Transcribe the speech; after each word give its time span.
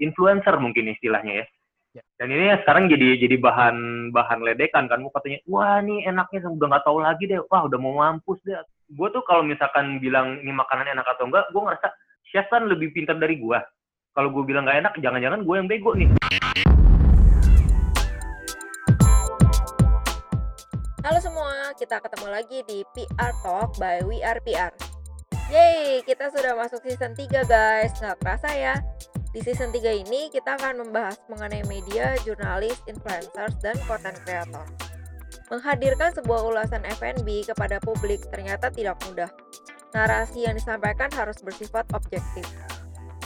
influencer 0.00 0.56
mungkin 0.56 0.88
istilahnya 0.88 1.44
ya. 1.44 1.46
Ya. 1.90 2.02
Dan 2.16 2.30
ini 2.30 2.54
sekarang 2.62 2.86
jadi 2.88 3.18
jadi 3.18 3.36
bahan 3.36 4.08
bahan 4.14 4.40
ledekan 4.46 4.86
kan, 4.86 5.02
mau 5.02 5.10
katanya, 5.10 5.42
wah 5.50 5.82
ini 5.82 6.06
enaknya 6.06 6.46
udah 6.46 6.66
nggak 6.70 6.84
tahu 6.86 6.98
lagi 7.02 7.26
deh, 7.26 7.42
wah 7.50 7.66
udah 7.66 7.78
mau 7.82 7.98
mampus 7.98 8.40
deh. 8.46 8.56
Gue 8.94 9.10
tuh 9.10 9.20
kalau 9.26 9.42
misalkan 9.42 9.98
bilang 9.98 10.38
ini 10.40 10.54
makanan 10.54 10.86
enak 10.96 11.04
atau 11.04 11.26
enggak, 11.26 11.50
gue 11.50 11.62
ngerasa 11.62 11.88
chef 12.30 12.46
kan 12.48 12.70
lebih 12.70 12.94
pintar 12.94 13.18
dari 13.18 13.36
gue. 13.42 13.58
Kalau 14.14 14.30
gue 14.30 14.42
bilang 14.46 14.64
nggak 14.64 14.78
enak, 14.86 14.94
jangan-jangan 15.02 15.42
gue 15.42 15.54
yang 15.58 15.68
bego 15.68 15.90
nih. 15.98 16.08
Halo 21.02 21.18
semua, 21.18 21.74
kita 21.74 21.98
ketemu 21.98 22.26
lagi 22.30 22.58
di 22.70 22.78
PR 22.94 23.34
Talk 23.42 23.82
by 23.82 24.06
We 24.06 24.22
Are 24.22 24.38
PR. 24.46 24.70
Yeay, 25.50 26.06
kita 26.06 26.30
sudah 26.30 26.54
masuk 26.54 26.78
season 26.86 27.18
3 27.18 27.42
guys, 27.50 27.98
nggak 27.98 28.22
kerasa 28.22 28.54
ya. 28.54 28.78
Di 29.30 29.38
season 29.46 29.70
3 29.70 30.02
ini 30.02 30.26
kita 30.34 30.58
akan 30.58 30.82
membahas 30.82 31.14
mengenai 31.30 31.62
media, 31.70 32.18
jurnalis, 32.26 32.82
influencers, 32.90 33.54
dan 33.62 33.78
content 33.86 34.18
creator. 34.26 34.66
Menghadirkan 35.54 36.10
sebuah 36.18 36.50
ulasan 36.50 36.82
F&B 36.98 37.46
kepada 37.46 37.78
publik 37.78 38.26
ternyata 38.34 38.74
tidak 38.74 38.98
mudah. 39.06 39.30
Narasi 39.94 40.50
yang 40.50 40.58
disampaikan 40.58 41.06
harus 41.14 41.38
bersifat 41.46 41.86
objektif. 41.94 42.42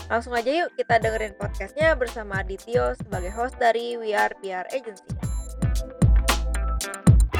Langsung 0.05 0.37
aja 0.37 0.45
yuk 0.45 0.69
kita 0.77 1.01
dengerin 1.01 1.33
podcastnya 1.41 1.97
bersama 1.97 2.45
Adityo 2.45 2.93
sebagai 3.01 3.33
host 3.33 3.57
dari 3.57 3.97
We 3.97 4.13
Are 4.13 4.29
PR 4.45 4.69
Agency. 4.77 5.09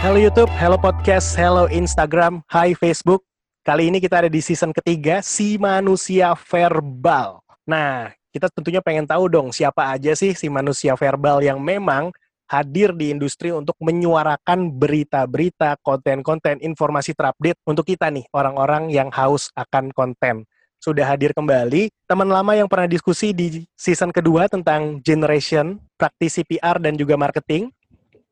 Halo 0.01 0.17
YouTube, 0.17 0.49
halo 0.57 0.81
podcast, 0.81 1.37
halo 1.37 1.69
Instagram, 1.69 2.41
hai 2.49 2.73
Facebook. 2.73 3.21
Kali 3.61 3.93
ini 3.93 4.01
kita 4.01 4.25
ada 4.25 4.29
di 4.29 4.41
season 4.41 4.73
ketiga, 4.73 5.21
Si 5.21 5.61
Manusia 5.61 6.33
Verbal. 6.33 7.45
Nah, 7.69 8.13
kita 8.35 8.51
tentunya 8.51 8.83
pengen 8.83 9.07
tahu 9.07 9.31
dong 9.31 9.55
siapa 9.55 9.95
aja 9.95 10.11
sih 10.11 10.35
si 10.35 10.51
manusia 10.51 10.91
verbal 10.99 11.39
yang 11.39 11.55
memang 11.63 12.11
hadir 12.51 12.91
di 12.91 13.15
industri 13.15 13.49
untuk 13.49 13.73
menyuarakan 13.81 14.69
berita-berita, 14.69 15.79
konten-konten, 15.81 16.61
informasi 16.61 17.17
terupdate 17.17 17.57
untuk 17.65 17.87
kita 17.87 18.11
nih, 18.11 18.27
orang-orang 18.35 18.93
yang 18.93 19.09
haus 19.09 19.49
akan 19.57 19.89
konten. 19.95 20.45
Sudah 20.77 21.09
hadir 21.09 21.33
kembali, 21.33 21.89
teman 22.05 22.29
lama 22.29 22.53
yang 22.53 22.69
pernah 22.69 22.85
diskusi 22.85 23.33
di 23.33 23.65
season 23.73 24.13
kedua 24.13 24.45
tentang 24.45 25.01
generation, 25.01 25.81
praktisi 25.97 26.45
PR 26.45 26.77
dan 26.77 26.93
juga 26.93 27.17
marketing, 27.17 27.73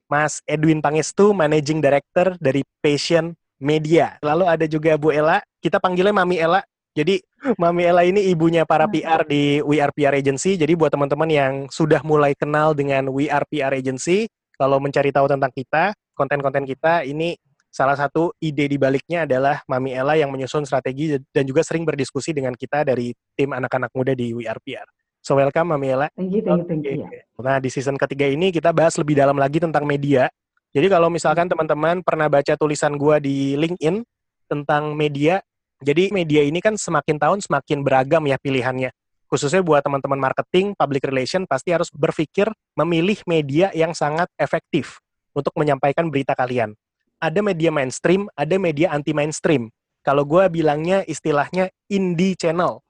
Mas 0.06 0.46
Edwin 0.46 0.78
Pangestu, 0.78 1.34
Managing 1.34 1.82
Director 1.82 2.38
dari 2.38 2.62
Passion 2.84 3.34
Media. 3.58 4.22
Lalu 4.22 4.46
ada 4.46 4.66
juga 4.70 4.94
Bu 5.00 5.10
Ella, 5.10 5.42
kita 5.64 5.82
panggilnya 5.82 6.14
Mami 6.14 6.38
Ella. 6.38 6.62
Jadi 6.94 7.26
Mami 7.58 7.90
Ella 7.90 8.06
ini 8.06 8.30
ibunya 8.30 8.70
para 8.70 8.86
PR 8.86 9.26
di 9.26 9.58
We 9.66 9.82
Are 9.82 9.90
PR 9.90 10.14
Agency. 10.14 10.54
Jadi 10.62 10.78
buat 10.78 10.94
teman-teman 10.94 11.26
yang 11.26 11.54
sudah 11.74 12.06
mulai 12.06 12.38
kenal 12.38 12.78
dengan 12.78 13.10
We 13.10 13.34
Are 13.34 13.44
PR 13.50 13.74
Agency, 13.74 14.30
kalau 14.62 14.78
mencari 14.78 15.10
tahu 15.10 15.26
tentang 15.26 15.50
kita, 15.50 15.98
konten-konten 16.14 16.70
kita, 16.70 17.02
ini 17.02 17.34
salah 17.74 17.98
satu 17.98 18.38
ide 18.38 18.70
di 18.70 18.78
baliknya 18.78 19.26
adalah 19.26 19.66
Mami 19.66 19.98
Ella 19.98 20.14
yang 20.14 20.30
menyusun 20.30 20.70
strategi 20.70 21.18
dan 21.34 21.44
juga 21.50 21.66
sering 21.66 21.82
berdiskusi 21.82 22.30
dengan 22.30 22.54
kita 22.54 22.86
dari 22.86 23.10
tim 23.34 23.50
anak-anak 23.50 23.90
muda 23.98 24.14
di 24.14 24.30
We 24.30 24.46
Are 24.46 24.62
PR. 24.62 24.86
So 25.26 25.34
welcome 25.34 25.74
Mami 25.74 25.98
Ella. 25.98 26.08
Thank 26.14 26.30
you, 26.30 26.46
thank 26.46 26.70
you, 26.70 26.78
thank 26.78 27.10
you. 27.10 27.42
Nah, 27.42 27.58
di 27.58 27.74
season 27.74 27.98
ketiga 27.98 28.30
ini 28.30 28.54
kita 28.54 28.70
bahas 28.70 28.94
lebih 29.02 29.18
dalam 29.18 29.42
lagi 29.42 29.58
tentang 29.58 29.90
media. 29.90 30.30
Jadi 30.70 30.94
kalau 30.94 31.10
misalkan 31.10 31.50
teman-teman 31.50 32.06
pernah 32.06 32.30
baca 32.30 32.54
tulisan 32.54 32.94
gua 33.02 33.18
di 33.18 33.58
LinkedIn 33.58 34.06
tentang 34.46 34.94
media, 34.94 35.42
jadi 35.82 36.14
media 36.14 36.46
ini 36.46 36.62
kan 36.62 36.78
semakin 36.78 37.18
tahun 37.18 37.40
semakin 37.42 37.82
beragam 37.82 38.24
ya 38.30 38.38
pilihannya. 38.38 38.94
Khususnya 39.26 39.66
buat 39.66 39.82
teman-teman 39.82 40.22
marketing, 40.22 40.78
public 40.78 41.10
relation 41.10 41.50
pasti 41.50 41.74
harus 41.74 41.90
berpikir 41.90 42.54
memilih 42.78 43.18
media 43.26 43.74
yang 43.74 43.98
sangat 43.98 44.30
efektif 44.38 45.02
untuk 45.34 45.56
menyampaikan 45.58 46.14
berita 46.14 46.38
kalian. 46.38 46.78
Ada 47.18 47.42
media 47.42 47.74
mainstream, 47.74 48.30
ada 48.38 48.56
media 48.62 48.94
anti 48.94 49.10
mainstream. 49.16 49.74
Kalau 50.06 50.22
gua 50.28 50.52
bilangnya 50.52 51.02
istilahnya 51.08 51.74
indie 51.90 52.38
channel 52.38 52.84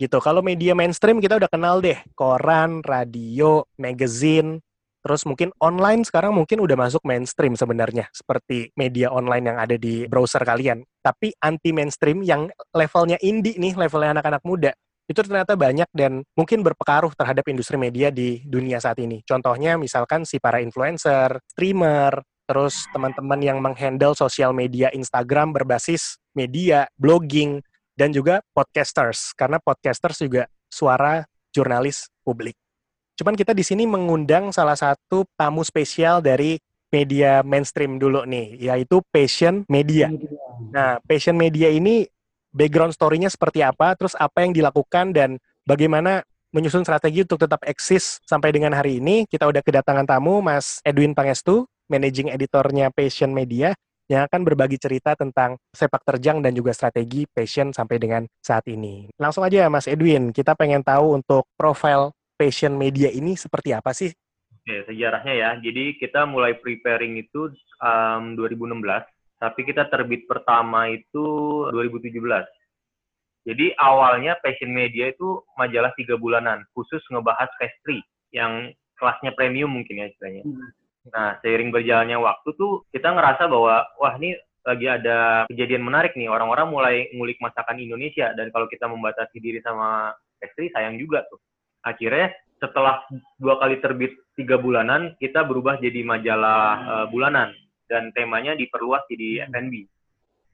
gitu. 0.00 0.16
Kalau 0.16 0.40
media 0.40 0.72
mainstream 0.72 1.20
kita 1.20 1.36
udah 1.36 1.50
kenal 1.52 1.84
deh, 1.84 2.00
koran, 2.16 2.80
radio, 2.80 3.68
magazine, 3.76 4.64
terus 5.00 5.24
mungkin 5.24 5.50
online 5.60 6.04
sekarang 6.04 6.36
mungkin 6.36 6.60
udah 6.60 6.76
masuk 6.76 7.02
mainstream 7.08 7.56
sebenarnya, 7.56 8.08
seperti 8.12 8.70
media 8.76 9.08
online 9.10 9.52
yang 9.52 9.58
ada 9.58 9.76
di 9.80 10.04
browser 10.06 10.44
kalian. 10.44 10.84
Tapi 11.00 11.32
anti 11.40 11.72
mainstream 11.72 12.20
yang 12.20 12.52
levelnya 12.76 13.16
indie 13.24 13.56
nih, 13.56 13.74
levelnya 13.74 14.20
anak-anak 14.20 14.44
muda, 14.44 14.72
itu 15.10 15.26
ternyata 15.26 15.58
banyak 15.58 15.90
dan 15.90 16.22
mungkin 16.38 16.62
berpengaruh 16.62 17.10
terhadap 17.18 17.42
industri 17.50 17.74
media 17.74 18.14
di 18.14 18.46
dunia 18.46 18.78
saat 18.78 19.02
ini. 19.02 19.26
Contohnya 19.26 19.74
misalkan 19.74 20.22
si 20.22 20.38
para 20.38 20.62
influencer, 20.62 21.34
streamer, 21.50 22.22
terus 22.46 22.86
teman-teman 22.94 23.42
yang 23.42 23.58
menghandle 23.58 24.14
sosial 24.14 24.54
media 24.54 24.86
Instagram 24.94 25.50
berbasis 25.50 26.18
media, 26.34 26.86
blogging, 26.94 27.58
dan 27.98 28.14
juga 28.14 28.38
podcasters 28.54 29.34
karena 29.34 29.58
podcasters 29.58 30.22
juga 30.22 30.46
suara 30.70 31.26
jurnalis 31.50 32.06
publik. 32.22 32.59
Cuman 33.20 33.36
kita 33.36 33.52
di 33.52 33.60
sini 33.60 33.84
mengundang 33.84 34.48
salah 34.48 34.72
satu 34.72 35.28
tamu 35.36 35.60
spesial 35.60 36.24
dari 36.24 36.56
media 36.88 37.44
mainstream 37.44 38.00
dulu 38.00 38.24
nih, 38.24 38.56
yaitu 38.56 39.04
Passion 39.12 39.68
Media. 39.68 40.08
Nah, 40.72 41.04
Passion 41.04 41.36
Media 41.36 41.68
ini 41.68 42.08
background 42.48 42.96
story-nya 42.96 43.28
seperti 43.28 43.60
apa, 43.60 43.92
terus 43.92 44.16
apa 44.16 44.40
yang 44.40 44.56
dilakukan 44.56 45.12
dan 45.12 45.36
bagaimana 45.68 46.24
menyusun 46.48 46.80
strategi 46.80 47.20
untuk 47.28 47.44
tetap 47.44 47.60
eksis 47.68 48.24
sampai 48.24 48.56
dengan 48.56 48.72
hari 48.72 49.04
ini. 49.04 49.28
Kita 49.28 49.44
udah 49.44 49.60
kedatangan 49.60 50.08
tamu 50.08 50.40
Mas 50.40 50.80
Edwin 50.80 51.12
Pangestu, 51.12 51.68
managing 51.92 52.32
editornya 52.32 52.88
Passion 52.88 53.36
Media 53.36 53.76
yang 54.08 54.24
akan 54.26 54.48
berbagi 54.48 54.80
cerita 54.80 55.12
tentang 55.12 55.60
sepak 55.76 56.02
terjang 56.02 56.40
dan 56.40 56.56
juga 56.56 56.74
strategi 56.74 57.30
passion 57.30 57.70
sampai 57.70 58.00
dengan 58.00 58.22
saat 58.42 58.66
ini. 58.66 59.06
Langsung 59.20 59.46
aja 59.46 59.70
Mas 59.70 59.86
Edwin, 59.86 60.34
kita 60.34 60.56
pengen 60.58 60.82
tahu 60.82 61.20
untuk 61.20 61.46
profil 61.54 62.10
passion 62.40 62.72
media 62.72 63.12
ini 63.12 63.36
seperti 63.36 63.76
apa 63.76 63.92
sih? 63.92 64.08
Oke, 64.64 64.88
sejarahnya 64.88 65.34
ya. 65.36 65.50
Jadi 65.60 66.00
kita 66.00 66.24
mulai 66.24 66.56
preparing 66.56 67.20
itu 67.20 67.52
um, 67.84 68.32
2016, 68.40 68.80
tapi 69.36 69.60
kita 69.68 69.92
terbit 69.92 70.24
pertama 70.24 70.88
itu 70.88 71.24
2017. 71.68 72.16
Jadi 73.40 73.72
awalnya 73.80 74.36
Passion 74.44 74.68
Media 74.68 75.08
itu 75.08 75.40
majalah 75.56 75.96
tiga 75.96 76.20
bulanan, 76.20 76.60
khusus 76.76 77.00
ngebahas 77.08 77.48
pastry 77.56 78.04
yang 78.36 78.68
kelasnya 79.00 79.32
premium 79.32 79.72
mungkin 79.72 80.04
ya 80.04 80.12
istilahnya. 80.12 80.44
Nah, 81.08 81.40
seiring 81.40 81.72
berjalannya 81.72 82.20
waktu 82.20 82.52
tuh 82.60 82.84
kita 82.92 83.16
ngerasa 83.16 83.48
bahwa 83.48 83.88
wah 83.96 84.14
ini 84.20 84.36
lagi 84.60 84.86
ada 84.92 85.48
kejadian 85.48 85.80
menarik 85.88 86.12
nih 86.12 86.28
orang-orang 86.28 86.68
mulai 86.68 86.96
ngulik 87.16 87.40
masakan 87.40 87.80
Indonesia 87.80 88.36
dan 88.36 88.52
kalau 88.52 88.68
kita 88.68 88.84
membatasi 88.84 89.40
diri 89.40 89.64
sama 89.64 90.12
pastry 90.36 90.68
sayang 90.76 91.00
juga 91.00 91.24
tuh. 91.32 91.40
Akhirnya 91.84 92.32
setelah 92.60 93.00
dua 93.40 93.56
kali 93.56 93.80
terbit 93.80 94.12
tiga 94.36 94.60
bulanan 94.60 95.16
kita 95.16 95.44
berubah 95.44 95.80
jadi 95.80 96.04
majalah 96.04 96.64
uh, 96.84 97.06
bulanan. 97.08 97.52
Dan 97.90 98.14
temanya 98.14 98.54
diperluas 98.54 99.02
jadi 99.10 99.50
F&B. 99.50 99.82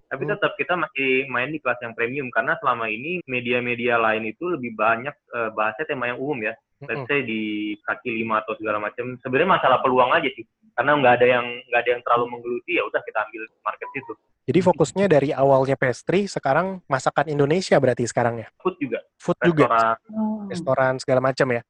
Tapi 0.07 0.23
tetap 0.25 0.57
kita 0.57 0.73
masih 0.79 1.29
main 1.29 1.53
di 1.53 1.61
kelas 1.61 1.77
yang 1.85 1.93
premium 1.93 2.33
karena 2.33 2.57
selama 2.63 2.89
ini 2.89 3.21
media-media 3.29 4.01
lain 4.01 4.33
itu 4.33 4.49
lebih 4.49 4.73
banyak 4.73 5.13
uh, 5.37 5.53
bahasnya 5.53 5.85
tema 5.85 6.09
yang 6.09 6.17
umum 6.17 6.49
ya. 6.49 6.57
Let's 6.81 7.05
say 7.09 7.25
di 7.25 7.77
kaki 7.85 8.21
lima 8.23 8.41
atau 8.45 8.57
segala 8.57 8.81
macam. 8.81 9.21
Sebenarnya 9.21 9.61
masalah 9.61 9.85
peluang 9.85 10.17
aja 10.17 10.29
sih. 10.33 10.49
Karena 10.77 10.97
nggak 10.97 11.15
ada 11.21 11.27
yang 11.29 11.47
nggak 11.69 11.81
ada 11.85 11.91
yang 11.93 12.03
terlalu 12.05 12.25
menggeluti 12.37 12.73
ya 12.77 12.85
udah 12.85 13.01
kita 13.05 13.19
ambil 13.25 13.43
market 13.65 13.89
itu 13.97 14.13
Jadi 14.47 14.63
fokusnya 14.63 15.11
dari 15.11 15.35
awalnya 15.35 15.75
pastry, 15.75 16.31
sekarang 16.31 16.79
masakan 16.87 17.27
Indonesia 17.35 17.75
berarti 17.83 18.07
sekarang 18.07 18.39
ya? 18.39 18.49
food 18.63 18.79
juga 18.79 19.03
Food 19.19 19.39
juga, 19.43 19.67
restoran 19.67 19.97
Oh. 20.15 20.47
restoran 20.47 20.93
segala 21.03 21.21
macam 21.21 21.49
ya. 21.51 21.63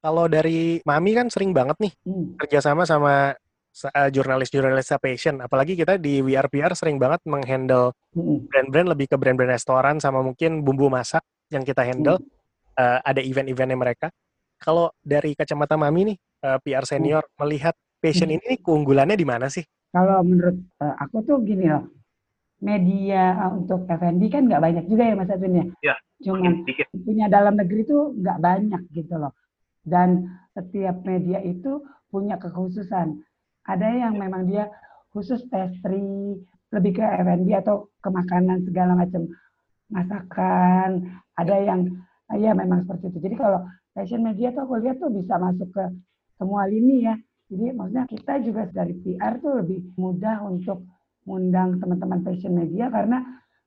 Kalau 0.00 0.24
dari 0.26 0.80
Mami 0.88 1.12
kan 1.12 1.28
sering 1.28 1.52
banget 1.52 1.76
nih 1.76 1.92
Hmm. 2.08 2.32
kerjasama 2.40 2.88
sama 2.88 3.36
sa- 3.68 3.92
eh, 3.92 4.08
jurnalis-jurnalis 4.08 4.88
passion. 4.96 5.44
Apalagi 5.44 5.76
kita 5.76 6.00
di 6.00 6.24
WRPR 6.24 6.72
sering 6.72 6.96
banget 6.96 7.20
menghandle 7.28 7.92
Hmm. 8.16 8.48
brand-brand 8.48 8.88
lebih 8.96 9.12
ke 9.12 9.16
brand-brand 9.20 9.52
restoran 9.52 10.00
sama 10.00 10.24
mungkin 10.24 10.64
bumbu 10.64 10.88
masak 10.88 11.20
yang 11.52 11.68
kita 11.68 11.84
handle. 11.84 12.16
Eh, 12.72 12.98
ada 13.04 13.20
event-eventnya 13.20 13.76
mereka. 13.76 14.08
Kalau 14.56 14.88
dari 15.04 15.36
kacamata 15.36 15.76
Mami 15.76 16.16
nih, 16.16 16.16
eh, 16.16 16.58
PR 16.64 16.88
senior 16.88 17.28
melihat 17.36 17.76
passion 18.00 18.32
Hmm. 18.32 18.40
ini 18.40 18.56
keunggulannya 18.56 19.20
di 19.20 19.28
mana 19.28 19.52
sih? 19.52 19.62
Kalau 19.92 20.24
menurut 20.24 20.56
eh, 20.80 20.94
aku 20.96 21.20
tuh 21.22 21.36
gini 21.44 21.68
loh, 21.68 21.84
media 22.62 23.22
eh, 23.36 23.52
untuk 23.58 23.84
F&B 23.90 24.22
kan 24.30 24.46
nggak 24.46 24.62
banyak 24.62 24.84
juga 24.86 25.02
ya 25.10 25.14
Mas 25.18 25.28
Edwin 25.28 25.58
ya. 25.58 25.66
Iya, 25.82 25.94
Cuman 26.22 26.62
sedikit 26.62 26.86
punya 26.94 27.26
dalam 27.26 27.58
negeri 27.58 27.82
tuh 27.82 28.14
nggak 28.14 28.38
banyak 28.38 28.82
gitu 28.94 29.14
loh. 29.18 29.34
Dan 29.82 30.30
setiap 30.54 31.02
media 31.02 31.42
itu 31.42 31.82
punya 32.06 32.38
kekhususan. 32.38 33.18
Ada 33.66 33.88
yang 34.06 34.14
memang 34.14 34.46
dia 34.46 34.70
khusus 35.10 35.42
pastry, 35.50 36.38
lebih 36.72 36.92
ke 36.96 37.04
F&B 37.04 37.50
atau 37.58 37.90
ke 37.98 38.08
makanan 38.08 38.62
segala 38.64 38.94
macam 38.94 39.26
masakan. 39.90 41.18
Ada 41.34 41.56
yang 41.66 41.80
ya 42.38 42.54
memang 42.54 42.86
seperti 42.86 43.12
itu. 43.12 43.18
Jadi 43.28 43.36
kalau 43.36 43.60
fashion 43.92 44.22
media 44.22 44.54
tuh 44.54 44.64
aku 44.64 44.80
lihat 44.80 45.02
tuh 45.02 45.10
bisa 45.10 45.36
masuk 45.36 45.68
ke 45.74 45.84
semua 46.38 46.64
lini 46.70 47.10
ya. 47.10 47.18
Jadi 47.52 47.76
maksudnya 47.76 48.06
kita 48.08 48.40
juga 48.40 48.62
dari 48.70 48.96
PR 48.96 49.36
tuh 49.42 49.60
lebih 49.60 49.92
mudah 50.00 50.40
untuk 50.48 50.88
mengundang 51.24 51.78
teman-teman 51.78 52.20
fashion 52.26 52.54
media 52.56 52.90
karena 52.90 53.22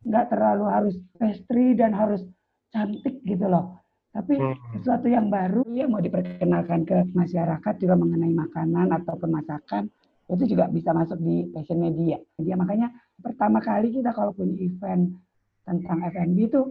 nggak 0.05 0.25
terlalu 0.29 0.65
harus 0.69 0.95
pastry 1.17 1.73
dan 1.73 1.95
harus 1.95 2.21
cantik 2.69 3.23
gitu 3.23 3.47
loh. 3.47 3.79
Tapi 4.15 4.39
Hmm. 4.39 4.55
sesuatu 4.79 5.11
yang 5.11 5.27
baru 5.27 5.63
yang 5.75 5.91
mau 5.91 5.99
diperkenalkan 5.99 6.87
ke 6.87 7.03
masyarakat 7.11 7.73
juga 7.83 7.95
mengenai 7.99 8.31
makanan 8.31 8.95
ataupun 9.03 9.27
masakan 9.27 9.91
itu 10.31 10.55
juga 10.55 10.71
bisa 10.71 10.95
masuk 10.95 11.19
di 11.19 11.51
fashion 11.51 11.83
media. 11.83 12.17
Dia 12.39 12.55
makanya 12.55 12.89
pertama 13.19 13.59
kali 13.59 13.91
kita 13.91 14.15
kalau 14.15 14.31
punya 14.31 14.55
event 14.57 15.13
tentang 15.67 15.99
F&B 16.15 16.37
itu 16.47 16.61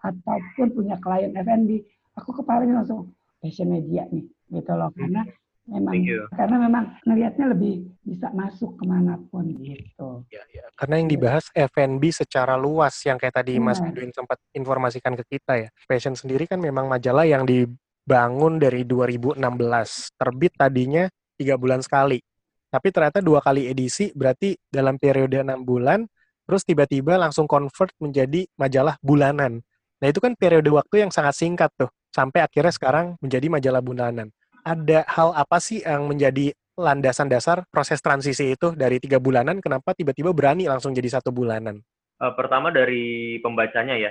ataupun 0.00 0.68
punya 0.72 0.96
klien 1.00 1.32
F&B, 1.32 1.70
aku 2.16 2.30
kepalanya 2.42 2.84
langsung 2.84 3.12
fashion 3.40 3.72
media 3.72 4.04
nih, 4.12 4.24
gitu 4.52 4.72
loh. 4.76 4.92
Karena 4.96 5.24
memang 5.64 5.96
karena 6.36 6.56
memang 6.60 6.84
ngelihatnya 7.08 7.46
lebih 7.56 7.88
bisa 8.04 8.28
masuk 8.36 8.76
ke 8.76 8.84
mana 8.84 9.16
pun 9.32 9.48
gitu. 9.64 10.24
Ya, 10.28 10.44
ya. 10.52 10.68
Karena 10.76 11.00
yang 11.00 11.08
dibahas 11.08 11.48
F&B 11.56 12.12
secara 12.12 12.54
luas 12.60 13.00
yang 13.08 13.16
kayak 13.16 13.40
tadi 13.40 13.56
Mas 13.56 13.80
Benar. 13.80 13.96
Edwin 13.96 14.12
sempat 14.12 14.38
informasikan 14.52 15.16
ke 15.16 15.24
kita 15.36 15.52
ya. 15.56 15.68
Fashion 15.88 16.12
sendiri 16.12 16.44
kan 16.44 16.60
memang 16.60 16.84
majalah 16.84 17.24
yang 17.24 17.48
dibangun 17.48 18.60
dari 18.60 18.84
2016. 18.84 19.40
Terbit 20.20 20.52
tadinya 20.52 21.08
tiga 21.40 21.56
bulan 21.56 21.80
sekali. 21.80 22.20
Tapi 22.68 22.88
ternyata 22.90 23.22
dua 23.24 23.40
kali 23.40 23.70
edisi 23.70 24.10
berarti 24.12 24.58
dalam 24.66 24.98
periode 24.98 25.40
enam 25.40 25.62
bulan, 25.62 26.04
terus 26.44 26.66
tiba-tiba 26.66 27.16
langsung 27.16 27.46
convert 27.46 27.94
menjadi 28.02 28.44
majalah 28.58 28.98
bulanan. 29.00 29.62
Nah 30.02 30.06
itu 30.10 30.20
kan 30.20 30.34
periode 30.36 30.68
waktu 30.68 31.06
yang 31.06 31.10
sangat 31.14 31.38
singkat 31.38 31.70
tuh. 31.78 31.88
Sampai 32.10 32.42
akhirnya 32.42 32.74
sekarang 32.74 33.14
menjadi 33.22 33.46
majalah 33.46 33.82
bulanan. 33.82 34.28
Ada 34.64 35.04
hal 35.04 35.36
apa 35.36 35.60
sih 35.60 35.84
yang 35.84 36.08
menjadi 36.08 36.56
landasan 36.74 37.28
dasar 37.28 37.68
proses 37.68 38.00
transisi 38.00 38.56
itu 38.56 38.72
dari 38.72 38.96
tiga 38.96 39.20
bulanan? 39.20 39.60
Kenapa 39.60 39.92
tiba-tiba 39.92 40.32
berani 40.32 40.64
langsung 40.64 40.96
jadi 40.96 41.20
satu 41.20 41.30
bulanan? 41.30 41.84
Eh, 42.18 42.32
pertama 42.32 42.72
dari 42.72 43.36
pembacanya 43.44 44.00
ya. 44.00 44.10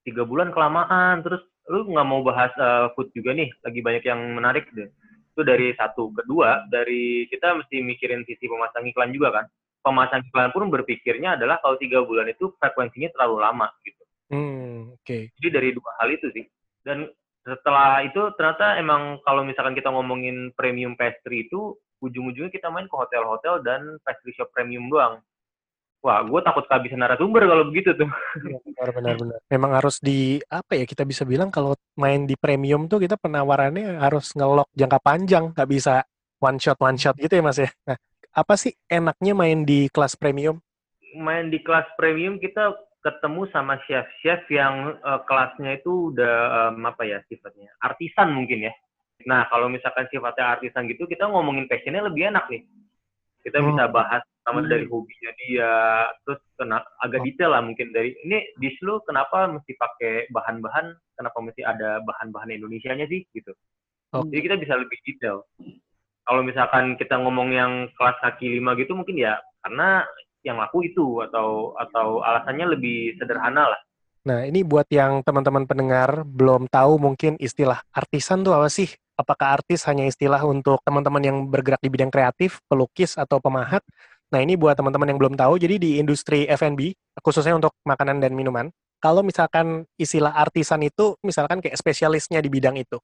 Tiga 0.00 0.24
bulan 0.24 0.56
kelamaan 0.56 1.20
terus 1.20 1.44
lu 1.68 1.84
nggak 1.84 2.08
mau 2.08 2.24
bahas 2.24 2.48
eh, 2.56 2.88
food 2.96 3.12
juga 3.12 3.36
nih. 3.36 3.52
Lagi 3.60 3.80
banyak 3.84 4.04
yang 4.08 4.20
menarik 4.32 4.72
deh. 4.72 4.88
Itu 5.36 5.44
dari 5.44 5.76
satu. 5.76 6.08
Kedua 6.16 6.64
dari 6.72 7.28
kita 7.28 7.60
mesti 7.60 7.84
mikirin 7.84 8.24
sisi 8.24 8.48
pemasang 8.48 8.88
iklan 8.88 9.12
juga 9.12 9.36
kan. 9.36 9.44
Pemasang 9.84 10.24
iklan 10.32 10.48
pun 10.56 10.72
berpikirnya 10.72 11.36
adalah 11.36 11.60
kalau 11.60 11.76
tiga 11.76 12.00
bulan 12.00 12.32
itu 12.32 12.56
frekuensinya 12.56 13.12
terlalu 13.12 13.36
lama 13.44 13.68
gitu. 13.84 14.02
Hmm 14.32 14.96
oke. 14.96 15.18
Jadi 15.36 15.48
dari 15.52 15.70
dua 15.76 15.90
hal 16.00 16.08
itu 16.08 16.32
sih. 16.32 16.48
Dan 16.80 17.04
setelah 17.44 18.04
itu 18.04 18.20
ternyata 18.36 18.76
emang 18.76 19.18
kalau 19.24 19.42
misalkan 19.42 19.72
kita 19.72 19.88
ngomongin 19.88 20.52
premium 20.52 20.92
pastry 20.94 21.48
itu 21.48 21.76
ujung-ujungnya 22.00 22.52
kita 22.52 22.68
main 22.68 22.88
ke 22.88 22.96
hotel-hotel 22.96 23.64
dan 23.64 24.00
pastry 24.04 24.32
shop 24.36 24.52
premium 24.52 24.88
doang. 24.88 25.20
Wah 26.00 26.24
gue 26.24 26.40
takut 26.40 26.64
kehabisan 26.64 27.04
narasumber 27.04 27.44
kalau 27.44 27.68
begitu 27.68 27.92
tuh. 27.92 28.08
Benar 28.40 28.88
benar 28.96 29.14
benar. 29.20 29.38
Memang 29.52 29.70
harus 29.76 30.00
di 30.00 30.40
apa 30.48 30.80
ya 30.80 30.88
kita 30.88 31.04
bisa 31.04 31.28
bilang 31.28 31.52
kalau 31.52 31.76
main 32.00 32.24
di 32.24 32.40
premium 32.40 32.88
tuh 32.88 33.04
kita 33.04 33.20
penawarannya 33.20 34.00
harus 34.00 34.32
ngelok 34.32 34.72
jangka 34.72 34.98
panjang 35.04 35.52
nggak 35.52 35.68
bisa 35.68 36.00
one 36.40 36.56
shot 36.56 36.80
one 36.80 36.96
shot 36.96 37.20
gitu 37.20 37.36
ya 37.36 37.44
mas 37.44 37.60
ya. 37.60 37.68
Nah 37.84 38.00
apa 38.32 38.54
sih 38.56 38.72
enaknya 38.88 39.36
main 39.36 39.68
di 39.68 39.92
kelas 39.92 40.16
premium? 40.16 40.56
Main 41.20 41.52
di 41.52 41.60
kelas 41.60 41.84
premium 42.00 42.40
kita 42.40 42.72
ketemu 43.00 43.48
sama 43.50 43.80
chef-chef 43.88 44.44
yang 44.52 44.96
eh, 45.00 45.20
kelasnya 45.24 45.80
itu 45.80 46.12
udah 46.12 46.34
em, 46.72 46.84
apa 46.84 47.02
ya 47.04 47.18
sifatnya 47.26 47.72
artisan 47.80 48.32
mungkin 48.36 48.68
ya. 48.68 48.72
Nah 49.24 49.48
kalau 49.48 49.68
misalkan 49.68 50.08
sifatnya 50.08 50.56
artisan 50.56 50.88
gitu 50.88 51.04
kita 51.04 51.28
ngomongin 51.28 51.64
passionnya 51.64 52.04
lebih 52.04 52.28
enak 52.28 52.48
nih. 52.48 52.64
Kita 53.40 53.56
Hmm. 53.56 53.72
bisa 53.72 53.88
bahas 53.88 54.20
sama 54.44 54.60
Hmm. 54.60 54.68
dari 54.68 54.84
hobinya 54.84 55.32
dia, 55.40 55.72
terus 56.28 56.40
kena 56.60 56.84
agak 57.00 57.20
Oh. 57.20 57.24
detail 57.24 57.50
lah 57.56 57.64
mungkin 57.64 57.88
dari 57.88 58.12
ini 58.20 58.52
dish 58.60 58.76
lu 58.84 59.00
kenapa 59.08 59.48
mesti 59.48 59.72
pakai 59.80 60.28
bahan-bahan, 60.28 60.92
kenapa 61.16 61.38
mesti 61.40 61.64
ada 61.64 62.04
bahan-bahan 62.04 62.52
Indonesianya 62.52 63.08
sih 63.08 63.24
gitu. 63.32 63.56
Oke. 64.12 64.28
Jadi 64.28 64.40
kita 64.44 64.56
bisa 64.60 64.74
lebih 64.76 64.98
detail. 65.08 65.48
Kalau 66.20 66.44
misalkan 66.44 67.00
kita 67.00 67.16
ngomong 67.16 67.48
yang 67.48 67.72
kelas 67.96 68.20
kaki 68.20 68.60
lima 68.60 68.76
gitu 68.76 68.92
mungkin 68.92 69.16
ya 69.16 69.40
karena 69.64 70.04
yang 70.46 70.60
laku 70.60 70.86
itu 70.88 71.20
atau 71.24 71.76
atau 71.76 72.24
alasannya 72.24 72.76
lebih 72.76 73.16
sederhana 73.20 73.70
lah. 73.72 73.80
Nah, 74.20 74.44
ini 74.44 74.60
buat 74.60 74.84
yang 74.92 75.24
teman-teman 75.24 75.64
pendengar 75.64 76.28
belum 76.28 76.68
tahu 76.68 77.00
mungkin 77.00 77.40
istilah 77.40 77.80
artisan 77.88 78.44
tuh 78.44 78.52
apa 78.52 78.68
sih? 78.68 78.92
Apakah 79.16 79.60
artis 79.60 79.84
hanya 79.88 80.04
istilah 80.04 80.44
untuk 80.44 80.80
teman-teman 80.84 81.20
yang 81.24 81.38
bergerak 81.48 81.80
di 81.80 81.88
bidang 81.88 82.12
kreatif, 82.12 82.60
pelukis 82.68 83.16
atau 83.16 83.40
pemahat? 83.40 83.80
Nah, 84.30 84.44
ini 84.44 84.60
buat 84.60 84.76
teman-teman 84.76 85.08
yang 85.08 85.18
belum 85.20 85.34
tahu. 85.40 85.56
Jadi 85.56 85.76
di 85.80 85.90
industri 85.96 86.44
F&B, 86.48 86.92
khususnya 87.24 87.56
untuk 87.56 87.72
makanan 87.88 88.20
dan 88.20 88.36
minuman, 88.36 88.68
kalau 89.00 89.24
misalkan 89.24 89.88
istilah 89.96 90.36
artisan 90.36 90.84
itu 90.84 91.16
misalkan 91.24 91.64
kayak 91.64 91.80
spesialisnya 91.80 92.44
di 92.44 92.52
bidang 92.52 92.76
itu. 92.76 93.00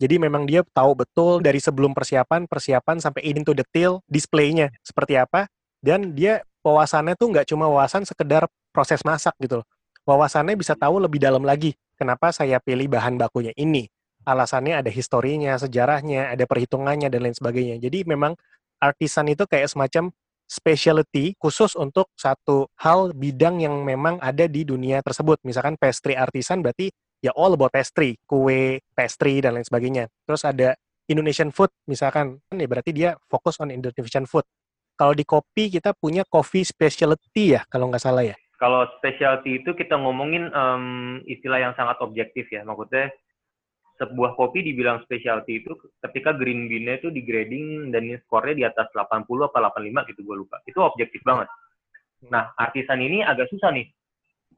Jadi 0.00 0.16
memang 0.16 0.48
dia 0.48 0.64
tahu 0.64 0.96
betul 0.96 1.44
dari 1.44 1.60
sebelum 1.60 1.92
persiapan, 1.92 2.48
persiapan 2.48 2.96
sampai 3.04 3.28
into 3.28 3.52
detail 3.52 4.00
displaynya 4.08 4.72
seperti 4.80 5.20
apa, 5.20 5.44
dan 5.84 6.16
dia 6.16 6.40
wawasannya 6.62 7.14
tuh 7.16 7.32
nggak 7.32 7.46
cuma 7.48 7.68
wawasan 7.68 8.04
sekedar 8.04 8.46
proses 8.70 9.00
masak 9.02 9.34
gitu 9.40 9.60
loh 9.60 9.66
wawasannya 10.10 10.56
bisa 10.56 10.74
tahu 10.74 10.98
lebih 11.02 11.20
dalam 11.20 11.44
lagi. 11.44 11.76
Kenapa 11.94 12.32
saya 12.32 12.58
pilih 12.58 12.88
bahan 12.88 13.20
bakunya 13.20 13.52
ini? 13.54 13.86
Alasannya 14.24 14.80
ada 14.80 14.90
historinya, 14.92 15.56
sejarahnya, 15.56 16.32
ada 16.32 16.44
perhitungannya, 16.44 17.08
dan 17.08 17.24
lain 17.24 17.36
sebagainya. 17.36 17.76
Jadi 17.80 18.04
memang 18.08 18.36
artisan 18.80 19.28
itu 19.28 19.44
kayak 19.44 19.68
semacam 19.68 20.12
specialty 20.50 21.38
khusus 21.38 21.78
untuk 21.78 22.10
satu 22.18 22.66
hal 22.80 23.14
bidang 23.14 23.62
yang 23.62 23.84
memang 23.84 24.18
ada 24.18 24.48
di 24.50 24.66
dunia 24.66 25.00
tersebut. 25.04 25.40
Misalkan 25.46 25.78
pastry 25.78 26.18
artisan 26.18 26.60
berarti 26.64 26.90
ya 27.20 27.32
all 27.36 27.54
about 27.54 27.72
pastry, 27.72 28.16
kue, 28.24 28.80
pastry, 28.96 29.44
dan 29.44 29.56
lain 29.56 29.64
sebagainya. 29.64 30.08
Terus 30.24 30.42
ada 30.42 30.74
Indonesian 31.10 31.50
food, 31.50 31.74
misalkan, 31.90 32.38
ya 32.54 32.66
berarti 32.70 32.94
dia 32.94 33.18
fokus 33.26 33.58
on 33.58 33.74
Indonesian 33.74 34.30
food. 34.30 34.46
Kalau 35.00 35.16
di 35.16 35.24
kopi 35.24 35.72
kita 35.72 35.96
punya 35.96 36.28
coffee 36.28 36.60
specialty 36.60 37.56
ya, 37.56 37.64
kalau 37.72 37.88
nggak 37.88 38.04
salah 38.04 38.20
ya. 38.20 38.36
Kalau 38.60 38.84
specialty 39.00 39.64
itu 39.64 39.72
kita 39.72 39.96
ngomongin 39.96 40.52
em, 40.52 40.84
istilah 41.24 41.56
yang 41.56 41.72
sangat 41.72 41.96
objektif 42.04 42.52
ya. 42.52 42.60
Maksudnya 42.68 43.08
sebuah 43.96 44.36
kopi 44.36 44.60
dibilang 44.60 45.00
specialty 45.08 45.64
itu 45.64 45.72
ketika 46.04 46.36
green 46.36 46.68
bean-nya 46.68 47.00
itu 47.00 47.08
di 47.08 47.24
grading 47.24 47.88
dan 47.88 48.12
skornya 48.28 48.52
di 48.52 48.64
atas 48.68 48.92
80 48.92 49.24
apa 49.48 49.72
85 49.72 50.08
gitu 50.12 50.20
gue 50.20 50.36
lupa. 50.44 50.60
Itu 50.68 50.84
objektif 50.84 51.24
banget. 51.24 51.48
Nah, 52.28 52.52
artisan 52.60 53.00
ini 53.00 53.24
agak 53.24 53.48
susah 53.48 53.72
nih. 53.72 53.88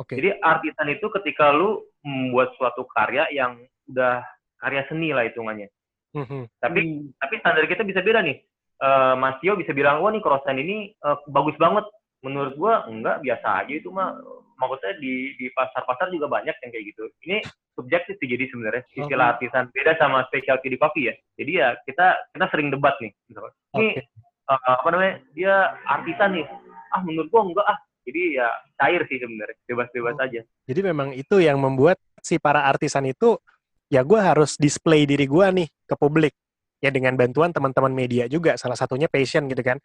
Oke. 0.03 0.19
Jadi 0.19 0.43
artisan 0.43 0.91
itu 0.91 1.07
ketika 1.23 1.55
lu 1.55 1.87
membuat 2.03 2.51
suatu 2.59 2.83
karya 2.91 3.31
yang 3.31 3.63
udah 3.87 4.27
karya 4.59 4.83
seni 4.91 5.15
lah 5.15 5.23
hitungannya. 5.23 5.71
Mhm. 6.19 6.51
Tapi 6.59 6.79
Hmm. 6.83 7.15
tapi 7.23 7.35
standar 7.39 7.65
kita 7.71 7.87
bisa 7.87 8.03
beda 8.03 8.27
nih. 8.27 8.43
Eh, 8.83 9.15
Mas 9.15 9.39
Tio 9.39 9.55
bisa 9.55 9.71
bilang, 9.71 10.03
wah 10.03 10.11
nih 10.11 10.19
croissant 10.19 10.59
ini 10.59 10.91
eh, 10.91 11.17
bagus 11.31 11.55
banget. 11.55 11.87
Menurut 12.23 12.55
gua 12.55 12.87
enggak, 12.87 13.23
biasa 13.23 13.63
aja 13.63 13.73
itu 13.73 13.91
mah. 13.91 14.15
Maksudnya 14.59 14.95
di 14.99 15.35
di 15.35 15.51
pasar-pasar 15.51 16.07
juga 16.11 16.31
banyak 16.31 16.55
yang 16.55 16.71
kayak 16.71 16.87
gitu. 16.95 17.11
Ini 17.27 17.43
subjektif 17.75 18.15
sih 18.19 18.31
jadi 18.31 18.47
sebenarnya 18.47 18.83
istilah 18.95 19.35
artisan 19.35 19.67
beda 19.75 19.99
sama 19.99 20.23
specialty 20.31 20.71
di 20.71 20.79
kopi 20.79 21.11
ya. 21.11 21.15
Jadi 21.35 21.53
ya 21.59 21.75
kita 21.83 22.15
kita 22.31 22.47
sering 22.51 22.71
debat 22.71 22.95
nih. 23.03 23.11
Misalkan, 23.27 23.53
Ini 23.75 23.87
Oke. 23.91 24.03
eh, 24.51 24.61
apa 24.71 24.89
namanya? 24.91 25.15
Dia 25.35 25.55
artisan 25.83 26.31
nih. 26.39 26.47
Ah 26.91 27.03
menurut 27.03 27.27
gua 27.31 27.43
enggak 27.43 27.67
ah. 27.67 27.79
Jadi 28.03 28.35
ya 28.35 28.51
cair 28.79 29.03
sih 29.07 29.19
sebenarnya, 29.19 29.57
bebas-bebas 29.63 30.15
Oh. 30.19 30.27
aja. 30.27 30.41
Jadi 30.43 30.81
memang 30.83 31.15
itu 31.15 31.39
yang 31.39 31.59
membuat 31.59 31.99
si 32.19 32.35
para 32.39 32.67
artisan 32.67 33.07
itu 33.07 33.39
ya 33.87 34.03
gue 34.03 34.19
harus 34.19 34.59
display 34.59 35.07
diri 35.07 35.27
gue 35.27 35.47
nih 35.55 35.69
ke 35.87 35.95
publik 35.95 36.35
ya 36.83 36.91
dengan 36.91 37.15
bantuan 37.15 37.55
teman-teman 37.55 37.95
media 37.95 38.27
juga 38.27 38.59
salah 38.59 38.75
satunya 38.75 39.07
passion 39.07 39.47
gitu 39.47 39.63
kan. 39.63 39.79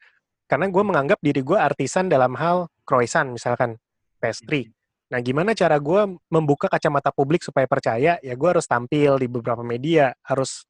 Karena 0.50 0.66
gue 0.68 0.84
menganggap 0.84 1.22
diri 1.22 1.46
gue 1.46 1.56
artisan 1.60 2.10
dalam 2.10 2.34
hal 2.36 2.68
croissant 2.82 3.30
misalkan 3.30 3.77
pastry. 4.18 4.74
Nah 5.13 5.22
gimana 5.22 5.54
cara 5.54 5.77
gue 5.77 6.18
membuka 6.34 6.68
kacamata 6.68 7.13
publik 7.13 7.46
supaya 7.46 7.70
percaya? 7.70 8.18
Ya 8.20 8.34
gue 8.34 8.50
harus 8.50 8.66
tampil 8.66 9.22
di 9.22 9.27
beberapa 9.30 9.62
media 9.62 10.18
harus 10.25 10.66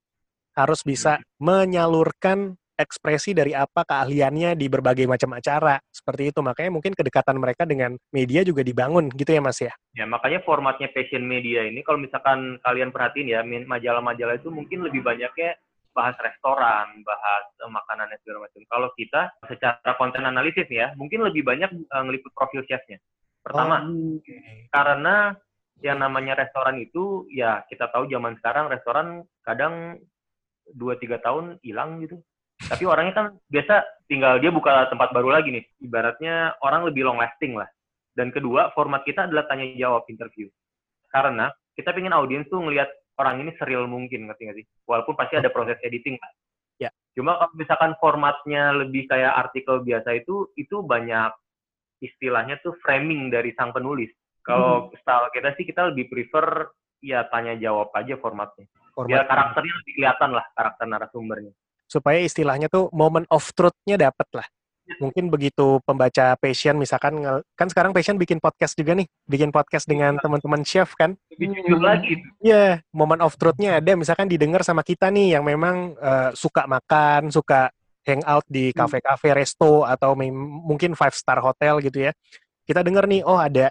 harus 0.58 0.82
bisa 0.84 1.22
menyalurkan 1.40 2.58
ekspresi 2.78 3.34
dari 3.34 3.58
apa 3.58 3.82
keahliannya 3.82 4.54
di 4.54 4.70
berbagai 4.70 5.10
macam 5.10 5.34
acara. 5.34 5.82
Seperti 5.90 6.30
itu 6.30 6.40
makanya 6.46 6.70
mungkin 6.70 6.94
kedekatan 6.94 7.42
mereka 7.42 7.66
dengan 7.66 7.98
media 8.14 8.46
juga 8.46 8.62
dibangun 8.62 9.10
gitu 9.18 9.34
ya 9.34 9.42
mas 9.42 9.58
ya? 9.58 9.74
Ya, 9.98 10.06
makanya 10.06 10.46
formatnya 10.46 10.94
passion 10.94 11.26
media 11.26 11.66
ini, 11.66 11.82
kalau 11.82 11.98
misalkan 11.98 12.62
kalian 12.62 12.94
perhatiin 12.94 13.34
ya, 13.34 13.42
majalah-majalah 13.42 14.38
itu 14.38 14.54
mungkin 14.54 14.86
lebih 14.86 15.02
banyaknya 15.02 15.58
bahas 15.98 16.14
restoran, 16.22 17.02
bahas 17.02 17.46
eh, 17.66 17.72
makanan 17.74 18.14
dan 18.14 18.20
segala 18.22 18.46
macam. 18.46 18.62
Kalau 18.70 18.90
kita 18.94 19.22
secara 19.50 19.92
konten 19.98 20.22
analisis 20.30 20.70
ya, 20.70 20.94
mungkin 20.94 21.26
lebih 21.26 21.42
banyak 21.42 21.74
eh, 21.74 22.04
ngeliput 22.06 22.30
profil 22.38 22.62
chefnya. 22.70 23.02
Pertama, 23.42 23.82
Hmm. 23.82 24.22
karena 24.70 25.34
yang 25.82 25.98
namanya 26.02 26.38
restoran 26.38 26.78
itu 26.78 27.26
ya 27.34 27.66
kita 27.70 27.90
tahu 27.90 28.10
zaman 28.10 28.38
sekarang 28.42 28.70
restoran 28.70 29.08
kadang 29.46 29.98
dua 30.78 31.00
tiga 31.02 31.18
tahun 31.18 31.58
hilang 31.66 32.04
gitu. 32.06 32.22
Tapi 32.58 32.84
orangnya 32.90 33.14
kan 33.14 33.28
biasa 33.48 33.86
tinggal 34.10 34.42
dia 34.42 34.50
buka 34.50 34.90
tempat 34.90 35.14
baru 35.14 35.30
lagi 35.34 35.54
nih. 35.54 35.66
Ibaratnya 35.86 36.58
orang 36.66 36.90
lebih 36.90 37.06
long 37.06 37.22
lasting 37.22 37.54
lah. 37.56 37.70
Dan 38.18 38.34
kedua, 38.34 38.74
format 38.74 39.06
kita 39.06 39.30
adalah 39.30 39.46
tanya 39.46 39.70
jawab 39.78 40.10
interview. 40.10 40.50
Karena 41.14 41.54
kita 41.78 41.94
pengen 41.94 42.18
audiens 42.18 42.50
tuh 42.50 42.58
ngelihat 42.58 42.90
orang 43.18 43.42
ini 43.42 43.52
serial 43.58 43.90
mungkin, 43.90 44.30
ngerti 44.30 44.42
nggak 44.48 44.58
sih? 44.62 44.66
Walaupun 44.86 45.14
pasti 45.18 45.36
ada 45.38 45.50
proses 45.50 45.78
editing 45.82 46.18
lah. 46.22 46.32
Ya. 46.78 46.90
Cuma 47.18 47.42
kalau 47.42 47.54
misalkan 47.58 47.92
formatnya 47.98 48.74
lebih 48.78 49.10
kayak 49.10 49.34
artikel 49.34 49.82
biasa 49.82 50.14
itu, 50.22 50.54
itu 50.54 50.86
banyak 50.86 51.34
istilahnya 52.02 52.62
tuh 52.62 52.78
framing 52.86 53.34
dari 53.34 53.54
sang 53.58 53.74
penulis. 53.74 54.14
Kalau 54.46 54.94
style 54.96 55.34
kita 55.34 55.58
sih 55.58 55.66
kita 55.66 55.90
lebih 55.92 56.08
prefer 56.08 56.72
ya 57.02 57.26
tanya 57.28 57.58
jawab 57.58 57.90
aja 57.98 58.16
formatnya. 58.22 58.70
Biar 58.98 59.26
Format 59.26 59.30
karakternya 59.30 59.74
lebih 59.86 59.94
kelihatan 60.02 60.30
lah 60.34 60.46
karakter 60.58 60.86
narasumbernya. 60.90 61.54
supaya 61.88 62.20
istilahnya 62.20 62.68
tuh 62.68 62.92
moment 62.92 63.24
of 63.32 63.42
truth-nya 63.56 63.96
dapet 63.96 64.28
lah. 64.36 64.48
Mungkin 65.04 65.28
begitu 65.28 65.84
pembaca 65.84 66.40
passion 66.40 66.80
misalkan 66.80 67.20
kan 67.54 67.68
sekarang 67.68 67.92
passion 67.92 68.16
bikin 68.16 68.40
podcast 68.40 68.74
juga 68.80 68.96
nih, 68.96 69.08
bikin 69.28 69.52
podcast 69.52 69.84
dengan 69.84 70.16
teman-teman 70.18 70.64
chef 70.64 70.96
kan. 70.96 71.20
Lebih 71.36 71.48
jujur 71.60 71.80
lagi. 71.84 72.16
tuh. 72.18 72.32
Iya, 72.48 72.80
moment 72.96 73.22
of 73.22 73.36
truth-nya 73.36 73.84
ada 73.84 73.92
misalkan 74.00 74.32
didengar 74.32 74.64
sama 74.64 74.82
kita 74.88 75.12
nih 75.12 75.36
yang 75.36 75.44
memang 75.44 75.94
eh, 76.00 76.32
suka 76.34 76.64
makan, 76.66 77.30
suka 77.30 77.70
hangout 78.08 78.48
di 78.48 78.72
Hmm. 78.72 78.88
kafe-kafe, 78.88 79.36
resto 79.36 79.84
atau 79.84 80.16
mungkin 80.16 80.96
five 80.96 81.12
star 81.12 81.44
hotel 81.44 81.84
gitu 81.84 82.08
ya. 82.08 82.16
Kita 82.64 82.80
denger 82.80 83.04
nih, 83.04 83.22
oh 83.28 83.36
ada 83.36 83.68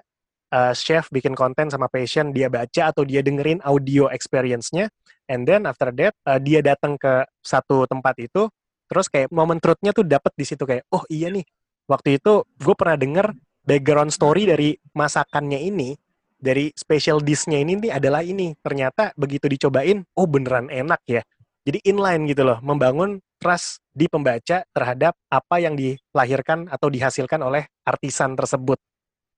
eh, 0.53 0.73
chef 0.77 1.09
bikin 1.09 1.33
konten 1.33 1.73
sama 1.73 1.89
passion, 1.89 2.31
dia 2.31 2.53
baca 2.53 2.93
atau 2.93 3.03
dia 3.03 3.25
dengerin 3.25 3.65
audio 3.65 4.13
experience-nya, 4.13 4.87
and 5.27 5.49
then 5.49 5.65
after 5.65 5.89
that 5.97 6.13
eh, 6.29 6.41
dia 6.45 6.61
datang 6.63 7.01
ke 7.01 7.25
satu 7.41 7.89
tempat 7.89 8.15
itu, 8.21 8.47
terus 8.87 9.07
kayak 9.11 9.29
moment 9.35 9.59
truth-nya 9.59 9.93
tuh 9.93 10.07
dapet 10.07 10.33
di 10.35 10.45
situ 10.47 10.63
kayak, 10.63 10.87
oh 10.95 11.03
iya 11.11 11.31
nih, 11.31 11.45
waktu 11.91 12.19
itu 12.19 12.43
gue 12.59 12.75
pernah 12.75 12.97
denger 12.99 13.27
background 13.67 14.15
story 14.15 14.47
dari 14.47 14.79
masakannya 14.95 15.59
ini, 15.59 15.95
dari 16.39 16.71
special 16.77 17.19
dish-nya 17.21 17.59
ini 17.59 17.79
nih 17.83 17.93
adalah 17.99 18.23
ini. 18.23 18.55
Ternyata 18.63 19.11
begitu 19.19 19.51
dicobain, 19.51 20.07
oh 20.15 20.27
beneran 20.31 20.71
enak 20.71 21.03
ya. 21.09 21.23
Jadi 21.67 21.83
inline 21.83 22.31
gitu 22.31 22.47
loh, 22.47 22.63
membangun 22.63 23.19
trust 23.43 23.83
di 23.91 24.07
pembaca 24.07 24.63
terhadap 24.71 25.19
apa 25.27 25.57
yang 25.59 25.75
dilahirkan 25.75 26.71
atau 26.71 26.87
dihasilkan 26.87 27.43
oleh 27.43 27.67
artisan 27.83 28.39
tersebut. 28.39 28.79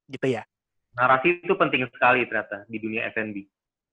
Gitu 0.05 0.37
ya. 0.37 0.45
Narasi 0.93 1.41
itu 1.41 1.55
penting 1.57 1.89
sekali 1.89 2.29
ternyata 2.29 2.69
di 2.69 2.77
dunia 2.77 3.09
F&B. 3.17 3.49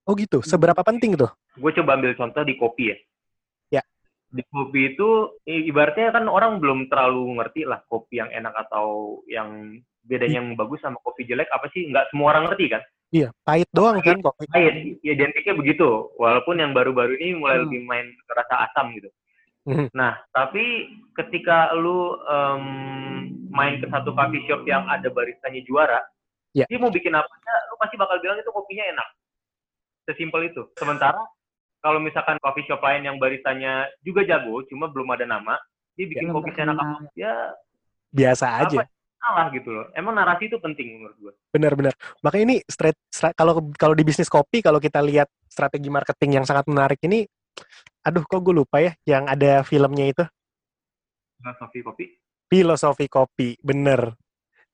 Oh 0.06 0.14
gitu, 0.14 0.44
seberapa 0.44 0.84
penting 0.84 1.18
tuh? 1.18 1.32
Gue 1.58 1.72
coba 1.74 1.98
ambil 1.98 2.14
contoh 2.14 2.44
di 2.44 2.60
kopi 2.60 2.92
ya. 2.92 2.98
Ya. 4.32 4.42
Di 4.42 4.44
kopi 4.50 4.82
itu 4.96 5.10
ibaratnya 5.46 6.10
kan 6.10 6.26
orang 6.26 6.58
belum 6.58 6.90
terlalu 6.90 7.38
ngerti 7.38 7.62
lah 7.68 7.84
kopi 7.86 8.18
yang 8.20 8.32
enak 8.34 8.54
atau 8.68 9.22
yang 9.30 9.78
bedanya 10.06 10.42
yang 10.42 10.54
bagus 10.58 10.82
sama 10.82 10.98
kopi 11.02 11.26
jelek 11.26 11.50
apa 11.54 11.70
sih? 11.74 11.86
Nggak 11.90 12.10
semua 12.10 12.34
orang 12.34 12.50
ngerti 12.50 12.66
kan? 12.74 12.82
Iya, 13.14 13.30
pahit 13.46 13.70
doang 13.72 14.02
kan 14.02 14.18
kopi. 14.20 14.50
Pahit, 14.50 15.00
identiknya 15.06 15.54
begitu. 15.56 16.10
Walaupun 16.18 16.58
yang 16.58 16.74
baru-baru 16.74 17.16
ini 17.22 17.38
mulai 17.38 17.62
Hmm. 17.62 17.70
lebih 17.70 17.82
main 17.86 18.08
rasa 18.28 18.66
asam 18.70 18.92
gitu. 18.98 19.10
Mhm. 19.66 19.94
Nah, 19.98 20.22
tapi 20.30 20.90
ketika 21.18 21.74
lu 21.74 22.18
em, 22.22 22.64
main 23.50 23.82
ke 23.82 23.88
satu 23.90 24.14
coffee 24.14 24.46
shop 24.46 24.62
yang 24.68 24.86
ada 24.86 25.10
baristanya 25.10 25.62
juara, 25.66 26.02
Ya. 26.54 26.66
dia 26.70 26.78
mau 26.78 26.94
bikin 26.94 27.14
apa 27.14 27.26
aja, 27.26 27.56
lu 27.72 27.76
pasti 27.82 27.96
bakal 27.98 28.22
bilang 28.22 28.38
itu 28.38 28.52
kopinya 28.52 28.86
enak. 28.94 29.08
Sesimpel 30.06 30.54
itu. 30.54 30.70
Sementara 30.78 31.18
kalau 31.86 32.02
misalkan 32.02 32.42
coffee 32.42 32.66
shop 32.66 32.82
lain 32.82 33.06
yang 33.06 33.22
baristanya 33.22 33.86
juga 34.02 34.26
jago, 34.26 34.66
cuma 34.66 34.90
belum 34.90 35.06
ada 35.14 35.30
nama, 35.30 35.54
dia 35.94 36.10
bikin 36.10 36.34
Belum 36.34 36.42
kopi 36.42 36.50
enak 36.58 36.74
terkenal. 36.74 36.82
apa, 36.82 37.14
ya 37.14 37.34
Biasa 38.10 38.46
aja. 38.66 38.82
apa 38.82 38.90
salah 39.22 39.46
gitu 39.54 39.70
loh. 39.74 39.86
Emang 39.94 40.14
narasi 40.14 40.50
itu 40.50 40.58
penting 40.62 41.02
menurut 41.02 41.18
gue. 41.18 41.34
Benar-benar. 41.50 41.94
Makanya 42.22 42.44
ini 42.46 42.58
straight, 42.66 42.94
stra- 43.10 43.34
kalau 43.34 43.74
kalau 43.74 43.98
di 43.98 44.06
bisnis 44.06 44.30
kopi 44.30 44.62
kalau 44.62 44.78
kita 44.78 45.02
lihat 45.02 45.26
strategi 45.46 45.90
marketing 45.90 46.42
yang 46.42 46.46
sangat 46.46 46.66
menarik 46.70 46.98
ini 47.06 47.26
aduh 48.02 48.22
kok 48.22 48.44
gue 48.44 48.54
lupa 48.54 48.84
ya 48.84 48.92
yang 49.08 49.26
ada 49.26 49.64
filmnya 49.66 50.06
itu 50.12 50.24
Filosofi 51.40 51.80
kopi. 51.82 52.06
filosofi 52.46 53.06
kopi 53.10 53.50
bener 53.64 54.14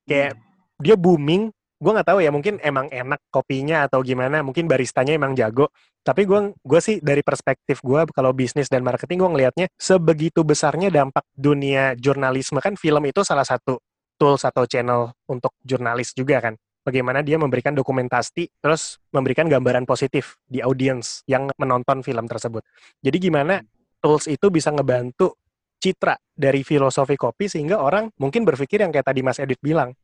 kayak 0.04 0.36
dia 0.76 1.00
booming 1.00 1.48
gue 1.82 1.92
nggak 1.98 2.14
tahu 2.14 2.22
ya 2.22 2.30
mungkin 2.30 2.62
emang 2.62 2.94
enak 2.94 3.18
kopinya 3.34 3.90
atau 3.90 4.06
gimana 4.06 4.46
mungkin 4.46 4.70
baristanya 4.70 5.18
emang 5.18 5.34
jago. 5.34 5.74
Tapi 6.06 6.30
gue 6.30 6.54
gue 6.62 6.80
sih 6.82 7.02
dari 7.02 7.26
perspektif 7.26 7.82
gue 7.82 8.06
kalau 8.14 8.32
bisnis 8.38 8.70
dan 8.70 8.86
marketing 8.86 9.26
gue 9.26 9.30
ngelihatnya 9.34 9.68
sebegitu 9.82 10.46
besarnya 10.46 10.94
dampak 10.94 11.26
dunia 11.34 11.98
jurnalisme. 11.98 12.62
Kan 12.62 12.78
film 12.78 13.02
itu 13.10 13.26
salah 13.26 13.46
satu 13.46 13.82
tools 14.22 14.46
atau 14.46 14.70
channel 14.70 15.10
untuk 15.26 15.58
jurnalis 15.66 16.14
juga 16.14 16.38
kan. 16.38 16.54
Bagaimana 16.86 17.26
dia 17.26 17.42
memberikan 17.42 17.74
dokumentasi 17.74 18.62
terus 18.62 19.02
memberikan 19.10 19.50
gambaran 19.50 19.90
positif 19.90 20.38
di 20.46 20.62
audiens 20.62 21.26
yang 21.26 21.50
menonton 21.58 22.06
film 22.06 22.30
tersebut. 22.30 22.62
Jadi 23.02 23.18
gimana 23.18 23.58
tools 24.02 24.30
itu 24.30 24.54
bisa 24.54 24.70
ngebantu 24.70 25.34
citra 25.82 26.14
dari 26.30 26.62
filosofi 26.62 27.18
kopi 27.18 27.50
sehingga 27.50 27.82
orang 27.82 28.14
mungkin 28.22 28.46
berpikir 28.46 28.86
yang 28.86 28.94
kayak 28.94 29.10
tadi 29.10 29.26
Mas 29.26 29.42
Edit 29.42 29.58
bilang 29.58 29.98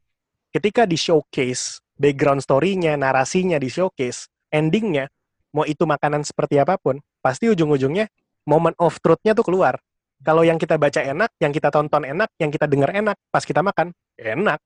ketika 0.52 0.88
di 0.88 0.96
showcase 0.96 1.82
background 1.98 2.46
story-nya, 2.46 2.96
narasinya 2.96 3.58
di 3.58 3.68
showcase, 3.68 4.30
endingnya 4.54 5.10
mau 5.52 5.66
itu 5.66 5.84
makanan 5.84 6.22
seperti 6.22 6.62
apa 6.62 6.78
pun, 6.78 7.02
pasti 7.20 7.50
ujung-ujungnya 7.50 8.08
moment 8.46 8.78
of 8.80 8.96
truth-nya 9.02 9.34
tuh 9.34 9.44
keluar. 9.44 9.76
Kalau 10.22 10.42
yang 10.42 10.58
kita 10.58 10.82
baca 10.82 10.98
enak, 10.98 11.30
yang 11.38 11.54
kita 11.54 11.70
tonton 11.70 12.02
enak, 12.02 12.30
yang 12.42 12.50
kita 12.50 12.66
dengar 12.66 12.90
enak, 12.90 13.18
pas 13.30 13.46
kita 13.46 13.62
makan 13.62 13.94
enak. 14.18 14.58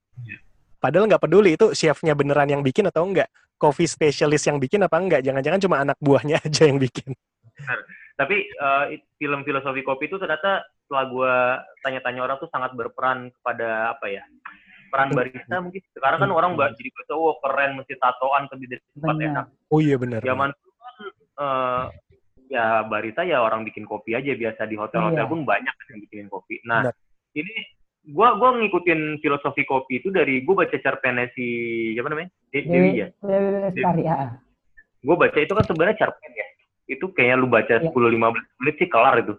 Padahal 0.80 1.12
nggak 1.12 1.22
peduli 1.22 1.60
itu 1.60 1.76
chefnya 1.76 2.16
beneran 2.16 2.48
yang 2.48 2.64
bikin 2.64 2.88
atau 2.88 3.04
enggak. 3.04 3.28
Coffee 3.60 3.86
specialist 3.86 4.48
yang 4.48 4.58
bikin 4.58 4.82
apa 4.82 4.98
enggak. 4.98 5.22
Jangan-jangan 5.22 5.60
cuma 5.62 5.76
anak 5.84 5.98
buahnya 6.00 6.40
aja 6.46 6.64
yang 6.66 6.80
bikin. 6.80 7.14
Tapi 8.16 8.38
eh, 8.48 8.86
film 9.20 9.44
filosofi 9.44 9.84
kopi 9.84 10.08
itu 10.08 10.18
ternyata 10.18 10.64
setelah 10.88 11.06
gue 11.08 11.36
tanya-tanya 11.84 12.22
orang 12.26 12.38
tuh 12.40 12.50
sangat 12.50 12.72
berperan 12.74 13.30
kepada 13.36 13.94
apa 13.94 14.08
ya? 14.08 14.24
Peran 14.92 15.10
barista 15.10 15.56
mungkin. 15.58 15.82
Sekarang 15.90 16.20
kan 16.20 16.30
orang 16.30 16.52
ba- 16.54 16.76
jadi 16.76 16.92
baca, 16.92 17.14
oh 17.16 17.40
keren 17.40 17.72
mesti 17.74 17.96
tatoan 17.96 18.44
tapi 18.46 18.68
dari 18.68 18.84
tempat 18.92 19.16
Benar. 19.16 19.28
enak. 19.32 19.46
Oh 19.68 19.80
iya 19.80 19.96
benar. 19.96 20.20
Zaman 20.20 20.52
dulu 20.52 20.72
kan 20.76 20.96
eh, 21.40 21.84
ya 22.52 22.66
barista 22.84 23.22
ya 23.24 23.40
orang 23.40 23.64
bikin 23.64 23.84
kopi 23.84 24.12
aja 24.12 24.32
biasa 24.32 24.62
di 24.66 24.76
hotel-hotel 24.76 25.24
Iya. 25.24 25.32
pun 25.32 25.40
banyak 25.42 25.76
yang 25.88 26.00
bikinin 26.02 26.28
kopi. 26.28 26.60
Nah, 26.64 26.84
Benar. 26.84 26.96
ini 27.34 27.54
gua 28.12 28.36
gua 28.36 28.52
ngikutin 28.54 29.00
filosofi 29.18 29.64
kopi 29.64 29.98
itu 29.98 30.12
dari 30.12 30.44
gua 30.44 30.62
baca 30.62 30.76
cerpennya 30.76 31.32
si 31.32 31.46
siapa 31.96 32.12
namanya? 32.12 32.30
De- 32.52 32.68
Dewi 32.68 32.92
ya. 32.98 33.08
Dewi 33.18 33.48
Lestari. 33.64 34.04
Gue 35.02 35.16
baca 35.18 35.34
itu 35.34 35.50
kan 35.50 35.66
sebenarnya 35.66 35.98
cerpen 35.98 36.30
ya. 36.30 36.46
Itu 36.86 37.10
kayaknya 37.10 37.40
lu 37.40 37.48
baca 37.48 37.74
Iya. 37.74 37.90
10-15 37.90 38.38
menit 38.60 38.76
sih 38.78 38.86
kelar 38.86 39.16
itu. 39.18 39.34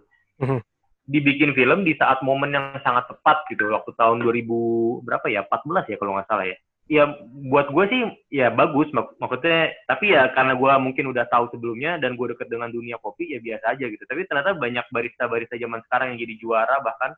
Dibikin 1.03 1.51
film 1.51 1.83
di 1.83 1.93
saat 1.99 2.23
momen 2.23 2.55
yang 2.55 2.79
sangat 2.79 3.11
tepat 3.11 3.43
gitu. 3.51 3.67
Waktu 3.67 3.91
tahun 3.99 4.23
2000 4.23 5.03
berapa 5.03 5.27
ya? 5.27 5.43
14 5.43 5.91
ya 5.91 5.97
kalau 5.99 6.15
nggak 6.15 6.29
salah 6.31 6.47
ya. 6.47 6.57
Ya 6.91 7.03
buat 7.47 7.71
gue 7.71 7.85
sih 7.87 8.01
ya 8.27 8.51
bagus 8.51 8.91
mak- 8.91 9.15
maksudnya 9.15 9.71
tapi 9.87 10.11
ya 10.11 10.27
karena 10.35 10.51
gue 10.51 10.71
mungkin 10.83 11.15
udah 11.15 11.23
tahu 11.31 11.47
sebelumnya 11.55 11.95
dan 11.95 12.19
gue 12.19 12.35
deket 12.35 12.51
dengan 12.51 12.67
dunia 12.67 12.99
kopi 12.99 13.31
ya 13.31 13.39
biasa 13.39 13.71
aja 13.71 13.87
gitu 13.87 14.03
tapi 14.03 14.27
ternyata 14.27 14.51
banyak 14.51 14.83
barista-barista 14.91 15.55
zaman 15.55 15.79
sekarang 15.87 16.11
yang 16.11 16.27
jadi 16.27 16.35
juara 16.43 16.83
bahkan 16.83 17.15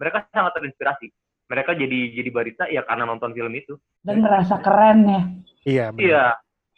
mereka 0.00 0.24
sangat 0.32 0.56
terinspirasi 0.56 1.12
mereka 1.52 1.76
jadi 1.76 1.98
jadi 2.16 2.30
barista 2.32 2.64
ya 2.72 2.80
karena 2.88 3.04
nonton 3.04 3.36
film 3.36 3.52
itu 3.52 3.76
Dan 4.00 4.24
merasa 4.24 4.56
keren 4.60 4.98
ya. 5.04 5.22
Iya. 5.64 5.84
Iya, 5.96 6.24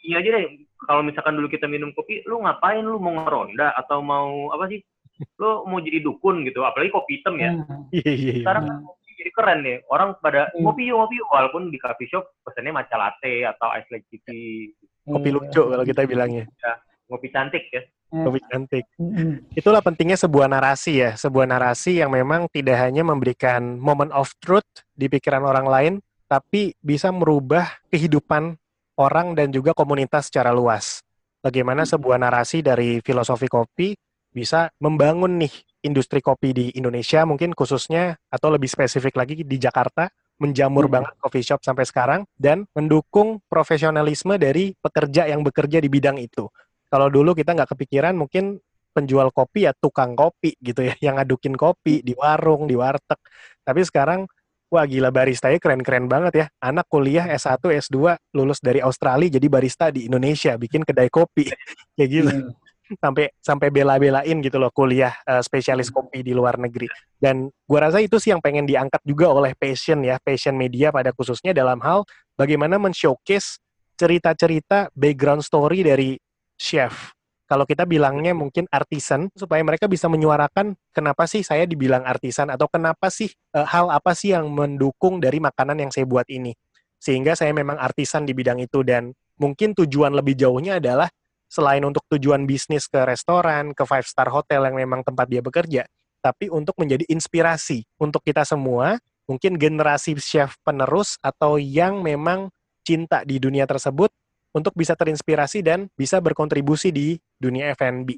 iya 0.03 0.15
aja 0.19 0.29
deh. 0.39 0.45
Kalau 0.77 1.01
misalkan 1.03 1.35
dulu 1.35 1.47
kita 1.49 1.65
minum 1.67 1.91
kopi, 1.91 2.23
lu 2.23 2.39
ngapain? 2.43 2.83
Lu 2.85 2.99
mau 3.01 3.11
ngeronda 3.11 3.73
atau 3.75 3.99
mau 3.99 4.51
apa 4.53 4.69
sih? 4.71 4.79
Lu 5.41 5.65
mau 5.65 5.79
jadi 5.79 5.99
dukun 6.01 6.45
gitu, 6.45 6.61
apalagi 6.63 6.89
kopi 6.89 7.19
hitam 7.21 7.35
ya. 7.37 7.51
Hmm. 7.53 7.89
Iya, 7.89 8.11
iya, 8.11 8.33
iya. 8.37 8.43
Sekarang 8.45 8.63
kan 8.65 8.77
kopi 8.83 9.11
jadi 9.17 9.31
keren 9.33 9.59
nih. 9.65 9.77
Orang 9.89 10.09
pada 10.19 10.41
Hmm. 10.53 10.61
ngopi 10.63 10.81
yuk, 10.85 10.97
ngopi 10.97 11.15
yuk. 11.17 11.27
Walaupun 11.29 11.61
di 11.69 11.77
coffee 11.77 12.09
shop 12.09 12.25
pesannya 12.41 12.71
matcha 12.71 12.95
latte 12.95 13.45
atau 13.45 13.67
ice 13.75 13.89
latte 13.89 14.17
tea, 14.23 14.71
Kopi 15.07 15.29
Iya. 15.31 15.35
lucu 15.39 15.61
kalau 15.71 15.83
kita 15.83 16.01
bilangnya. 16.03 16.45
ngopi 17.07 17.31
cantik 17.31 17.63
ya. 17.71 17.79
Kopi 18.11 18.39
cantik. 18.51 18.83
Itulah 19.55 19.79
pentingnya 19.79 20.19
sebuah 20.19 20.51
narasi 20.51 20.99
ya, 20.99 21.15
sebuah 21.15 21.47
narasi 21.47 22.03
yang 22.03 22.11
memang 22.11 22.51
tidak 22.51 22.83
hanya 22.83 23.03
memberikan 23.03 23.79
moment 23.79 24.11
of 24.11 24.27
truth 24.43 24.67
di 24.91 25.07
pikiran 25.07 25.43
orang 25.43 25.67
lain, 25.67 25.93
tapi 26.27 26.75
bisa 26.83 27.07
merubah 27.15 27.79
kehidupan 27.87 28.59
orang 28.99 29.39
dan 29.39 29.55
juga 29.55 29.71
komunitas 29.71 30.27
secara 30.27 30.51
luas. 30.51 30.99
Bagaimana 31.39 31.87
sebuah 31.87 32.19
narasi 32.19 32.59
dari 32.59 32.99
filosofi 32.99 33.47
kopi 33.47 33.95
bisa 34.37 34.69
membangun 34.77 35.41
nih 35.41 35.49
industri 35.81 36.21
kopi 36.21 36.53
di 36.53 36.65
Indonesia 36.77 37.25
mungkin 37.25 37.57
khususnya 37.57 38.21
atau 38.29 38.53
lebih 38.53 38.69
spesifik 38.69 39.17
lagi 39.17 39.41
di 39.41 39.57
Jakarta 39.57 40.13
menjamur 40.37 40.85
Hmm. 40.85 41.01
banget 41.01 41.13
coffee 41.17 41.41
shop 41.41 41.65
sampai 41.65 41.89
sekarang 41.89 42.21
dan 42.37 42.69
mendukung 42.77 43.41
profesionalisme 43.49 44.37
dari 44.37 44.77
pekerja 44.77 45.25
yang 45.25 45.41
bekerja 45.41 45.81
di 45.81 45.89
bidang 45.89 46.21
itu. 46.21 46.45
Kalau 46.93 47.09
dulu 47.09 47.33
kita 47.33 47.57
nggak 47.57 47.73
kepikiran 47.73 48.13
mungkin 48.13 48.61
penjual 48.93 49.29
kopi 49.33 49.65
ya 49.65 49.73
tukang 49.73 50.13
kopi 50.13 50.53
gitu 50.61 50.85
ya, 50.85 50.93
yang 51.05 51.17
ngadukin 51.17 51.57
kopi 51.57 52.05
di 52.05 52.13
warung, 52.13 52.69
di 52.69 52.77
warteg. 52.77 53.17
Tapi 53.65 53.81
sekarang 53.81 54.29
wah 54.69 54.83
gila 54.85 55.09
baristanya 55.09 55.57
keren-keren 55.57 56.05
banget 56.05 56.33
ya. 56.33 56.45
Anak 56.61 56.85
kuliah 56.85 57.25
S1, 57.33 57.57
S2 57.61 58.17
lulus 58.37 58.61
dari 58.61 58.83
Australia 58.83 59.41
jadi 59.41 59.47
barista 59.49 59.89
di 59.89 60.05
Indonesia, 60.05 60.53
bikin 60.53 60.85
kedai 60.85 61.09
kopi. 61.09 61.49
Kayak 61.97 62.09
gitu 62.13 62.29
Iya. 62.29 62.66
Sampai 62.95 63.33
sampai 63.43 63.67
bela-belain 63.67 64.37
gitu 64.39 64.57
loh 64.57 64.71
kuliah 64.71 65.11
eh, 65.27 65.43
spesialis 65.43 65.91
kopi 65.91 66.23
di 66.23 66.31
luar 66.31 66.55
negeri. 66.55 66.87
Dan 67.19 67.51
gua 67.67 67.91
rasa 67.91 67.99
itu 67.99 68.15
sih 68.21 68.31
yang 68.31 68.39
pengen 68.39 68.63
diangkat 68.63 69.03
juga 69.03 69.27
oleh 69.33 69.51
passion 69.57 69.99
ya, 70.05 70.15
passion 70.23 70.55
media 70.55 70.95
pada 70.95 71.11
khususnya 71.11 71.51
dalam 71.51 71.83
hal 71.83 72.07
bagaimana 72.39 72.79
men-showcase 72.79 73.59
cerita-cerita 73.97 74.93
background 74.93 75.41
story 75.43 75.81
dari 75.83 76.15
chef. 76.55 77.11
Kalau 77.47 77.63
kita 77.63 77.87
bilangnya 77.87 78.35
mungkin 78.35 78.67
artisan 78.67 79.31
supaya 79.31 79.63
mereka 79.63 79.87
bisa 79.87 80.11
menyuarakan 80.11 80.75
kenapa 80.91 81.23
sih 81.31 81.47
saya 81.47 81.63
dibilang 81.63 82.03
artisan 82.03 82.51
atau 82.51 82.67
kenapa 82.67 83.07
sih 83.07 83.31
eh, 83.31 83.67
hal 83.67 83.87
apa 83.87 84.11
sih 84.11 84.35
yang 84.35 84.51
mendukung 84.51 85.23
dari 85.23 85.39
makanan 85.39 85.79
yang 85.79 85.91
saya 85.91 86.03
buat 86.03 86.27
ini. 86.27 86.51
Sehingga 86.99 87.37
saya 87.37 87.53
memang 87.53 87.79
artisan 87.79 88.27
di 88.27 88.33
bidang 88.35 88.59
itu 88.59 88.81
dan 88.83 89.15
mungkin 89.37 89.77
tujuan 89.77 90.11
lebih 90.17 90.33
jauhnya 90.33 90.81
adalah 90.81 91.07
selain 91.47 91.83
untuk 91.83 92.03
tujuan 92.11 92.43
bisnis 92.43 92.85
ke 92.91 92.99
restoran, 93.07 93.71
ke 93.71 93.83
five 93.87 94.05
star 94.05 94.27
hotel 94.31 94.67
yang 94.67 94.75
memang 94.77 95.01
tempat 95.03 95.27
dia 95.31 95.39
bekerja, 95.39 95.83
tapi 96.19 96.51
untuk 96.51 96.75
menjadi 96.75 97.07
inspirasi 97.07 97.87
untuk 97.99 98.19
kita 98.23 98.43
semua, 98.43 98.99
mungkin 99.27 99.55
generasi 99.55 100.15
chef 100.19 100.59
penerus 100.63 101.15
atau 101.23 101.55
yang 101.59 102.03
memang 102.03 102.51
cinta 102.83 103.23
di 103.27 103.39
dunia 103.39 103.67
tersebut 103.67 104.11
untuk 104.55 104.73
bisa 104.73 104.95
terinspirasi 104.95 105.59
dan 105.59 105.91
bisa 105.93 106.23
berkontribusi 106.23 106.89
di 106.89 107.19
dunia 107.35 107.75
F&B. 107.75 108.15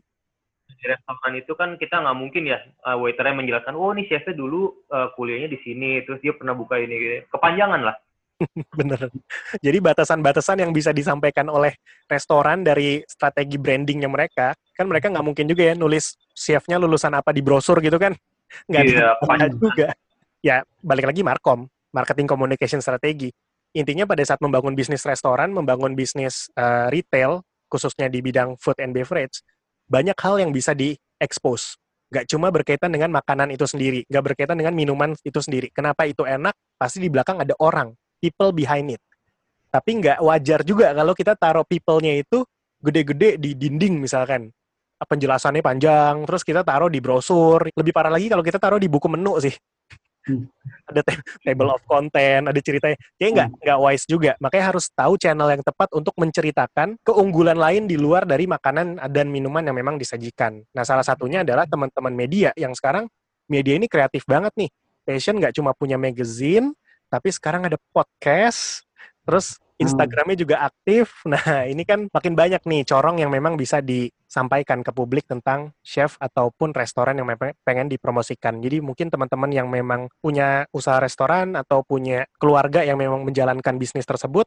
di 0.70 0.86
restoran 0.86 1.34
itu 1.34 1.54
kan 1.58 1.76
kita 1.82 1.98
nggak 1.98 2.14
mungkin 2.14 2.46
ya 2.46 2.62
uh, 2.86 2.94
waiternya 3.02 3.42
menjelaskan 3.42 3.74
oh 3.74 3.90
ini 3.90 4.06
chefnya 4.06 4.38
dulu 4.38 4.86
uh, 4.94 5.10
kuliahnya 5.18 5.50
di 5.50 5.60
sini 5.66 6.06
terus 6.06 6.22
dia 6.22 6.32
pernah 6.38 6.54
buka 6.54 6.78
ini 6.78 6.94
gitu. 6.94 7.16
kepanjangan 7.34 7.90
lah 7.90 7.98
Bener. 8.80 9.12
Jadi 9.60 9.78
batasan-batasan 9.84 10.64
yang 10.64 10.72
bisa 10.72 10.96
disampaikan 10.96 11.48
oleh 11.52 11.76
restoran 12.08 12.64
dari 12.64 13.04
strategi 13.06 13.60
brandingnya 13.60 14.08
mereka, 14.08 14.56
kan 14.76 14.88
mereka 14.88 15.12
nggak 15.12 15.26
mungkin 15.26 15.46
juga 15.48 15.72
ya 15.72 15.74
nulis 15.76 16.16
chefnya 16.32 16.80
lulusan 16.80 17.12
apa 17.16 17.36
di 17.36 17.44
brosur 17.44 17.84
gitu 17.84 18.00
kan? 18.00 18.16
Nggak 18.68 18.84
Iya, 18.88 19.10
ada 19.20 19.48
juga. 19.64 19.88
Ya, 20.40 20.64
balik 20.80 21.12
lagi 21.12 21.22
Markom, 21.22 21.68
marketing 21.92 22.28
communication 22.32 22.80
strategi. 22.80 23.28
Intinya 23.76 24.08
pada 24.08 24.24
saat 24.26 24.42
membangun 24.42 24.74
bisnis 24.74 25.04
restoran, 25.06 25.52
membangun 25.52 25.94
bisnis 25.94 26.48
eh, 26.56 26.88
retail, 26.90 27.44
khususnya 27.70 28.10
di 28.10 28.24
bidang 28.24 28.58
food 28.58 28.80
and 28.82 28.96
beverage, 28.96 29.44
banyak 29.86 30.16
hal 30.18 30.42
yang 30.42 30.50
bisa 30.50 30.74
di-expose. 30.74 31.78
Nggak 32.10 32.26
cuma 32.26 32.50
berkaitan 32.50 32.90
dengan 32.90 33.14
makanan 33.14 33.54
itu 33.54 33.70
sendiri, 33.70 34.02
nggak 34.10 34.34
berkaitan 34.34 34.58
dengan 34.58 34.74
minuman 34.74 35.14
itu 35.22 35.38
sendiri. 35.38 35.70
Kenapa 35.70 36.10
itu 36.10 36.26
enak? 36.26 36.58
Pasti 36.82 36.98
di 36.98 37.10
belakang 37.14 37.38
ada 37.38 37.54
orang, 37.62 37.94
people 38.20 38.52
behind 38.54 38.94
it. 38.94 39.02
Tapi 39.70 40.02
nggak 40.02 40.20
wajar 40.22 40.60
juga 40.68 40.92
kalau 40.94 41.14
kita 41.16 41.34
taruh 41.34 41.66
people-nya 41.66 42.20
itu 42.20 42.44
gede-gede 42.84 43.40
di 43.40 43.56
dinding 43.56 44.00
misalkan. 44.04 44.52
Penjelasannya 45.00 45.64
panjang, 45.64 46.28
terus 46.28 46.44
kita 46.44 46.60
taruh 46.68 46.92
di 46.92 47.00
brosur. 47.00 47.72
Lebih 47.72 47.96
parah 47.96 48.12
lagi 48.12 48.28
kalau 48.28 48.44
kita 48.44 48.60
taruh 48.60 48.76
di 48.76 48.92
buku 48.92 49.08
menu 49.08 49.40
sih. 49.40 49.56
Hmm. 50.30 50.46
ada 50.86 51.02
ta- 51.02 51.24
table 51.42 51.72
of 51.72 51.82
content, 51.88 52.44
ada 52.52 52.60
ceritanya. 52.60 52.98
Kayak 53.16 53.32
nggak 53.34 53.50
nggak 53.64 53.80
wise 53.80 54.06
juga. 54.06 54.32
Makanya 54.44 54.66
harus 54.76 54.86
tahu 54.92 55.16
channel 55.16 55.48
yang 55.50 55.64
tepat 55.64 55.90
untuk 55.96 56.14
menceritakan 56.20 57.00
keunggulan 57.02 57.56
lain 57.56 57.88
di 57.88 57.96
luar 57.96 58.28
dari 58.28 58.46
makanan 58.46 59.00
dan 59.10 59.32
minuman 59.32 59.64
yang 59.64 59.78
memang 59.78 59.96
disajikan. 59.96 60.60
Nah, 60.76 60.84
salah 60.84 61.06
satunya 61.08 61.42
adalah 61.42 61.66
teman-teman 61.66 62.14
media 62.14 62.52
yang 62.60 62.76
sekarang 62.76 63.08
media 63.48 63.80
ini 63.80 63.88
kreatif 63.88 64.28
banget 64.28 64.54
nih. 64.60 64.70
Passion 65.08 65.40
nggak 65.40 65.56
cuma 65.58 65.74
punya 65.74 65.98
magazine, 65.98 66.76
tapi 67.10 67.34
sekarang 67.34 67.66
ada 67.66 67.82
podcast, 67.92 68.86
terus 69.26 69.58
Instagramnya 69.80 70.36
juga 70.36 70.56
aktif. 70.68 71.16
Nah, 71.32 71.64
ini 71.66 71.88
kan 71.88 72.12
makin 72.12 72.36
banyak 72.36 72.62
nih 72.68 72.84
corong 72.84 73.24
yang 73.24 73.32
memang 73.32 73.56
bisa 73.56 73.80
disampaikan 73.80 74.84
ke 74.84 74.92
publik 74.92 75.26
tentang 75.26 75.72
chef 75.82 76.20
ataupun 76.20 76.76
restoran 76.76 77.16
yang 77.16 77.28
memang 77.32 77.56
pengen 77.64 77.88
dipromosikan. 77.88 78.60
Jadi 78.60 78.84
mungkin 78.84 79.08
teman-teman 79.08 79.50
yang 79.50 79.72
memang 79.72 80.12
punya 80.20 80.68
usaha 80.76 81.00
restoran 81.00 81.56
atau 81.56 81.82
punya 81.82 82.28
keluarga 82.38 82.84
yang 82.84 83.00
memang 83.00 83.24
menjalankan 83.24 83.80
bisnis 83.80 84.04
tersebut, 84.04 84.46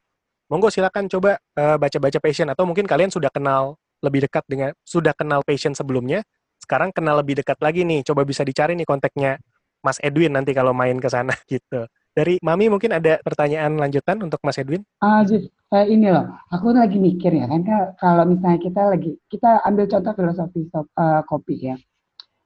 monggo 0.53 0.69
silakan 0.69 1.09
coba 1.09 1.41
eh, 1.57 1.77
baca-baca 1.81 2.19
passion 2.21 2.53
atau 2.53 2.69
mungkin 2.69 2.85
kalian 2.85 3.09
sudah 3.09 3.33
kenal 3.33 3.81
lebih 4.05 4.29
dekat 4.29 4.45
dengan 4.51 4.71
sudah 4.85 5.15
kenal 5.17 5.41
passion 5.47 5.73
sebelumnya, 5.73 6.27
sekarang 6.61 6.93
kenal 6.93 7.17
lebih 7.23 7.41
dekat 7.41 7.57
lagi 7.65 7.87
nih. 7.89 8.05
Coba 8.05 8.27
bisa 8.29 8.45
dicari 8.45 8.77
nih 8.77 8.85
kontaknya 8.85 9.41
Mas 9.81 9.99
Edwin 9.99 10.35
nanti 10.35 10.53
kalau 10.53 10.77
main 10.77 10.99
ke 11.01 11.09
sana 11.09 11.33
gitu. 11.51 11.89
Dari 12.13 12.37
Mami 12.45 12.69
mungkin 12.69 12.93
ada 12.93 13.17
pertanyaan 13.25 13.81
lanjutan 13.81 14.21
untuk 14.21 14.37
Mas 14.45 14.61
Edwin? 14.61 14.85
Ah, 15.01 15.25
Jus, 15.25 15.49
eh, 15.49 15.87
ini 15.89 16.13
loh, 16.13 16.29
aku 16.53 16.77
lagi 16.77 17.01
mikir 17.01 17.33
ya 17.33 17.49
kan 17.49 17.65
kalau 17.97 18.29
misalnya 18.29 18.61
kita 18.61 18.83
lagi 18.93 19.17
kita 19.33 19.65
ambil 19.65 19.89
contoh 19.89 20.13
filosofi 20.13 20.69
eh, 20.77 21.23
kopi 21.25 21.57
ya. 21.73 21.77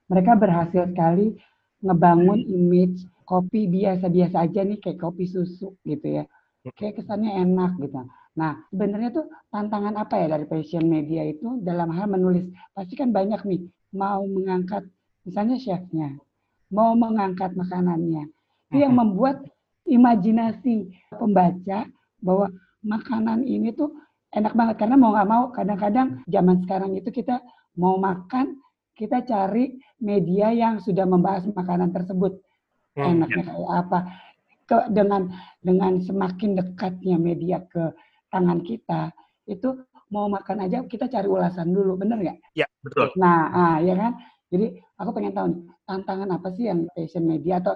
Mereka 0.06 0.38
berhasil 0.38 0.86
sekali 0.94 1.34
ngebangun 1.82 2.46
image 2.46 3.10
kopi 3.26 3.66
biasa-biasa 3.66 4.46
aja 4.46 4.62
nih 4.62 4.78
kayak 4.78 5.02
kopi 5.02 5.26
susu 5.26 5.74
gitu 5.82 6.22
ya. 6.22 6.24
Kayak 6.78 7.02
kesannya 7.02 7.42
enak 7.42 7.74
gitu. 7.82 8.06
Nah, 8.38 8.62
sebenarnya 8.70 9.10
tuh 9.10 9.26
tantangan 9.50 9.98
apa 9.98 10.14
ya 10.22 10.26
dari 10.30 10.46
passion 10.46 10.86
media 10.86 11.26
itu 11.26 11.58
dalam 11.58 11.90
hal 11.90 12.06
menulis. 12.06 12.46
Pasti 12.70 12.94
kan 12.94 13.10
banyak 13.10 13.42
nih 13.42 13.66
mau 13.98 14.22
mengangkat 14.22 14.86
misalnya 15.26 15.58
chefnya, 15.58 16.14
mau 16.70 16.94
mengangkat 16.94 17.50
makanannya. 17.58 18.30
Itu 18.70 18.78
yang 18.82 18.94
membuat 18.94 19.42
imajinasi 19.86 20.90
pembaca 21.14 21.86
bahwa 22.20 22.50
makanan 22.82 23.46
ini 23.46 23.72
tuh 23.72 23.94
enak 24.34 24.52
banget. 24.52 24.76
Karena 24.82 24.96
mau 24.98 25.14
nggak 25.14 25.30
mau 25.30 25.44
kadang-kadang 25.54 26.20
zaman 26.26 26.62
sekarang 26.66 26.92
itu 26.98 27.08
kita 27.10 27.40
mau 27.78 27.96
makan 27.96 28.58
kita 28.96 29.22
cari 29.28 29.76
media 30.00 30.50
yang 30.50 30.80
sudah 30.80 31.04
membahas 31.04 31.44
makanan 31.52 31.92
tersebut. 31.92 32.40
Hmm, 32.96 33.22
enaknya 33.22 33.44
kayak 33.52 33.70
apa? 33.70 33.98
Ke, 34.66 34.76
dengan 34.90 35.30
dengan 35.62 36.02
semakin 36.02 36.58
dekatnya 36.58 37.16
media 37.20 37.62
ke 37.62 37.94
tangan 38.34 38.66
kita 38.66 39.14
itu 39.46 39.78
mau 40.10 40.26
makan 40.26 40.66
aja 40.66 40.82
kita 40.86 41.06
cari 41.06 41.28
ulasan 41.30 41.70
dulu 41.70 41.94
bener 41.94 42.18
nggak? 42.18 42.38
Ya, 42.58 42.66
betul. 42.82 43.14
Nah, 43.14 43.52
ah, 43.52 43.76
ya 43.78 43.94
kan? 43.94 44.12
Jadi 44.50 44.78
aku 44.98 45.10
pengen 45.10 45.34
tahu 45.34 45.46
nih, 45.50 45.62
tantangan 45.86 46.28
apa 46.34 46.48
sih 46.54 46.70
yang 46.70 46.86
passion 46.94 47.26
media 47.26 47.58
atau 47.58 47.74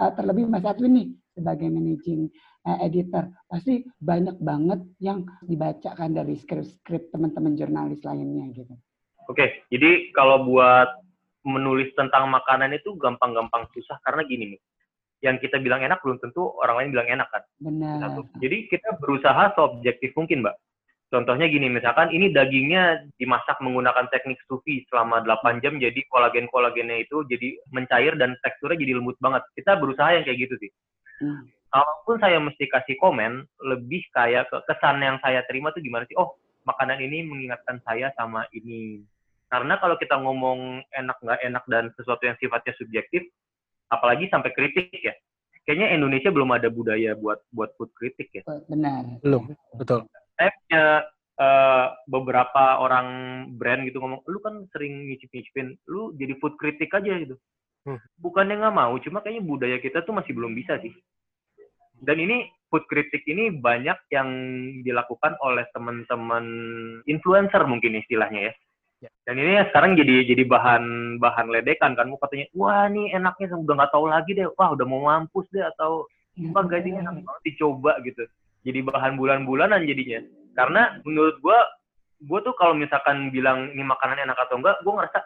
uh, 0.00 0.10
terlebih 0.16 0.48
Mas 0.48 0.64
Edwin 0.64 0.92
nih 0.96 1.08
sebagai 1.36 1.68
managing 1.68 2.32
uh, 2.64 2.80
editor 2.80 3.28
pasti 3.46 3.84
banyak 4.00 4.40
banget 4.40 4.80
yang 4.98 5.28
dibaca 5.44 5.92
kan 5.92 6.16
dari 6.16 6.34
skrip-skrip 6.40 7.12
teman-teman 7.12 7.54
jurnalis 7.54 8.00
lainnya 8.02 8.48
gitu. 8.56 8.72
Oke, 9.28 9.68
jadi 9.68 10.10
kalau 10.16 10.48
buat 10.48 10.88
menulis 11.46 11.94
tentang 11.94 12.26
makanan 12.26 12.74
itu 12.74 12.98
gampang-gampang 12.98 13.68
susah 13.70 14.00
karena 14.02 14.26
gini 14.26 14.56
nih. 14.56 14.62
Yang 15.24 15.48
kita 15.48 15.62
bilang 15.62 15.80
enak 15.80 16.02
belum 16.02 16.18
tentu 16.20 16.54
orang 16.60 16.82
lain 16.82 16.90
bilang 16.92 17.08
enak 17.20 17.28
kan. 17.30 17.42
Benar. 17.62 17.98
Satu. 18.02 18.20
Jadi 18.42 18.68
kita 18.68 18.98
berusaha 19.00 19.54
seobjektif 19.54 20.12
mungkin, 20.18 20.44
Mbak. 20.44 20.56
Contohnya 21.06 21.46
gini, 21.46 21.70
misalkan 21.70 22.10
ini 22.10 22.34
dagingnya 22.34 23.06
dimasak 23.14 23.62
menggunakan 23.62 24.10
teknik 24.10 24.42
sufi 24.50 24.82
selama 24.90 25.22
8 25.22 25.62
jam, 25.62 25.78
jadi 25.78 26.02
kolagen-kolagennya 26.10 27.06
itu 27.06 27.22
jadi 27.30 27.54
mencair 27.70 28.18
dan 28.18 28.34
teksturnya 28.42 28.82
jadi 28.82 28.98
lembut 28.98 29.14
banget. 29.22 29.46
Kita 29.54 29.78
berusaha 29.78 30.18
yang 30.18 30.26
kayak 30.26 30.50
gitu 30.50 30.54
sih. 30.58 30.70
Hmm. 31.20 31.48
Kalaupun 31.72 32.16
saya 32.22 32.38
mesti 32.40 32.64
kasih 32.70 32.96
komen, 33.02 33.44
lebih 33.60 34.06
kayak 34.14 34.48
ke 34.48 34.58
kesan 34.70 35.02
yang 35.02 35.20
saya 35.20 35.44
terima 35.44 35.74
tuh 35.74 35.84
gimana 35.84 36.08
sih? 36.08 36.16
Oh, 36.16 36.38
makanan 36.64 37.02
ini 37.04 37.26
mengingatkan 37.26 37.82
saya 37.84 38.10
sama 38.16 38.48
ini. 38.54 39.04
Karena 39.46 39.78
kalau 39.78 39.94
kita 40.00 40.18
ngomong 40.18 40.82
enak 40.90 41.16
nggak 41.22 41.40
enak 41.46 41.64
dan 41.70 41.84
sesuatu 41.94 42.26
yang 42.26 42.38
sifatnya 42.40 42.74
subjektif, 42.80 43.28
apalagi 43.92 44.26
sampai 44.30 44.50
kritik 44.56 44.90
ya. 44.90 45.14
Kayaknya 45.66 45.98
Indonesia 45.98 46.30
belum 46.30 46.50
ada 46.54 46.70
budaya 46.70 47.18
buat 47.18 47.42
buat 47.50 47.74
food 47.74 47.90
kritik 47.98 48.30
ya. 48.30 48.42
Benar. 48.70 49.18
Belum, 49.22 49.50
betul. 49.74 50.06
Saya 50.38 50.50
punya 50.62 50.84
eh, 51.42 51.86
beberapa 52.06 52.64
orang 52.82 53.08
brand 53.58 53.82
gitu 53.86 53.98
ngomong, 53.98 54.22
lu 54.30 54.38
kan 54.42 54.66
sering 54.70 55.10
ngicip-ngicipin, 55.10 55.74
lu 55.90 56.14
jadi 56.14 56.38
food 56.38 56.54
kritik 56.58 56.94
aja 56.94 57.18
gitu. 57.18 57.34
Hmm. 57.86 58.02
Bukannya 58.18 58.58
nggak 58.58 58.74
mau, 58.74 58.98
cuma 58.98 59.22
kayaknya 59.22 59.46
budaya 59.46 59.78
kita 59.78 60.02
tuh 60.02 60.10
masih 60.10 60.34
belum 60.34 60.58
bisa 60.58 60.82
sih. 60.82 60.90
Dan 62.02 62.18
ini 62.18 62.50
food 62.66 62.82
kritik 62.90 63.22
ini 63.30 63.54
banyak 63.54 64.10
yang 64.10 64.28
dilakukan 64.82 65.38
oleh 65.38 65.64
teman-teman 65.70 66.44
influencer 67.06 67.62
mungkin 67.64 68.02
istilahnya 68.02 68.50
ya. 68.50 68.54
Ya. 69.06 69.10
Dan 69.28 69.38
ini 69.38 69.60
sekarang 69.70 69.94
jadi 69.94 70.26
jadi 70.26 70.42
bahan 70.48 71.16
bahan 71.22 71.46
ledekan 71.52 71.94
kan, 71.94 72.10
mau 72.10 72.18
katanya, 72.18 72.50
wah 72.58 72.90
ini 72.90 73.14
enaknya 73.14 73.54
udah 73.54 73.74
nggak 73.78 73.92
tahu 73.94 74.06
lagi 74.10 74.34
deh, 74.34 74.48
wah 74.58 74.74
udah 74.74 74.86
mau 74.88 75.06
mampus 75.06 75.46
deh 75.54 75.62
atau 75.62 76.10
guys 76.66 76.84
ini 76.84 77.00
enak 77.00 77.22
banget 77.22 77.42
dicoba 77.54 78.02
gitu. 78.02 78.24
Jadi 78.66 78.82
bahan 78.82 79.14
bulan-bulanan 79.14 79.86
jadinya. 79.86 80.26
Karena 80.58 80.98
menurut 81.06 81.38
gua 81.44 81.60
gua 82.24 82.40
tuh 82.42 82.56
kalau 82.58 82.74
misalkan 82.74 83.30
bilang 83.30 83.70
ini 83.76 83.84
makanan 83.84 84.26
enak 84.26 84.36
atau 84.48 84.58
enggak, 84.58 84.80
gua 84.80 85.04
ngerasa 85.04 85.20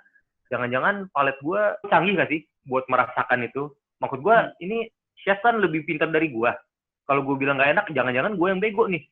jangan-jangan 0.51 1.07
palet 1.14 1.38
gua 1.40 1.79
canggih 1.87 2.18
gak 2.18 2.31
sih 2.31 2.42
buat 2.66 2.85
merasakan 2.88 3.46
itu. 3.46 3.73
Maksud 4.01 4.20
gua 4.25 4.53
ini 4.61 4.88
chef 5.20 5.40
kan 5.44 5.61
lebih 5.61 5.85
pintar 5.85 6.09
dari 6.09 6.33
gua. 6.33 6.57
Kalau 7.05 7.27
gua 7.27 7.37
bilang 7.37 7.59
nggak 7.61 7.73
enak, 7.77 7.87
jangan-jangan 7.92 8.37
gua 8.37 8.49
yang 8.53 8.62
bego 8.62 8.88
nih. 8.88 9.05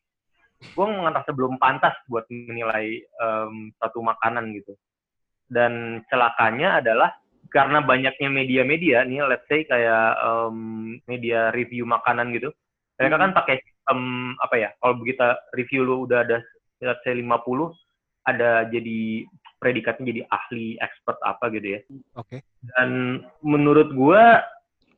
Gua 0.75 0.91
ngerasa 0.91 1.31
belum 1.35 1.61
pantas 1.61 1.95
buat 2.11 2.27
menilai 2.29 3.03
em, 3.05 3.71
satu 3.79 4.03
makanan 4.03 4.53
gitu. 4.59 4.75
Dan 5.49 6.05
celakanya 6.13 6.83
adalah 6.83 7.15
karena 7.49 7.81
banyaknya 7.81 8.29
media-media 8.29 9.09
nih, 9.09 9.25
let's 9.25 9.49
say 9.49 9.65
kayak 9.65 10.19
em, 10.21 10.57
media 11.09 11.49
review 11.55 11.89
makanan 11.89 12.33
gitu, 12.37 12.53
mereka 12.99 13.17
kan 13.17 13.31
pakai 13.33 13.57
sistem 13.63 14.35
apa 14.43 14.55
ya? 14.59 14.69
Kalau 14.83 14.95
begitu 14.99 15.25
review 15.55 15.81
lu 15.87 15.97
udah 16.05 16.27
ada 16.27 16.39
let's 16.83 17.03
say 17.07 17.15
50, 17.15 17.25
ada 18.29 18.69
jadi 18.69 19.25
predikatnya 19.59 20.05
jadi 20.09 20.23
ahli, 20.31 20.79
expert 20.79 21.19
apa 21.23 21.51
gitu 21.51 21.79
ya. 21.79 21.81
Oke. 22.15 22.43
Dan 22.63 23.23
menurut 23.43 23.91
gua 23.93 24.43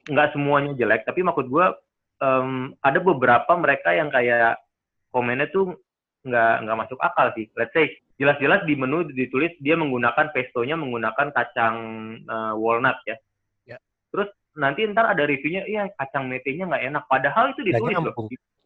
nggak 0.09 0.37
semuanya 0.37 0.73
jelek, 0.77 1.05
tapi 1.09 1.25
maksud 1.25 1.49
gua 1.49 1.77
em, 2.21 2.77
ada 2.85 2.99
beberapa 3.01 3.53
mereka 3.57 3.97
yang 3.97 4.13
kayak 4.13 4.61
komennya 5.11 5.49
tuh 5.51 5.77
nggak 6.25 6.55
nggak 6.65 6.79
masuk 6.87 7.01
akal 7.01 7.33
sih. 7.33 7.49
Let's 7.57 7.73
say 7.73 7.89
jelas-jelas 8.21 8.69
di 8.69 8.77
menu 8.77 9.09
ditulis 9.09 9.57
dia 9.65 9.75
menggunakan 9.81 10.29
pestonya 10.37 10.77
menggunakan 10.77 11.33
kacang 11.33 11.77
eh, 12.25 12.55
walnut 12.57 13.01
ya. 13.09 13.17
Ya. 13.65 13.79
Terus 14.13 14.29
nanti 14.59 14.87
ntar 14.91 15.15
ada 15.15 15.27
reviewnya, 15.27 15.67
iya 15.67 15.87
kacang 15.95 16.27
metenya 16.27 16.67
nggak 16.67 16.85
enak. 16.91 17.05
Padahal 17.07 17.55
itu 17.55 17.63
ditulis 17.67 17.97
loh. 17.99 18.15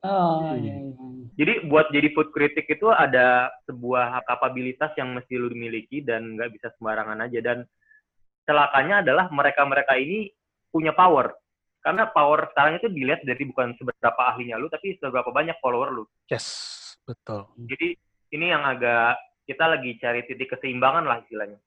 Oh, 0.04 0.52
iya, 0.60 0.84
iya. 0.84 0.92
Jadi 1.34 1.64
buat 1.64 1.88
jadi 1.88 2.12
food 2.12 2.28
critic 2.36 2.68
itu 2.68 2.92
ada 2.92 3.48
sebuah 3.64 4.20
kapabilitas 4.28 4.92
yang 5.00 5.16
mesti 5.16 5.40
lu 5.40 5.48
miliki 5.56 6.04
dan 6.04 6.36
nggak 6.36 6.52
bisa 6.52 6.68
sembarangan 6.76 7.24
aja. 7.24 7.40
Dan 7.40 7.64
celakanya 8.44 9.00
adalah 9.00 9.32
mereka-mereka 9.32 9.96
ini 9.96 10.28
punya 10.68 10.92
power. 10.92 11.32
Karena 11.80 12.08
power 12.12 12.52
sekarang 12.52 12.80
itu 12.80 12.88
dilihat 12.92 13.24
dari 13.24 13.44
bukan 13.48 13.76
seberapa 13.80 14.20
ahlinya 14.28 14.60
lu, 14.60 14.68
tapi 14.68 14.96
seberapa 15.00 15.32
banyak 15.32 15.56
follower 15.64 15.92
lu. 15.92 16.04
Yes, 16.28 16.46
betul. 17.08 17.48
Jadi 17.64 17.96
ini 18.32 18.46
yang 18.52 18.64
agak 18.64 19.20
kita 19.44 19.64
lagi 19.68 19.96
cari 20.00 20.24
titik 20.24 20.56
keseimbangan 20.56 21.04
lah 21.04 21.20
istilahnya. 21.24 21.60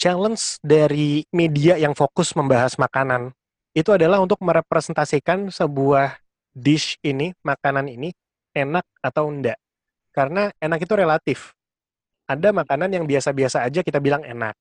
Challenge 0.00 0.40
dari 0.64 1.28
media 1.28 1.76
yang 1.76 1.92
fokus 1.92 2.32
membahas 2.32 2.80
makanan 2.80 3.36
itu 3.76 3.92
adalah 3.92 4.16
untuk 4.24 4.40
merepresentasikan 4.40 5.52
sebuah 5.52 6.16
dish 6.56 6.96
ini, 7.04 7.36
makanan 7.44 7.84
ini 7.84 8.08
enak 8.56 8.88
atau 9.04 9.28
enggak. 9.28 9.60
Karena 10.16 10.48
enak 10.56 10.88
itu 10.88 10.94
relatif. 10.96 11.38
Ada 12.24 12.48
makanan 12.48 12.96
yang 12.96 13.04
biasa-biasa 13.04 13.60
aja 13.60 13.84
kita 13.84 14.00
bilang 14.00 14.24
enak. 14.24 14.56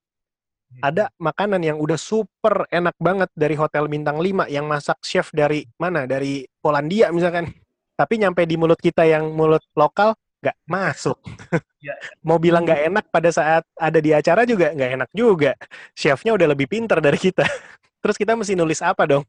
Ada 0.83 1.07
makanan 1.15 1.63
yang 1.63 1.79
udah 1.79 1.95
super 1.95 2.67
enak 2.67 2.99
banget 2.99 3.31
dari 3.31 3.55
hotel 3.55 3.87
bintang 3.87 4.19
5 4.19 4.51
yang 4.51 4.67
masak 4.67 4.99
chef 5.07 5.31
dari 5.31 5.63
mana? 5.79 6.03
Dari 6.03 6.43
Polandia 6.59 7.15
misalkan. 7.15 7.47
Tapi 7.95 8.19
nyampe 8.19 8.43
di 8.43 8.59
mulut 8.59 8.77
kita 8.83 9.07
yang 9.07 9.31
mulut 9.31 9.63
lokal 9.71 10.19
nggak 10.43 10.57
masuk. 10.67 11.17
Ya. 11.79 11.95
Mau 12.27 12.35
bilang 12.35 12.67
nggak 12.67 12.91
enak 12.91 13.05
pada 13.07 13.31
saat 13.31 13.63
ada 13.79 14.03
di 14.03 14.11
acara 14.11 14.43
juga 14.43 14.75
nggak 14.75 14.91
enak 14.99 15.09
juga. 15.15 15.55
Chefnya 15.95 16.35
udah 16.35 16.51
lebih 16.51 16.67
pinter 16.67 16.99
dari 16.99 17.15
kita. 17.15 17.47
Terus 18.03 18.19
kita 18.19 18.35
mesti 18.35 18.51
nulis 18.51 18.83
apa 18.83 19.07
dong? 19.07 19.23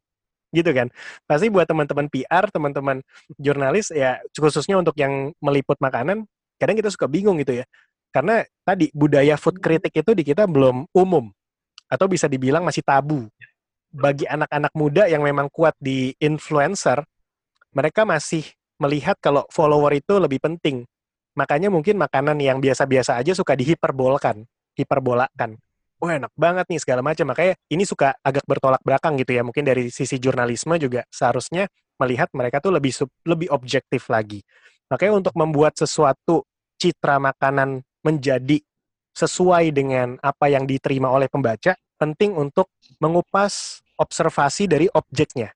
Gitu 0.50 0.66
kan. 0.74 0.90
Pasti 1.30 1.46
buat 1.46 1.70
teman-teman 1.70 2.10
PR, 2.10 2.50
teman-teman 2.50 3.06
jurnalis 3.38 3.94
ya 3.94 4.18
khususnya 4.34 4.82
untuk 4.82 4.98
yang 4.98 5.30
meliput 5.38 5.78
makanan, 5.78 6.26
kadang 6.58 6.74
kita 6.74 6.90
suka 6.90 7.06
bingung 7.06 7.38
gitu 7.38 7.62
ya. 7.62 7.64
Karena 8.10 8.42
tadi 8.66 8.90
budaya 8.90 9.38
food 9.38 9.62
critic 9.62 9.94
itu 10.02 10.10
di 10.10 10.26
kita 10.26 10.50
belum 10.50 10.90
umum 10.90 11.30
atau 11.86 12.10
bisa 12.10 12.26
dibilang 12.26 12.66
masih 12.66 12.82
tabu. 12.82 13.30
Bagi 13.94 14.26
anak-anak 14.26 14.74
muda 14.74 15.06
yang 15.06 15.22
memang 15.22 15.46
kuat 15.54 15.78
di 15.78 16.18
influencer, 16.18 17.06
mereka 17.70 18.02
masih 18.02 18.42
melihat 18.82 19.14
kalau 19.22 19.46
follower 19.54 19.94
itu 19.94 20.18
lebih 20.18 20.42
penting. 20.42 20.82
Makanya 21.38 21.70
mungkin 21.70 21.96
makanan 21.96 22.38
yang 22.42 22.58
biasa-biasa 22.58 23.16
aja 23.18 23.32
suka 23.32 23.54
dihiperbolkan, 23.54 24.42
hiperbolakan. 24.74 25.56
Wah 26.00 26.16
enak 26.16 26.32
banget 26.32 26.66
nih 26.72 26.80
segala 26.80 27.04
macam. 27.04 27.28
Makanya 27.28 27.54
ini 27.68 27.84
suka 27.84 28.16
agak 28.24 28.42
bertolak 28.48 28.80
belakang 28.80 29.20
gitu 29.20 29.36
ya. 29.36 29.42
Mungkin 29.44 29.62
dari 29.62 29.92
sisi 29.92 30.16
jurnalisme 30.16 30.74
juga 30.80 31.04
seharusnya 31.12 31.68
melihat 32.00 32.32
mereka 32.32 32.58
tuh 32.64 32.72
lebih 32.72 32.90
sub- 32.90 33.16
lebih 33.28 33.52
objektif 33.52 34.08
lagi. 34.08 34.40
Makanya 34.88 35.20
untuk 35.20 35.34
membuat 35.36 35.76
sesuatu 35.76 36.48
citra 36.80 37.20
makanan 37.20 37.84
menjadi 38.00 38.64
sesuai 39.12 39.76
dengan 39.76 40.16
apa 40.24 40.48
yang 40.48 40.64
diterima 40.64 41.12
oleh 41.12 41.28
pembaca, 41.28 41.76
penting 42.00 42.32
untuk 42.32 42.72
mengupas 42.96 43.84
observasi 44.00 44.64
dari 44.64 44.88
objeknya. 44.88 45.52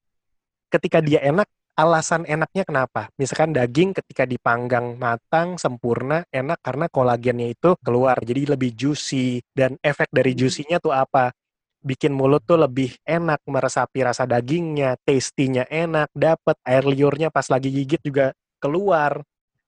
Ketika 0.68 1.00
dia 1.00 1.24
enak, 1.24 1.48
alasan 1.74 2.22
enaknya 2.24 2.62
kenapa? 2.62 3.10
Misalkan 3.18 3.50
daging 3.50 3.94
ketika 3.94 4.24
dipanggang 4.24 4.94
matang, 4.96 5.58
sempurna, 5.58 6.22
enak 6.30 6.62
karena 6.62 6.86
kolagennya 6.90 7.50
itu 7.54 7.74
keluar. 7.82 8.18
Jadi 8.22 8.46
lebih 8.54 8.70
juicy. 8.74 9.42
Dan 9.50 9.76
efek 9.82 10.10
dari 10.14 10.32
juicy-nya 10.38 10.78
tuh 10.78 10.94
apa? 10.94 11.34
Bikin 11.84 12.16
mulut 12.16 12.40
tuh 12.48 12.56
lebih 12.56 12.96
enak, 13.04 13.44
meresapi 13.44 14.06
rasa 14.06 14.24
dagingnya, 14.24 14.96
tasty-nya 15.04 15.68
enak, 15.68 16.08
dapet 16.16 16.56
air 16.64 16.84
liurnya 16.88 17.28
pas 17.28 17.44
lagi 17.52 17.68
gigit 17.68 18.00
juga 18.00 18.32
keluar. 18.56 19.20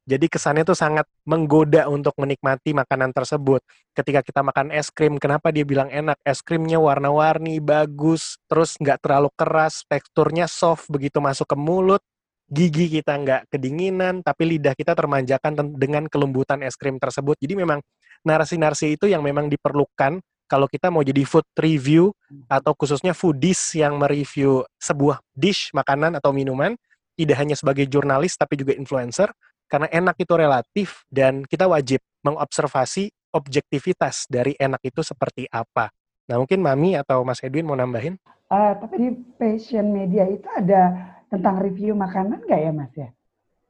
Jadi 0.07 0.31
kesannya 0.31 0.63
tuh 0.63 0.79
sangat 0.79 1.03
menggoda 1.27 1.91
untuk 1.91 2.15
menikmati 2.15 2.71
makanan 2.71 3.11
tersebut. 3.11 3.59
Ketika 3.91 4.23
kita 4.23 4.47
makan 4.47 4.71
es 4.71 4.87
krim, 4.95 5.19
kenapa 5.19 5.51
dia 5.51 5.67
bilang 5.67 5.91
enak? 5.91 6.23
Es 6.23 6.47
krimnya 6.47 6.79
warna-warni, 6.79 7.59
bagus, 7.59 8.39
terus 8.47 8.79
nggak 8.79 9.03
terlalu 9.03 9.35
keras, 9.35 9.83
teksturnya 9.91 10.47
soft, 10.47 10.87
begitu 10.87 11.19
masuk 11.19 11.51
ke 11.51 11.59
mulut, 11.59 11.99
gigi 12.47 12.87
kita 12.87 13.19
nggak 13.19 13.51
kedinginan, 13.51 14.23
tapi 14.23 14.55
lidah 14.55 14.79
kita 14.79 14.95
termanjakan 14.95 15.75
dengan 15.75 16.07
kelembutan 16.07 16.63
es 16.63 16.79
krim 16.79 17.03
tersebut. 17.03 17.35
Jadi 17.43 17.59
memang 17.59 17.83
narasi-narasi 18.23 18.95
itu 18.95 19.11
yang 19.11 19.27
memang 19.27 19.51
diperlukan 19.51 20.23
kalau 20.47 20.71
kita 20.71 20.95
mau 20.95 21.03
jadi 21.03 21.27
food 21.27 21.43
review 21.59 22.15
atau 22.47 22.71
khususnya 22.79 23.11
foodies 23.11 23.75
yang 23.75 23.99
mereview 23.99 24.63
sebuah 24.79 25.19
dish, 25.35 25.75
makanan 25.75 26.15
atau 26.23 26.31
minuman, 26.31 26.79
tidak 27.19 27.37
hanya 27.43 27.59
sebagai 27.59 27.91
jurnalis 27.91 28.39
tapi 28.39 28.55
juga 28.55 28.71
influencer, 28.79 29.35
karena 29.67 29.91
enak 29.91 30.17
itu 30.19 30.35
relatif 30.35 31.03
dan 31.11 31.43
kita 31.47 31.67
wajib 31.67 32.03
mengobservasi 32.23 33.11
objektivitas 33.35 34.27
dari 34.31 34.57
enak 34.57 34.81
itu 34.87 35.03
seperti 35.03 35.47
apa. 35.51 35.91
Nah 36.27 36.43
mungkin 36.43 36.59
Mami 36.63 36.99
atau 36.99 37.23
Mas 37.23 37.43
Edwin 37.43 37.67
mau 37.67 37.79
nambahin? 37.79 38.19
Eh, 38.47 38.73
tapi 38.79 38.95
di 38.99 39.11
passion 39.39 39.91
media 39.91 40.27
itu 40.27 40.47
ada 40.55 40.95
tentang 41.27 41.59
review 41.59 41.99
makanan 41.99 42.47
nggak 42.47 42.61
ya 42.63 42.73
Mas 42.73 42.93
ya? 42.95 43.09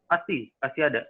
Pasti, 0.06 0.52
pasti 0.60 0.80
ada. 0.84 1.02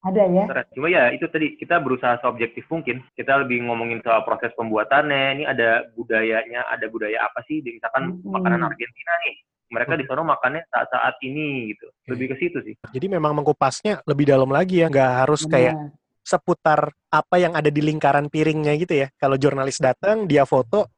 Ada 0.00 0.24
ya? 0.32 0.44
Cuma 0.72 0.88
ya 0.88 1.12
itu 1.12 1.28
tadi 1.28 1.60
kita 1.60 1.76
berusaha 1.76 2.16
seobjektif 2.24 2.64
mungkin. 2.72 3.04
Kita 3.12 3.44
lebih 3.44 3.68
ngomongin 3.68 4.00
soal 4.00 4.24
proses 4.24 4.48
pembuatannya. 4.56 5.36
Ini 5.36 5.44
ada 5.44 5.92
budayanya, 5.92 6.64
ada 6.72 6.88
budaya 6.88 7.20
apa 7.28 7.44
sih? 7.44 7.60
Misalkan 7.60 8.16
Mm-mm. 8.16 8.32
makanan 8.32 8.64
Argentina 8.64 9.12
nih. 9.28 9.36
Mereka 9.70 9.94
di 9.94 10.04
sana 10.04 10.26
makannya 10.26 10.66
saat-saat 10.66 11.22
ini 11.22 11.70
gitu. 11.72 11.86
Lebih 12.10 12.34
ke 12.34 12.36
situ 12.42 12.58
sih. 12.66 12.74
Jadi 12.90 13.06
memang 13.06 13.38
mengkupasnya 13.38 14.02
lebih 14.02 14.26
dalam 14.26 14.50
lagi 14.50 14.82
ya, 14.82 14.90
nggak 14.90 15.12
harus 15.24 15.46
kayak 15.46 15.78
Benar. 15.78 15.94
seputar 16.26 16.80
apa 17.08 17.36
yang 17.38 17.54
ada 17.54 17.70
di 17.70 17.78
lingkaran 17.78 18.26
piringnya 18.26 18.74
gitu 18.82 19.06
ya. 19.06 19.08
Kalau 19.14 19.38
jurnalis 19.38 19.78
datang, 19.78 20.26
dia 20.26 20.42
foto, 20.42 20.90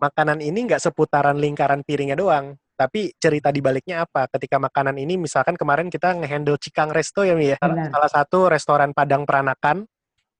makanan 0.00 0.44
ini 0.44 0.68
nggak 0.68 0.80
seputaran 0.84 1.40
lingkaran 1.40 1.80
piringnya 1.80 2.20
doang. 2.20 2.56
Tapi 2.76 3.12
cerita 3.20 3.52
di 3.52 3.60
baliknya 3.60 4.08
apa? 4.08 4.24
Ketika 4.28 4.56
makanan 4.56 4.96
ini, 4.96 5.20
misalkan 5.20 5.52
kemarin 5.52 5.92
kita 5.92 6.16
ngehandle 6.16 6.56
Cikang 6.56 6.88
Resto 6.88 7.24
ya, 7.24 7.36
Mi 7.36 7.52
ya. 7.52 7.60
Benar. 7.60 7.92
Salah 7.92 8.10
satu 8.12 8.38
restoran 8.48 8.96
Padang 8.96 9.28
Peranakan. 9.28 9.84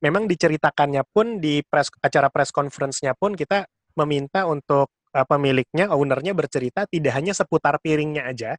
Memang 0.00 0.24
diceritakannya 0.24 1.04
pun 1.12 1.36
di 1.36 1.60
press, 1.60 1.92
acara 2.00 2.32
press 2.32 2.48
conference-nya 2.48 3.12
pun 3.12 3.36
kita 3.36 3.68
meminta 4.00 4.48
untuk 4.48 4.88
pemiliknya, 5.26 5.90
ownernya 5.90 6.32
bercerita 6.32 6.86
tidak 6.86 7.12
hanya 7.18 7.34
seputar 7.34 7.78
piringnya 7.82 8.30
aja, 8.30 8.56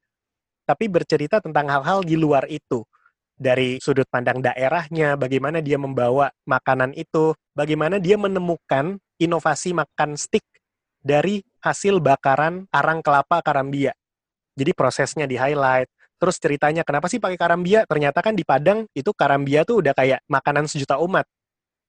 tapi 0.68 0.88
bercerita 0.88 1.40
tentang 1.40 1.68
hal-hal 1.68 2.04
di 2.06 2.16
luar 2.16 2.48
itu 2.48 2.84
dari 3.42 3.82
sudut 3.82 4.06
pandang 4.06 4.38
daerahnya, 4.38 5.18
bagaimana 5.18 5.66
dia 5.66 5.82
membawa 5.82 6.30
makanan 6.46 6.94
itu, 6.94 7.34
bagaimana 7.58 7.98
dia 7.98 8.14
menemukan 8.14 9.02
inovasi 9.18 9.74
makan 9.74 10.14
stick 10.14 10.46
dari 11.02 11.42
hasil 11.66 11.98
bakaran 11.98 12.70
arang 12.70 13.02
kelapa 13.02 13.42
karambia. 13.42 13.98
Jadi 14.54 14.72
prosesnya 14.78 15.26
di 15.26 15.42
highlight. 15.42 15.90
Terus 16.22 16.38
ceritanya 16.38 16.86
kenapa 16.86 17.10
sih 17.10 17.18
pakai 17.18 17.34
karambia? 17.34 17.82
Ternyata 17.90 18.22
kan 18.22 18.38
di 18.38 18.46
Padang 18.46 18.86
itu 18.94 19.10
karambia 19.10 19.66
tuh 19.66 19.82
udah 19.82 19.98
kayak 19.98 20.22
makanan 20.30 20.70
sejuta 20.70 21.02
umat. 21.02 21.26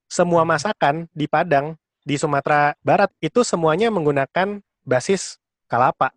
Semua 0.08 0.48
masakan 0.48 1.04
di 1.12 1.28
Padang 1.28 1.76
di 2.02 2.18
Sumatera 2.18 2.74
Barat 2.82 3.10
itu 3.22 3.46
semuanya 3.46 3.88
menggunakan 3.94 4.58
basis 4.82 5.38
kelapa. 5.70 6.10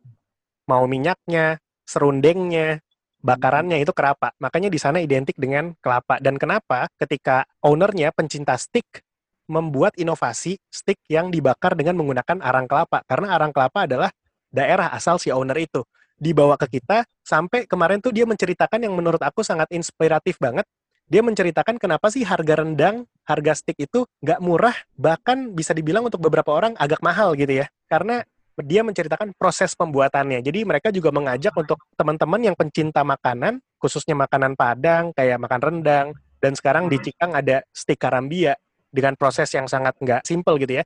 Mau 0.65 0.89
minyaknya, 0.89 1.61
serundengnya, 1.85 2.81
bakarannya 3.21 3.81
itu 3.81 3.93
kelapa. 3.93 4.33
Makanya 4.41 4.73
di 4.73 4.81
sana 4.81 4.97
identik 4.97 5.37
dengan 5.37 5.77
kelapa. 5.81 6.17
Dan 6.17 6.41
kenapa 6.41 6.89
ketika 6.97 7.45
ownernya 7.61 8.09
pencinta 8.13 8.57
stick 8.57 9.05
membuat 9.45 9.93
inovasi 9.97 10.57
stick 10.73 10.97
yang 11.05 11.29
dibakar 11.29 11.77
dengan 11.77 11.97
menggunakan 12.01 12.41
arang 12.41 12.65
kelapa. 12.65 13.05
Karena 13.05 13.37
arang 13.37 13.53
kelapa 13.53 13.85
adalah 13.85 14.09
daerah 14.49 14.89
asal 14.93 15.21
si 15.21 15.29
owner 15.29 15.57
itu. 15.61 15.85
Dibawa 16.15 16.55
ke 16.55 16.79
kita, 16.79 17.03
sampai 17.21 17.67
kemarin 17.67 17.99
tuh 17.99 18.15
dia 18.15 18.23
menceritakan 18.23 18.87
yang 18.87 18.95
menurut 18.95 19.19
aku 19.19 19.43
sangat 19.43 19.67
inspiratif 19.75 20.39
banget. 20.39 20.63
Dia 21.05 21.21
menceritakan 21.21 21.77
kenapa 21.77 22.09
sih 22.09 22.25
harga 22.25 22.65
rendang, 22.65 23.05
harga 23.29 23.53
stick 23.53 23.77
itu 23.77 24.09
nggak 24.25 24.41
murah, 24.41 24.73
bahkan 24.97 25.53
bisa 25.53 25.69
dibilang 25.69 26.09
untuk 26.09 26.17
beberapa 26.17 26.49
orang 26.49 26.73
agak 26.81 26.97
mahal 27.05 27.37
gitu 27.37 27.61
ya. 27.61 27.69
Karena 27.85 28.25
dia 28.57 28.81
menceritakan 28.81 29.37
proses 29.37 29.77
pembuatannya. 29.77 30.41
Jadi 30.41 30.65
mereka 30.65 30.89
juga 30.89 31.13
mengajak 31.13 31.53
untuk 31.53 31.77
teman-teman 31.93 32.41
yang 32.41 32.55
pencinta 32.57 33.05
makanan, 33.05 33.61
khususnya 33.77 34.17
makanan 34.17 34.57
Padang, 34.57 35.13
kayak 35.13 35.37
makan 35.37 35.61
rendang, 35.61 36.07
dan 36.41 36.57
sekarang 36.57 36.89
di 36.89 36.97
Cikang 36.97 37.37
ada 37.37 37.61
stik 37.69 38.01
karambia 38.01 38.57
dengan 38.89 39.13
proses 39.13 39.51
yang 39.53 39.69
sangat 39.69 39.93
nggak 40.01 40.25
simple 40.25 40.57
gitu 40.57 40.81
ya. 40.81 40.83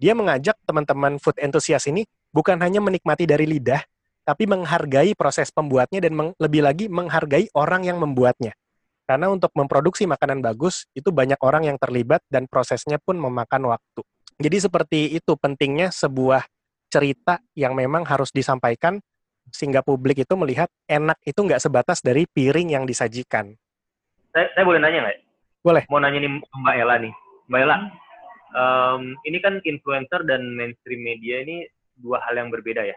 Dia 0.00 0.18
mengajak 0.18 0.58
teman-teman 0.66 1.22
food 1.22 1.38
enthusiast 1.38 1.86
ini 1.86 2.02
bukan 2.34 2.58
hanya 2.58 2.82
menikmati 2.82 3.28
dari 3.28 3.46
lidah, 3.46 3.86
tapi 4.26 4.50
menghargai 4.50 5.14
proses 5.14 5.54
pembuatnya 5.54 6.02
dan 6.02 6.34
lebih 6.42 6.66
lagi 6.66 6.90
menghargai 6.90 7.52
orang 7.54 7.86
yang 7.86 8.02
membuatnya. 8.02 8.56
Karena 9.04 9.28
untuk 9.28 9.52
memproduksi 9.52 10.08
makanan 10.08 10.40
bagus, 10.40 10.88
itu 10.96 11.12
banyak 11.12 11.36
orang 11.44 11.68
yang 11.68 11.76
terlibat 11.76 12.24
dan 12.32 12.48
prosesnya 12.48 12.96
pun 12.96 13.20
memakan 13.20 13.68
waktu. 13.76 14.00
Jadi 14.40 14.56
seperti 14.58 15.00
itu 15.12 15.36
pentingnya 15.36 15.92
sebuah 15.92 16.48
cerita 16.88 17.38
yang 17.52 17.76
memang 17.76 18.02
harus 18.08 18.32
disampaikan 18.32 18.98
sehingga 19.52 19.84
publik 19.84 20.24
itu 20.24 20.34
melihat 20.40 20.72
enak 20.88 21.20
itu 21.22 21.36
nggak 21.36 21.60
sebatas 21.60 22.00
dari 22.00 22.24
piring 22.24 22.74
yang 22.80 22.84
disajikan. 22.88 23.52
Saya, 24.32 24.48
saya 24.56 24.64
boleh 24.64 24.80
nanya 24.80 24.98
nggak? 25.04 25.18
Boleh. 25.60 25.82
Mau 25.92 26.00
nanya 26.00 26.18
nih 26.24 26.30
Mbak 26.40 26.74
Ella 26.80 26.96
nih. 26.98 27.12
Mbak 27.44 27.60
Ella, 27.60 27.76
um, 28.56 29.02
ini 29.28 29.38
kan 29.44 29.60
influencer 29.62 30.24
dan 30.24 30.48
mainstream 30.56 31.04
media 31.04 31.44
ini 31.44 31.68
dua 32.00 32.24
hal 32.24 32.40
yang 32.40 32.48
berbeda 32.48 32.82
ya? 32.88 32.96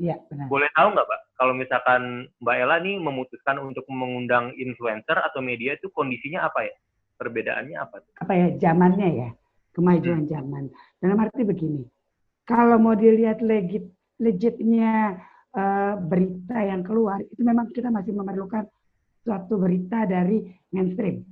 Iya, 0.00 0.16
benar. 0.32 0.48
Boleh 0.48 0.70
tahu 0.72 0.88
nggak, 0.96 1.08
Pak? 1.12 1.20
Kalau 1.36 1.52
misalkan 1.52 2.02
Mbak 2.40 2.56
Ella 2.56 2.76
nih 2.80 2.96
memutuskan 2.96 3.56
untuk 3.60 3.84
mengundang 3.92 4.56
influencer 4.56 5.20
atau 5.20 5.44
media 5.44 5.76
itu 5.76 5.92
kondisinya 5.92 6.48
apa 6.48 6.64
ya? 6.64 6.74
Perbedaannya 7.20 7.76
apa? 7.76 8.00
Apa 8.24 8.32
ya? 8.32 8.46
Zamannya 8.56 9.08
ya, 9.12 9.28
kemajuan 9.76 10.24
hmm. 10.24 10.32
zaman. 10.32 10.64
Dalam 11.04 11.20
arti 11.20 11.44
begini, 11.44 11.84
kalau 12.48 12.80
mau 12.80 12.96
dilihat 12.96 13.44
legit 13.44 13.84
legitnya 14.16 15.20
uh, 15.52 16.00
berita 16.00 16.56
yang 16.60 16.80
keluar 16.80 17.20
itu 17.24 17.40
memang 17.44 17.68
kita 17.72 17.92
masih 17.92 18.16
memerlukan 18.16 18.64
suatu 19.20 19.60
berita 19.60 20.08
dari 20.08 20.48
mainstream. 20.72 21.24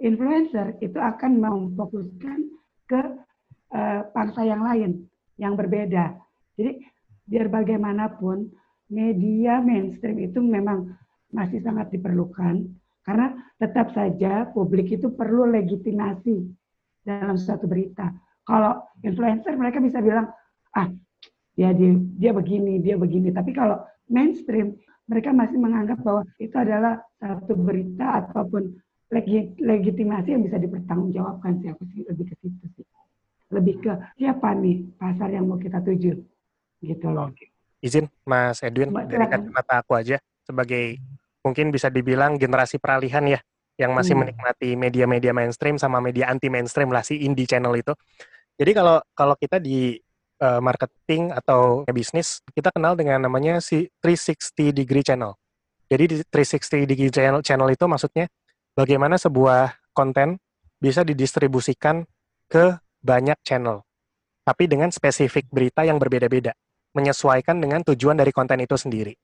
Influencer 0.00 0.76
itu 0.84 1.00
akan 1.00 1.40
memfokuskan 1.40 2.38
ke 2.88 3.02
uh, 3.72 4.00
bangsa 4.12 4.44
yang 4.44 4.60
lain 4.60 5.08
yang 5.40 5.56
berbeda. 5.56 6.12
Jadi 6.60 6.91
biar 7.32 7.48
bagaimanapun 7.48 8.52
media 8.92 9.64
mainstream 9.64 10.20
itu 10.20 10.44
memang 10.44 10.92
masih 11.32 11.64
sangat 11.64 11.88
diperlukan. 11.88 12.68
Karena 13.02 13.32
tetap 13.56 13.90
saja 13.96 14.46
publik 14.52 14.92
itu 14.92 15.08
perlu 15.16 15.48
legitimasi 15.48 16.44
dalam 17.02 17.40
suatu 17.40 17.64
berita. 17.64 18.12
Kalau 18.44 18.84
influencer 19.00 19.56
mereka 19.56 19.80
bisa 19.80 20.04
bilang 20.04 20.28
ah 20.76 20.92
ya 21.56 21.72
dia 21.72 21.96
dia 22.20 22.30
begini 22.36 22.84
dia 22.84 23.00
begini. 23.00 23.32
Tapi 23.32 23.56
kalau 23.56 23.80
mainstream 24.12 24.76
mereka 25.08 25.32
masih 25.32 25.56
menganggap 25.56 25.98
bahwa 26.04 26.22
itu 26.36 26.54
adalah 26.54 27.00
satu 27.16 27.56
berita 27.58 28.28
ataupun 28.28 28.76
legitimasi 29.58 30.36
yang 30.36 30.44
bisa 30.44 30.60
dipertanggungjawabkan 30.60 31.58
sih. 31.64 31.72
Aku 31.72 31.82
sih 31.96 32.04
lebih 32.06 32.28
ke 32.28 32.34
situ 32.38 32.66
sih. 32.76 32.86
Lebih 33.50 33.82
ke 33.82 33.92
siapa 34.20 34.52
nih 34.54 34.94
pasar 35.00 35.32
yang 35.32 35.48
mau 35.50 35.58
kita 35.58 35.82
tuju 35.82 36.31
gitu 36.82 37.08
loh 37.08 37.30
izin 37.82 38.06
Mas 38.26 38.62
Edwin 38.62 38.90
Mbak, 38.90 39.04
dari 39.06 39.26
kacamata 39.26 39.74
aku 39.82 39.92
aja 39.94 40.18
sebagai 40.42 40.98
mungkin 41.42 41.70
bisa 41.70 41.90
dibilang 41.90 42.38
generasi 42.38 42.78
peralihan 42.78 43.22
ya 43.26 43.40
yang 43.80 43.96
masih 43.96 44.14
hmm. 44.14 44.22
menikmati 44.28 44.70
media-media 44.76 45.32
mainstream 45.32 45.80
sama 45.80 45.98
media 45.98 46.28
anti 46.30 46.52
mainstream 46.52 46.92
lah 46.92 47.02
si 47.02 47.22
indie 47.24 47.48
channel 47.48 47.74
itu 47.74 47.94
jadi 48.60 48.70
kalau 48.76 49.00
kalau 49.16 49.34
kita 49.34 49.58
di 49.58 49.96
uh, 50.42 50.60
marketing 50.60 51.30
atau 51.30 51.86
bisnis, 51.94 52.42
kita 52.52 52.74
kenal 52.74 52.98
dengan 52.98 53.22
namanya 53.22 53.62
si 53.62 53.86
360 54.02 54.74
degree 54.74 55.06
channel. 55.06 55.38
Jadi 55.86 56.04
di 56.08 56.16
360 56.26 56.88
degree 56.88 57.12
channel, 57.12 57.40
channel 57.44 57.68
itu 57.70 57.84
maksudnya 57.86 58.26
bagaimana 58.74 59.20
sebuah 59.20 59.92
konten 59.92 60.40
bisa 60.80 61.06
didistribusikan 61.06 62.02
ke 62.48 62.74
banyak 63.02 63.38
channel, 63.44 63.84
tapi 64.42 64.66
dengan 64.66 64.90
spesifik 64.90 65.46
berita 65.50 65.84
yang 65.86 65.98
berbeda-beda, 65.98 66.54
menyesuaikan 66.92 67.58
dengan 67.60 67.80
tujuan 67.84 68.16
dari 68.16 68.32
konten 68.32 68.60
itu 68.60 68.76
sendiri. 68.76 69.16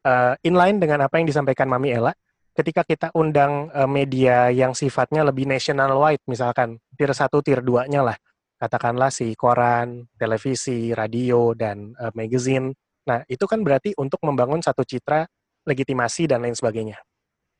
Uh, 0.00 0.32
inline 0.44 0.80
dengan 0.80 1.04
apa 1.04 1.20
yang 1.20 1.28
disampaikan 1.28 1.68
Mami 1.68 1.92
Ella, 1.92 2.16
ketika 2.56 2.82
kita 2.84 3.08
undang 3.12 3.68
uh, 3.72 3.84
media 3.84 4.48
yang 4.48 4.72
sifatnya 4.72 5.24
lebih 5.24 5.44
nationwide, 5.44 6.24
misalkan 6.24 6.80
tier 6.96 7.12
1, 7.12 7.28
tier 7.44 7.60
2-nya 7.60 8.00
lah, 8.00 8.16
katakanlah 8.60 9.12
si 9.12 9.32
koran, 9.36 10.08
televisi, 10.16 10.92
radio, 10.96 11.52
dan 11.52 11.92
uh, 12.00 12.12
magazine. 12.16 12.72
Nah, 13.08 13.24
itu 13.28 13.44
kan 13.44 13.60
berarti 13.64 13.96
untuk 13.96 14.20
membangun 14.24 14.60
satu 14.60 14.84
citra 14.84 15.24
legitimasi 15.64 16.28
dan 16.28 16.44
lain 16.44 16.56
sebagainya. 16.56 17.00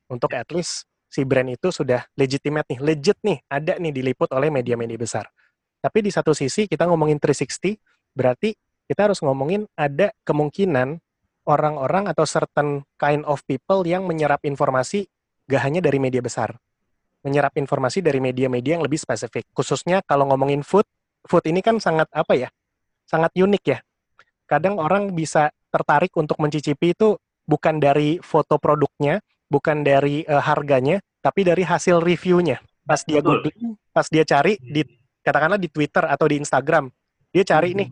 Untuk 0.09 0.33
at 0.33 0.49
least 0.49 0.89
si 1.09 1.25
brand 1.25 1.49
itu 1.49 1.69
sudah 1.69 2.05
legitimate 2.17 2.69
nih, 2.69 2.79
legit 2.79 3.17
nih, 3.21 3.37
ada 3.49 3.77
nih 3.77 3.93
diliput 3.93 4.29
oleh 4.33 4.53
media-media 4.53 4.97
besar. 4.97 5.25
Tapi 5.81 6.05
di 6.05 6.11
satu 6.13 6.31
sisi 6.37 6.69
kita 6.69 6.85
ngomongin 6.85 7.17
360, 7.17 7.77
berarti 8.13 8.53
kita 8.91 9.07
harus 9.07 9.23
ngomongin 9.23 9.71
ada 9.79 10.11
kemungkinan 10.27 10.99
orang-orang 11.47 12.11
atau 12.11 12.27
certain 12.27 12.83
kind 12.99 13.23
of 13.23 13.39
people 13.47 13.87
yang 13.87 14.03
menyerap 14.03 14.43
informasi 14.43 15.07
gak 15.47 15.63
hanya 15.63 15.79
dari 15.79 15.95
media 15.95 16.19
besar, 16.19 16.59
menyerap 17.23 17.55
informasi 17.55 18.03
dari 18.03 18.19
media-media 18.19 18.75
yang 18.75 18.83
lebih 18.83 18.99
spesifik. 18.99 19.47
Khususnya 19.55 20.03
kalau 20.03 20.27
ngomongin 20.27 20.59
food, 20.59 20.83
food 21.23 21.47
ini 21.47 21.63
kan 21.63 21.79
sangat 21.79 22.11
apa 22.11 22.35
ya? 22.35 22.51
Sangat 23.07 23.31
unik 23.31 23.63
ya. 23.63 23.79
Kadang 24.43 24.75
orang 24.75 25.15
bisa 25.15 25.55
tertarik 25.71 26.11
untuk 26.19 26.35
mencicipi 26.43 26.91
itu 26.91 27.15
bukan 27.47 27.79
dari 27.79 28.19
foto 28.19 28.59
produknya, 28.59 29.23
bukan 29.47 29.87
dari 29.87 30.27
uh, 30.27 30.43
harganya, 30.43 30.99
tapi 31.23 31.47
dari 31.47 31.63
hasil 31.63 32.03
reviewnya. 32.03 32.59
Pas 32.83 33.07
dia 33.07 33.23
googling, 33.23 33.79
pas 33.95 34.03
dia 34.11 34.27
cari 34.27 34.59
di 34.59 34.83
katakanlah 35.23 35.55
di 35.55 35.71
Twitter 35.71 36.03
atau 36.03 36.27
di 36.27 36.43
Instagram, 36.43 36.91
dia 37.31 37.47
cari 37.47 37.71
nih 37.71 37.87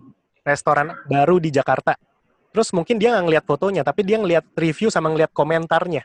restoran 0.49 0.97
baru 1.05 1.37
di 1.37 1.53
Jakarta. 1.53 1.93
Terus 2.49 2.73
mungkin 2.73 2.97
dia 2.97 3.13
nggak 3.13 3.25
ngeliat 3.29 3.45
fotonya, 3.45 3.85
tapi 3.85 4.01
dia 4.01 4.17
ngeliat 4.17 4.41
review 4.57 4.89
sama 4.89 5.13
ngeliat 5.13 5.29
komentarnya. 5.29 6.01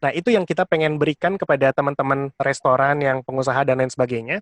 Nah, 0.00 0.10
itu 0.16 0.32
yang 0.32 0.48
kita 0.48 0.64
pengen 0.64 0.96
berikan 0.96 1.36
kepada 1.36 1.76
teman-teman 1.76 2.32
restoran 2.40 2.96
yang 3.04 3.20
pengusaha 3.20 3.60
dan 3.68 3.84
lain 3.84 3.92
sebagainya. 3.92 4.40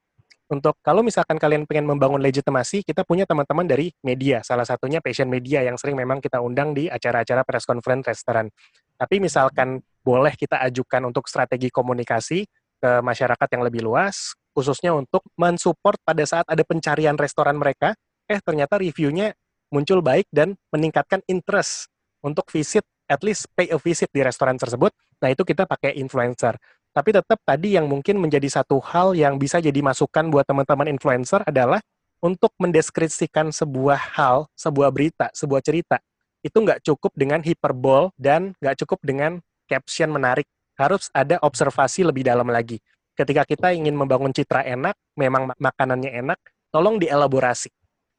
Untuk 0.48 0.80
kalau 0.80 1.04
misalkan 1.04 1.36
kalian 1.36 1.68
pengen 1.68 1.84
membangun 1.84 2.22
legitimasi, 2.24 2.80
kita 2.86 3.04
punya 3.04 3.28
teman-teman 3.28 3.68
dari 3.68 3.92
media. 4.00 4.40
Salah 4.40 4.64
satunya 4.64 5.02
Passion 5.02 5.28
Media 5.28 5.60
yang 5.60 5.76
sering 5.76 5.98
memang 5.98 6.24
kita 6.24 6.40
undang 6.40 6.72
di 6.72 6.88
acara-acara 6.88 7.44
press 7.44 7.68
conference 7.68 8.08
restoran. 8.08 8.48
Tapi 8.96 9.20
misalkan 9.20 9.82
boleh 10.00 10.32
kita 10.38 10.62
ajukan 10.64 11.04
untuk 11.04 11.28
strategi 11.28 11.68
komunikasi 11.68 12.48
ke 12.80 12.90
masyarakat 13.04 13.48
yang 13.52 13.62
lebih 13.66 13.84
luas, 13.84 14.32
khususnya 14.56 14.96
untuk 14.96 15.20
mensupport 15.36 16.00
pada 16.00 16.24
saat 16.24 16.46
ada 16.48 16.64
pencarian 16.64 17.18
restoran 17.18 17.60
mereka, 17.60 17.92
eh 18.28 18.40
ternyata 18.44 18.78
reviewnya 18.78 19.32
muncul 19.72 20.04
baik 20.04 20.28
dan 20.30 20.54
meningkatkan 20.70 21.24
interest 21.26 21.88
untuk 22.20 22.48
visit, 22.52 22.84
at 23.08 23.20
least 23.24 23.48
pay 23.56 23.68
a 23.72 23.78
visit 23.80 24.08
di 24.12 24.20
restoran 24.20 24.56
tersebut, 24.56 24.92
Nah, 25.18 25.28
itu 25.34 25.42
kita 25.42 25.66
pakai 25.66 25.98
influencer. 25.98 26.54
Tapi 26.94 27.10
tetap 27.14 27.38
tadi 27.44 27.74
yang 27.78 27.86
mungkin 27.86 28.18
menjadi 28.18 28.48
satu 28.48 28.82
hal 28.82 29.14
yang 29.14 29.38
bisa 29.38 29.62
jadi 29.62 29.78
masukan 29.82 30.30
buat 30.30 30.46
teman-teman 30.46 30.90
influencer 30.90 31.42
adalah 31.46 31.78
untuk 32.18 32.50
mendeskripsikan 32.58 33.54
sebuah 33.54 34.18
hal, 34.18 34.50
sebuah 34.58 34.90
berita, 34.90 35.30
sebuah 35.30 35.62
cerita. 35.62 36.02
Itu 36.42 36.62
nggak 36.62 36.82
cukup 36.82 37.14
dengan 37.14 37.42
hiperbol 37.42 38.10
dan 38.18 38.54
nggak 38.58 38.82
cukup 38.82 38.98
dengan 39.02 39.38
caption 39.70 40.10
menarik. 40.10 40.46
Harus 40.78 41.10
ada 41.14 41.38
observasi 41.42 42.06
lebih 42.06 42.26
dalam 42.26 42.46
lagi. 42.50 42.78
Ketika 43.14 43.42
kita 43.42 43.74
ingin 43.74 43.98
membangun 43.98 44.30
citra 44.30 44.62
enak, 44.62 44.94
memang 45.18 45.50
makanannya 45.58 46.14
enak, 46.22 46.38
tolong 46.70 47.02
dielaborasi. 47.02 47.77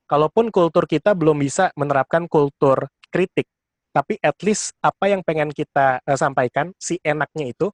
Kalaupun 0.09 0.49
kultur 0.49 0.89
kita 0.89 1.13
belum 1.13 1.37
bisa 1.37 1.69
menerapkan 1.77 2.25
kultur 2.25 2.89
kritik, 3.13 3.45
tapi 3.93 4.17
at 4.25 4.35
least 4.41 4.73
apa 4.81 5.05
yang 5.13 5.21
pengen 5.21 5.53
kita 5.53 6.01
uh, 6.01 6.17
sampaikan 6.17 6.73
si 6.81 6.97
enaknya 7.05 7.53
itu 7.53 7.69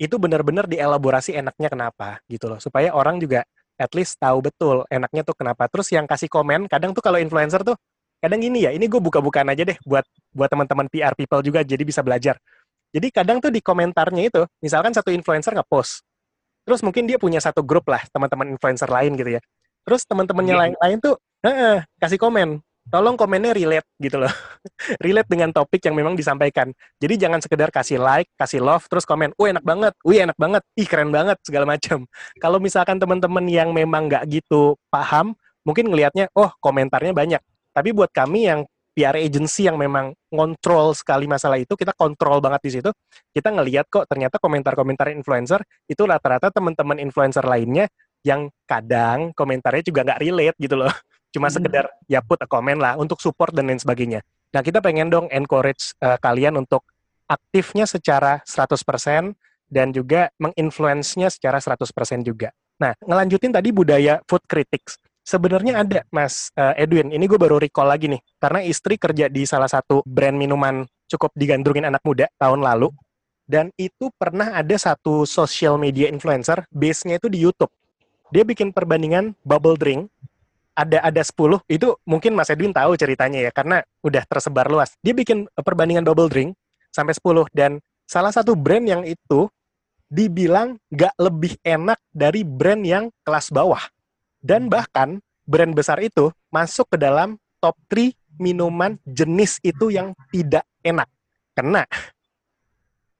itu 0.00 0.16
benar-benar 0.18 0.66
dielaborasi 0.66 1.38
enaknya 1.38 1.70
kenapa 1.70 2.18
gitu 2.26 2.50
loh 2.50 2.58
supaya 2.58 2.90
orang 2.90 3.22
juga 3.22 3.46
at 3.78 3.94
least 3.94 4.18
tahu 4.18 4.42
betul 4.42 4.82
enaknya 4.90 5.22
tuh 5.22 5.38
kenapa 5.38 5.70
terus 5.70 5.86
yang 5.94 6.02
kasih 6.02 6.26
komen 6.26 6.66
kadang 6.66 6.90
tuh 6.90 6.98
kalau 6.98 7.22
influencer 7.22 7.62
tuh 7.62 7.78
kadang 8.24 8.40
gini 8.40 8.64
ya, 8.64 8.72
ini 8.72 8.88
gue 8.88 8.96
buka-bukaan 8.96 9.52
aja 9.52 9.68
deh 9.68 9.76
buat 9.84 10.00
buat 10.32 10.48
teman-teman 10.48 10.88
PR 10.88 11.12
people 11.12 11.44
juga 11.44 11.60
jadi 11.60 11.84
bisa 11.84 12.00
belajar. 12.00 12.40
Jadi 12.88 13.12
kadang 13.12 13.36
tuh 13.36 13.52
di 13.52 13.60
komentarnya 13.60 14.32
itu, 14.32 14.42
misalkan 14.64 14.96
satu 14.96 15.12
influencer 15.12 15.52
nge-post, 15.52 16.00
terus 16.64 16.80
mungkin 16.80 17.04
dia 17.04 17.20
punya 17.20 17.36
satu 17.36 17.60
grup 17.60 17.84
lah 17.92 18.00
teman-teman 18.08 18.56
influencer 18.56 18.88
lain 18.88 19.12
gitu 19.20 19.36
ya. 19.36 19.42
Terus 19.84 20.02
teman-temannya 20.08 20.54
Iya. 20.56 20.60
lain-lain 20.68 20.98
tuh 21.00 21.14
"Heeh, 21.44 21.84
kasih 22.00 22.16
komen, 22.16 22.64
tolong 22.88 23.20
komennya 23.20 23.52
relate 23.52 23.84
gitu 24.00 24.16
loh. 24.16 24.28
relate 25.04 25.28
dengan 25.28 25.52
topik 25.52 25.84
yang 25.84 25.92
memang 25.92 26.16
disampaikan. 26.16 26.72
Jadi 27.00 27.14
jangan 27.20 27.40
sekedar 27.44 27.68
kasih 27.68 28.00
like, 28.00 28.28
kasih 28.40 28.64
love, 28.64 28.84
terus 28.88 29.04
komen, 29.04 29.36
wih 29.36 29.52
enak 29.52 29.64
banget, 29.64 29.92
wih 30.08 30.24
enak 30.24 30.36
banget, 30.40 30.62
ih 30.80 30.88
keren 30.88 31.12
banget, 31.12 31.36
segala 31.44 31.68
macam. 31.68 32.08
Kalau 32.40 32.58
misalkan 32.60 32.96
teman-teman 32.96 33.44
yang 33.44 33.76
memang 33.76 34.08
nggak 34.08 34.24
gitu 34.32 34.76
paham, 34.88 35.36
mungkin 35.68 35.92
ngelihatnya, 35.92 36.32
oh 36.32 36.48
komentarnya 36.64 37.12
banyak. 37.12 37.40
Tapi 37.76 37.92
buat 37.92 38.08
kami 38.08 38.48
yang 38.48 38.64
PR 38.94 39.18
agency 39.18 39.66
yang 39.66 39.74
memang 39.74 40.14
ngontrol 40.30 40.94
sekali 40.94 41.26
masalah 41.26 41.58
itu, 41.58 41.74
kita 41.74 41.90
kontrol 41.98 42.38
banget 42.38 42.62
di 42.62 42.70
situ. 42.78 42.90
Kita 43.34 43.50
ngelihat 43.50 43.90
kok 43.90 44.06
ternyata 44.06 44.38
komentar-komentar 44.38 45.10
influencer 45.10 45.60
itu 45.90 46.06
rata-rata 46.06 46.54
teman-teman 46.54 47.02
influencer 47.02 47.42
lainnya 47.42 47.90
yang 48.24 48.48
kadang 48.64 49.30
komentarnya 49.36 49.84
juga 49.84 50.00
nggak 50.02 50.20
relate 50.24 50.56
gitu 50.58 50.74
loh. 50.80 50.90
Cuma 51.34 51.52
Hmm. 51.52 51.60
sekedar 51.60 51.84
ya 52.08 52.24
put 52.24 52.40
a 52.40 52.48
comment 52.48 52.80
lah 52.80 52.96
untuk 52.96 53.20
support 53.20 53.52
dan 53.52 53.68
lain 53.68 53.78
sebagainya. 53.78 54.24
Nah, 54.54 54.62
kita 54.62 54.80
pengen 54.80 55.10
dong 55.12 55.26
encourage 55.30 55.92
eh, 56.00 56.16
kalian 56.18 56.56
untuk 56.56 56.82
aktifnya 57.26 57.84
secara 57.84 58.40
100% 58.46 59.34
dan 59.66 59.90
juga 59.90 60.30
menginfluence-nya 60.38 61.28
secara 61.32 61.58
100% 61.58 62.22
juga. 62.22 62.54
Nah, 62.78 62.94
ngelanjutin 63.02 63.50
tadi 63.50 63.74
budaya 63.74 64.22
food 64.30 64.46
critics. 64.46 64.98
Sebenarnya 65.24 65.82
ada, 65.82 66.00
Mas 66.14 66.54
eh, 66.54 66.84
Edwin. 66.86 67.10
Ini 67.10 67.24
gue 67.26 67.40
baru 67.40 67.58
recall 67.58 67.90
lagi 67.90 68.06
nih. 68.12 68.22
Karena 68.38 68.60
istri 68.62 68.94
kerja 68.94 69.26
di 69.26 69.42
salah 69.42 69.68
satu 69.68 70.06
brand 70.06 70.36
minuman 70.38 70.86
cukup 71.10 71.34
digandrungin 71.34 71.88
anak 71.90 72.04
muda 72.06 72.30
tahun 72.38 72.62
lalu. 72.62 72.94
Dan 73.44 73.68
itu 73.76 74.08
pernah 74.16 74.56
ada 74.56 74.72
satu 74.78 75.28
social 75.28 75.76
media 75.76 76.08
influencer, 76.08 76.64
base-nya 76.72 77.20
itu 77.20 77.28
di 77.28 77.44
YouTube. 77.44 77.68
Dia 78.34 78.42
bikin 78.42 78.74
perbandingan 78.74 79.38
bubble 79.46 79.78
drink 79.78 80.10
ada 80.74 80.98
ada 81.06 81.22
10 81.22 81.62
itu 81.70 81.94
mungkin 82.02 82.34
Mas 82.34 82.50
Edwin 82.50 82.74
tahu 82.74 82.98
ceritanya 82.98 83.38
ya 83.46 83.54
karena 83.54 83.86
udah 84.02 84.26
tersebar 84.26 84.66
luas. 84.66 84.98
Dia 85.06 85.14
bikin 85.14 85.46
eh, 85.46 85.62
perbandingan 85.62 86.02
bubble 86.02 86.26
drink 86.26 86.58
sampai 86.90 87.14
10 87.14 87.46
dan 87.54 87.78
salah 88.10 88.34
satu 88.34 88.58
brand 88.58 88.82
yang 88.82 89.06
itu 89.06 89.46
dibilang 90.10 90.82
nggak 90.90 91.14
lebih 91.14 91.54
enak 91.62 92.02
dari 92.10 92.42
brand 92.42 92.82
yang 92.82 93.04
kelas 93.22 93.54
bawah. 93.54 93.80
Dan 94.42 94.66
bahkan 94.66 95.22
brand 95.46 95.70
besar 95.70 96.02
itu 96.02 96.34
masuk 96.50 96.90
ke 96.90 96.98
dalam 96.98 97.38
top 97.62 97.78
3 97.86 98.10
minuman 98.42 98.98
jenis 99.06 99.62
itu 99.62 99.94
yang 99.94 100.10
tidak 100.34 100.66
enak. 100.82 101.06
Kena. 101.54 101.86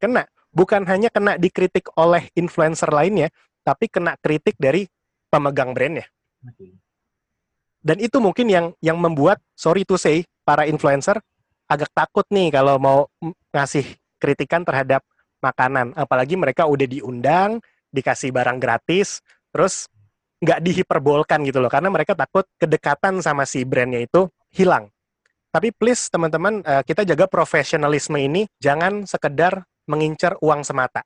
Kena. 0.03 0.27
Bukan 0.51 0.87
hanya 0.91 1.11
kena 1.11 1.39
dikritik 1.39 1.91
oleh 1.99 2.31
influencer 2.35 2.87
lainnya, 2.91 3.31
tapi 3.67 3.91
kena 3.91 4.15
kritik 4.19 4.55
dari 4.59 4.87
pemegang 5.35 5.75
brandnya. 5.75 6.07
Dan 7.83 7.99
itu 7.99 8.23
mungkin 8.23 8.47
yang 8.47 8.67
yang 8.79 8.95
membuat 9.03 9.43
sorry 9.59 9.83
to 9.83 9.99
say 9.99 10.23
para 10.47 10.71
influencer 10.71 11.19
agak 11.67 11.91
takut 11.91 12.23
nih 12.31 12.55
kalau 12.55 12.79
mau 12.79 13.11
ngasih 13.51 13.83
kritikan 14.23 14.63
terhadap 14.63 15.03
makanan. 15.43 15.91
Apalagi 15.99 16.39
mereka 16.39 16.71
udah 16.71 16.87
diundang 16.87 17.59
dikasih 17.91 18.31
barang 18.31 18.63
gratis 18.63 19.19
terus 19.51 19.91
nggak 20.39 20.63
dihiperbolkan 20.63 21.43
gitu 21.43 21.59
loh. 21.59 21.69
Karena 21.69 21.91
mereka 21.91 22.15
takut 22.15 22.47
kedekatan 22.63 23.19
sama 23.19 23.43
si 23.43 23.67
brandnya 23.67 24.07
itu 24.07 24.31
hilang. 24.55 24.87
Tapi 25.51 25.75
please 25.75 26.07
teman-teman 26.11 26.63
eh, 26.63 26.83
kita 26.87 27.03
jaga 27.03 27.27
profesionalisme 27.27 28.17
ini. 28.17 28.47
Jangan 28.63 29.05
sekedar 29.05 29.67
mengincar 29.85 30.39
uang 30.41 30.65
semata 30.65 31.05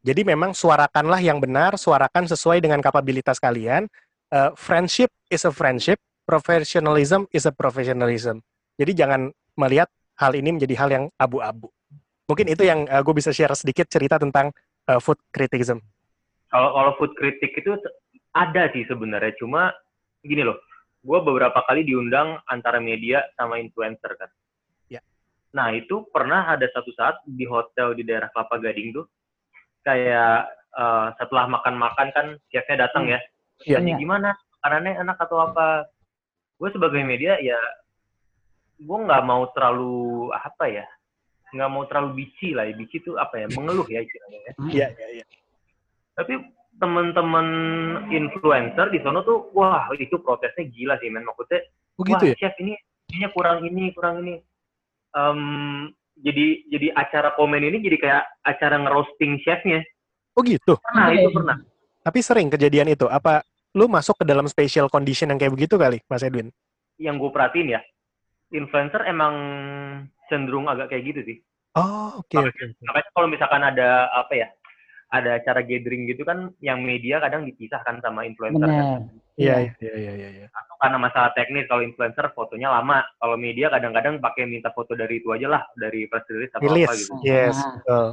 jadi 0.00 0.24
memang 0.24 0.56
suarakanlah 0.56 1.20
yang 1.20 1.40
benar 1.40 1.76
suarakan 1.76 2.24
sesuai 2.28 2.64
dengan 2.64 2.80
kapabilitas 2.80 3.36
kalian 3.36 3.88
Eh, 4.30 4.50
friendship 4.54 5.10
is 5.26 5.42
a 5.42 5.50
friendship 5.50 5.98
professionalism 6.22 7.26
is 7.34 7.50
a 7.50 7.50
professionalism. 7.50 8.38
Jadi 8.78 8.94
jangan 8.94 9.34
melihat 9.58 9.90
hal 10.14 10.38
ini 10.38 10.54
menjadi 10.54 10.74
hal 10.78 10.90
yang 10.94 11.04
abu-abu. 11.18 11.66
Mungkin 12.30 12.46
itu 12.46 12.62
yang 12.62 12.86
gue 12.86 13.14
bisa 13.18 13.34
share 13.34 13.50
sedikit 13.58 13.90
cerita 13.90 14.22
tentang 14.22 14.54
uh, 14.86 15.02
food 15.02 15.18
criticism. 15.34 15.82
Kalau 16.46 16.70
kalau 16.78 16.92
food 17.02 17.18
critic 17.18 17.58
itu 17.58 17.74
ada 18.30 18.70
sih 18.70 18.86
sebenarnya, 18.86 19.34
cuma 19.42 19.74
gini 20.22 20.46
loh, 20.46 20.62
gue 21.02 21.18
beberapa 21.18 21.66
kali 21.66 21.82
diundang 21.82 22.38
antara 22.46 22.78
media 22.78 23.26
sama 23.34 23.58
influencer 23.58 24.14
kan. 24.14 24.30
Ya. 24.86 25.02
Nah 25.50 25.74
itu 25.74 26.06
pernah 26.14 26.46
ada 26.54 26.70
satu 26.70 26.94
saat 26.94 27.18
di 27.26 27.42
hotel 27.50 27.98
di 27.98 28.06
daerah 28.06 28.30
Kelapa 28.30 28.62
Gading 28.62 28.94
tuh, 28.94 29.10
kayak 29.82 30.48
eh, 30.70 31.06
setelah 31.18 31.50
makan-makan 31.50 32.08
kan 32.12 32.26
chefnya 32.48 32.86
datang 32.86 33.06
ya, 33.06 33.18
Iya. 33.62 33.78
Iya. 33.78 33.96
gimana 33.96 34.28
makanannya 34.60 34.92
enak 34.98 35.18
atau 35.18 35.38
apa. 35.42 35.84
Gue 36.56 36.68
sebagai 36.70 37.00
media 37.00 37.40
ya, 37.40 37.56
gue 38.76 38.98
nggak 39.00 39.24
mau 39.24 39.48
terlalu 39.52 40.28
apa 40.30 40.64
ya, 40.68 40.86
nggak 41.52 41.70
mau 41.70 41.84
terlalu 41.84 42.24
bici 42.24 42.52
lah 42.52 42.64
ya, 42.64 42.72
bici 42.72 43.00
itu 43.00 43.16
apa 43.16 43.36
ya, 43.36 43.46
mengeluh 43.52 43.84
ya 43.86 44.00
istilahnya 44.00 44.38
ya 44.40 44.52
Iya, 44.68 44.86
iya, 44.92 45.08
iya. 45.20 45.24
tapi 46.14 46.36
teman-teman 46.76 47.46
influencer 48.08 48.88
di 48.88 49.00
sana 49.00 49.20
tuh 49.20 49.52
wah 49.52 49.88
itu 49.92 50.16
protesnya 50.16 50.64
gila 50.64 50.96
sih 50.96 51.08
men 51.08 51.24
maksudnya 51.24 51.60
Oh 51.96 52.04
wah 52.04 52.16
gitu 52.16 52.32
ya? 52.32 52.34
chef 52.40 52.56
ini 52.56 52.72
ininya 53.08 53.28
kurang 53.32 53.58
ini 53.64 53.92
kurang 53.92 54.24
ini 54.24 54.34
Em, 55.10 55.40
jadi 56.20 56.46
jadi 56.68 56.86
acara 56.92 57.32
komen 57.34 57.60
ini 57.62 57.80
jadi 57.80 57.96
kayak 57.96 58.22
acara 58.42 58.76
ngerosting 58.78 59.40
chefnya 59.40 59.80
Oh 60.32 60.42
gitu. 60.42 60.78
pernah 60.78 61.10
Iya, 61.10 61.16
itu 61.18 61.28
iya. 61.28 61.36
pernah 61.36 61.56
Tapi 62.00 62.18
sering 62.20 62.48
kejadian 62.48 62.88
itu. 62.88 63.04
Apa 63.04 63.44
lu 63.72 63.84
masuk 63.84 64.16
ke 64.16 64.24
dalam 64.24 64.46
special 64.46 64.88
condition 64.88 65.28
yang 65.28 65.36
kayak 65.36 65.52
begitu 65.52 65.74
kali, 65.74 66.00
Mas 66.06 66.22
Edwin? 66.22 66.48
yang 66.96 67.16
gue 67.16 67.28
perhatiin 67.28 67.74
ya 67.74 67.80
influencer 68.50 69.04
emang 69.04 69.34
cenderung 70.26 70.66
agak 70.66 70.88
kayak 70.88 71.04
gitu 71.06 71.20
sih 71.24 71.36
Oh, 71.72 72.18
oke. 72.18 72.34
Makanya- 72.34 72.50
oke. 72.50 72.82
makanya 72.82 73.08
kalau 73.10 73.28
misalkan 73.28 73.62
ada 73.62 73.88
apa 74.10 74.32
ya 74.34 74.48
ada 75.08 75.30
acara 75.34 75.62
gathering 75.62 76.06
gitu 76.06 76.22
kan 76.22 76.50
yang 76.58 76.82
media 76.82 77.18
kadang 77.18 77.42
dipisahkan 77.42 77.98
sama 77.98 78.22
influencer 78.22 78.62
kan. 78.62 78.70
Benar. 78.70 78.98
Iya, 79.34 79.54
iya, 79.78 79.92
iya, 79.96 80.12
iya, 80.14 80.28
iya. 80.30 80.46
Atau 80.50 80.69
karena 80.80 80.96
masalah 80.98 81.30
teknis 81.30 81.68
kalau 81.68 81.80
influencer 81.80 82.32
fotonya 82.32 82.72
lama 82.72 83.04
kalau 83.14 83.36
media 83.36 83.68
kadang-kadang 83.68 84.16
pakai 84.16 84.44
minta 84.44 84.68
foto 84.70 84.92
dari 84.92 85.20
itu 85.20 85.28
aja 85.28 85.46
lah 85.46 85.62
dari 85.74 86.04
press 86.04 86.24
release 86.26 86.50
atau 86.50 86.64
apa 86.64 86.72
Rilis. 86.74 86.92
gitu 86.98 87.14
Yes, 87.22 87.54
Ah. 87.54 87.72
betul. 87.76 88.06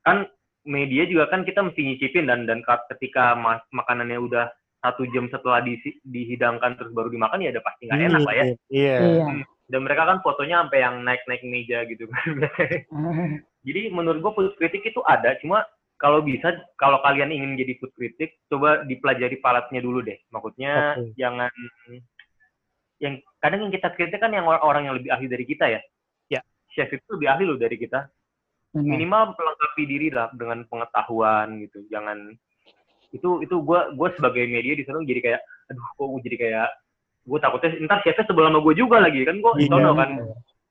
kan 0.00 0.16
media 0.62 1.02
juga 1.04 1.24
kan 1.26 1.40
kita 1.42 1.60
mesti 1.60 1.80
nyicipin 1.82 2.24
dan 2.24 2.44
dan 2.44 2.60
ka- 2.60 2.88
ketika 2.88 3.32
mas, 3.34 3.60
makanannya 3.70 4.16
udah 4.18 4.48
satu 4.80 5.04
jam 5.06 5.28
setelah 5.28 5.60
di- 5.60 5.76
dihidangkan 6.02 6.74
terus 6.74 6.88
baru 6.90 7.08
dimakan 7.08 7.38
ya 7.38 7.52
udah 7.52 7.60
pasti 7.62 7.84
nggak 7.84 8.00
enak 8.02 8.22
lah 8.24 8.34
ya 8.34 8.44
Iya. 8.70 8.96
Iya. 8.98 9.26
dan 9.68 9.80
mereka 9.80 10.02
kan 10.02 10.18
fotonya 10.18 10.56
sampai 10.58 10.80
yang 10.80 11.04
naik-naik 11.04 11.44
meja 11.44 11.84
gitu 11.84 12.04
kan 12.06 12.24
jadi 13.60 13.92
menurut 13.92 14.18
gue 14.18 14.32
food 14.32 14.56
kritik 14.56 14.82
itu 14.82 15.04
ada 15.04 15.36
cuma 15.36 15.68
kalau 16.00 16.24
bisa 16.24 16.48
kalau 16.74 16.98
kalian 17.00 17.28
ingin 17.28 17.54
jadi 17.54 17.76
food 17.76 17.92
kritik 17.92 18.40
coba 18.48 18.82
dipelajari 18.82 19.36
palatnya 19.38 19.78
dulu 19.78 20.00
deh 20.00 20.16
maksudnya 20.28 20.96
Oke. 20.96 21.12
jangan 21.14 21.52
yang 22.98 23.14
kadang 23.38 23.60
yang 23.62 23.72
kita 23.72 23.88
kritik 23.92 24.16
kan 24.16 24.32
yang 24.32 24.44
or- 24.44 24.60
orang 24.60 24.84
yang 24.84 24.96
lebih 24.96 25.08
ahli 25.08 25.26
dari 25.26 25.44
kita 25.44 25.68
ya 25.68 25.80
Ya. 26.28 26.40
chef 26.70 26.88
itu 26.88 27.04
lebih 27.10 27.28
ahli 27.28 27.44
loh 27.44 27.56
dari 27.56 27.76
kita 27.76 28.08
Benar. 28.70 28.86
minimal 28.86 29.22
melengkapi 29.34 29.82
diri 29.84 30.08
lah 30.08 30.30
dengan 30.32 30.62
pengetahuan 30.64 31.60
gitu 31.60 31.84
jangan 31.88 32.32
itu 33.10 33.42
itu 33.42 33.54
gue 33.58 33.80
gue 33.92 34.08
sebagai 34.14 34.44
media 34.46 34.72
di 34.72 34.84
sana 34.84 35.02
jadi 35.02 35.20
kayak 35.20 35.40
aduh 35.66 35.86
kok 35.90 36.06
gue 36.06 36.20
jadi 36.24 36.36
kayak 36.38 36.68
gue 37.20 37.38
takutnya 37.38 37.68
ntar 37.82 37.98
chefnya 38.00 38.24
sebelah 38.24 38.48
sama 38.48 38.60
gue 38.62 38.74
juga 38.74 38.96
lagi 38.98 39.20
kan 39.22 39.36
gue 39.36 39.52
Iya. 39.58 39.68
sono 39.68 39.92
kan 39.94 40.10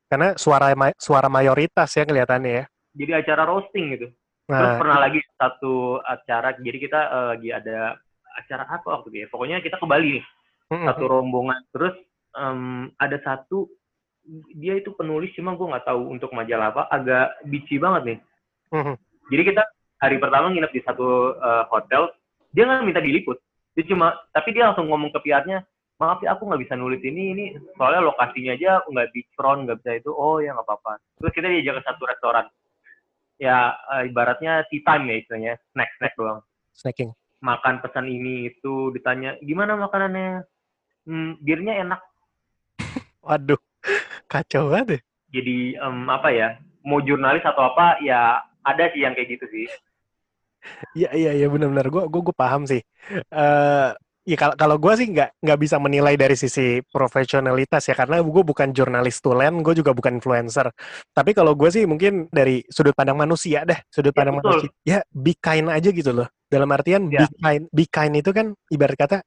Karena 0.10 0.34
suara 0.34 0.74
ma- 0.74 0.98
suara 0.98 1.30
mayoritas 1.30 1.86
ya 1.92 2.02
kelihatannya 2.02 2.52
ya. 2.52 2.66
jadi 2.96 3.12
acara 3.20 3.46
roasting 3.46 3.94
gitu 3.94 4.08
Terus 4.50 4.72
Nah, 4.74 4.80
pernah 4.82 4.98
lagi 4.98 5.22
satu 5.38 6.02
acara, 6.02 6.58
jadi 6.58 6.78
kita 6.82 7.00
eh, 7.06 7.28
lagi 7.38 7.50
ada 7.54 7.80
acara 8.34 8.64
apa 8.66 8.88
waktu 8.98 9.08
itu 9.14 9.18
ya? 9.22 9.28
Pokoknya 9.30 9.58
kita 9.62 9.78
ke 9.78 9.86
Bali 9.86 10.18
nih, 10.18 10.26
satu 10.90 11.06
rombongan. 11.06 11.62
Terus 11.70 11.94
em, 12.34 12.90
ada 12.98 13.18
satu, 13.22 13.70
dia 14.58 14.74
itu 14.82 14.90
penulis, 14.98 15.30
cuma 15.38 15.54
gue 15.54 15.70
nggak 15.70 15.86
tahu 15.86 16.02
untuk 16.10 16.34
majalah 16.34 16.74
apa, 16.74 16.90
agak 16.90 17.46
bici 17.46 17.78
banget 17.78 18.02
nih. 18.10 18.20
Jadi 19.30 19.42
kita 19.54 19.64
hari 20.02 20.18
pertama 20.18 20.50
nginep 20.50 20.72
di 20.74 20.82
satu 20.82 21.38
eh, 21.38 21.64
hotel, 21.70 22.10
dia 22.50 22.66
nggak 22.66 22.90
minta 22.90 23.06
diliput. 23.06 23.38
Dia 23.78 23.86
cuma, 23.86 24.18
tapi 24.34 24.58
dia 24.58 24.66
langsung 24.66 24.90
ngomong 24.90 25.14
ke 25.14 25.30
PR-nya, 25.30 25.62
maaf 26.02 26.26
ya 26.26 26.34
aku 26.34 26.50
nggak 26.50 26.66
bisa 26.66 26.74
nulis 26.74 27.06
ini, 27.06 27.38
ini 27.38 27.46
soalnya 27.78 28.02
lokasinya 28.02 28.58
aja 28.58 28.82
nggak 28.90 29.14
beachfront, 29.14 29.70
nggak 29.70 29.78
bisa 29.86 29.92
itu. 30.02 30.10
Oh 30.10 30.42
ya 30.42 30.58
nggak 30.58 30.66
apa-apa. 30.66 30.98
Terus 31.22 31.34
kita 31.38 31.48
diajak 31.54 31.78
ke 31.78 31.84
satu 31.86 32.04
restoran. 32.10 32.50
Ya 33.40 33.74
eh, 33.96 34.12
ibaratnya 34.12 34.68
tea 34.68 34.84
time 34.84 35.04
ya 35.08 35.16
istilahnya, 35.24 35.54
snack-snack 35.72 36.14
doang. 36.20 36.40
snacking. 36.76 37.12
Makan 37.40 37.80
pesan 37.80 38.08
ini 38.08 38.52
itu 38.52 38.92
ditanya 38.92 39.40
gimana 39.40 39.80
makanannya, 39.80 40.44
hmm, 41.08 41.40
birnya 41.40 41.80
enak. 41.88 42.02
Waduh. 43.28 43.60
Kacau 44.28 44.70
banget 44.70 44.88
deh. 44.88 45.02
Jadi 45.40 45.80
em, 45.80 45.98
apa 46.12 46.30
ya? 46.36 46.60
Mau 46.84 47.00
jurnalis 47.00 47.44
atau 47.48 47.72
apa 47.72 48.00
ya 48.04 48.44
ada 48.64 48.92
sih 48.92 49.04
yang 49.04 49.16
kayak 49.16 49.40
gitu 49.40 49.46
sih. 49.52 49.66
Iya 51.00 51.10
iya 51.22 51.32
iya 51.40 51.48
benar-benar 51.48 51.88
gue 51.88 52.04
gue 52.12 52.36
paham 52.36 52.68
sih. 52.68 52.84
Eh 53.32 53.90
ya 54.30 54.38
kalau 54.38 54.54
kalau 54.54 54.78
gue 54.78 54.94
sih 54.94 55.08
nggak 55.10 55.42
nggak 55.42 55.60
bisa 55.60 55.82
menilai 55.82 56.14
dari 56.14 56.38
sisi 56.38 56.86
profesionalitas 56.94 57.82
ya 57.90 57.98
karena 57.98 58.22
gue 58.22 58.44
bukan 58.46 58.70
jurnalis 58.70 59.18
tulen, 59.26 59.66
gue 59.66 59.74
juga 59.74 59.92
bukan 59.98 60.22
influencer. 60.22 60.70
Tapi 61.18 61.34
kalau 61.34 61.58
gue 61.58 61.70
sih 61.74 61.90
mungkin 61.90 62.30
dari 62.30 62.62
sudut 62.70 62.94
pandang 62.94 63.18
manusia 63.18 63.66
deh, 63.66 63.82
sudut 63.90 64.14
Ya, 64.14 64.18
pandang 64.22 64.38
betul. 64.38 64.50
manusia. 64.54 64.70
Ya 64.86 65.00
be 65.10 65.34
kind 65.42 65.68
aja 65.74 65.90
gitu 65.90 66.12
loh. 66.14 66.30
Dalam 66.46 66.70
artian 66.70 67.10
be 67.10 67.18
Ya. 67.18 67.26
kind, 67.42 67.66
be 67.74 67.90
kind 67.90 68.14
itu 68.14 68.30
kan 68.30 68.54
ibarat 68.70 68.98
kata 69.02 69.18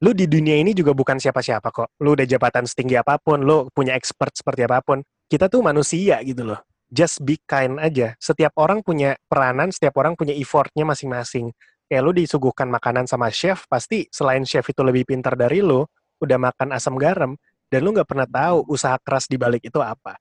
lu 0.00 0.16
di 0.16 0.24
dunia 0.24 0.56
ini 0.56 0.72
juga 0.72 0.96
bukan 0.96 1.20
siapa-siapa 1.20 1.68
kok. 1.70 1.92
Lu 2.00 2.16
udah 2.16 2.24
jabatan 2.24 2.64
setinggi 2.64 2.96
apa 2.96 3.20
pun, 3.20 3.44
lu 3.44 3.68
punya 3.70 3.92
expert 3.94 4.32
seperti 4.32 4.64
apa 4.64 4.80
pun. 4.80 5.04
Kita 5.28 5.46
tuh 5.52 5.60
manusia 5.60 6.18
gitu 6.24 6.42
loh. 6.42 6.58
Just 6.90 7.22
be 7.22 7.38
kind 7.46 7.78
aja. 7.78 8.16
Setiap 8.18 8.50
orang 8.58 8.82
punya 8.82 9.14
peranan, 9.30 9.70
setiap 9.70 9.94
orang 10.00 10.16
punya 10.18 10.34
effortnya 10.34 10.82
masing-masing. 10.88 11.52
Kayak 11.90 12.02
lu 12.06 12.12
disuguhkan 12.14 12.70
makanan 12.70 13.10
sama 13.10 13.34
chef, 13.34 13.66
pasti 13.66 14.06
selain 14.14 14.46
chef 14.46 14.62
itu 14.70 14.78
lebih 14.86 15.10
pintar 15.10 15.34
dari 15.34 15.58
lu, 15.58 15.82
udah 16.22 16.38
makan 16.38 16.70
asam 16.70 16.94
garam, 16.94 17.34
dan 17.66 17.82
lu 17.82 17.90
nggak 17.90 18.06
pernah 18.06 18.30
tahu 18.30 18.62
usaha 18.70 18.94
keras 19.02 19.26
di 19.26 19.34
balik 19.34 19.66
itu 19.66 19.82
apa. 19.82 20.14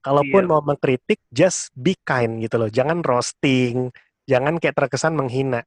Kalaupun 0.00 0.48
Iya. 0.48 0.50
mau 0.50 0.64
mengkritik, 0.64 1.20
just 1.28 1.68
be 1.76 1.92
kind 2.08 2.40
gitu 2.40 2.56
loh. 2.56 2.72
Jangan 2.72 3.04
roasting, 3.04 3.92
jangan 4.24 4.56
kayak 4.56 4.72
terkesan 4.80 5.12
menghina. 5.12 5.60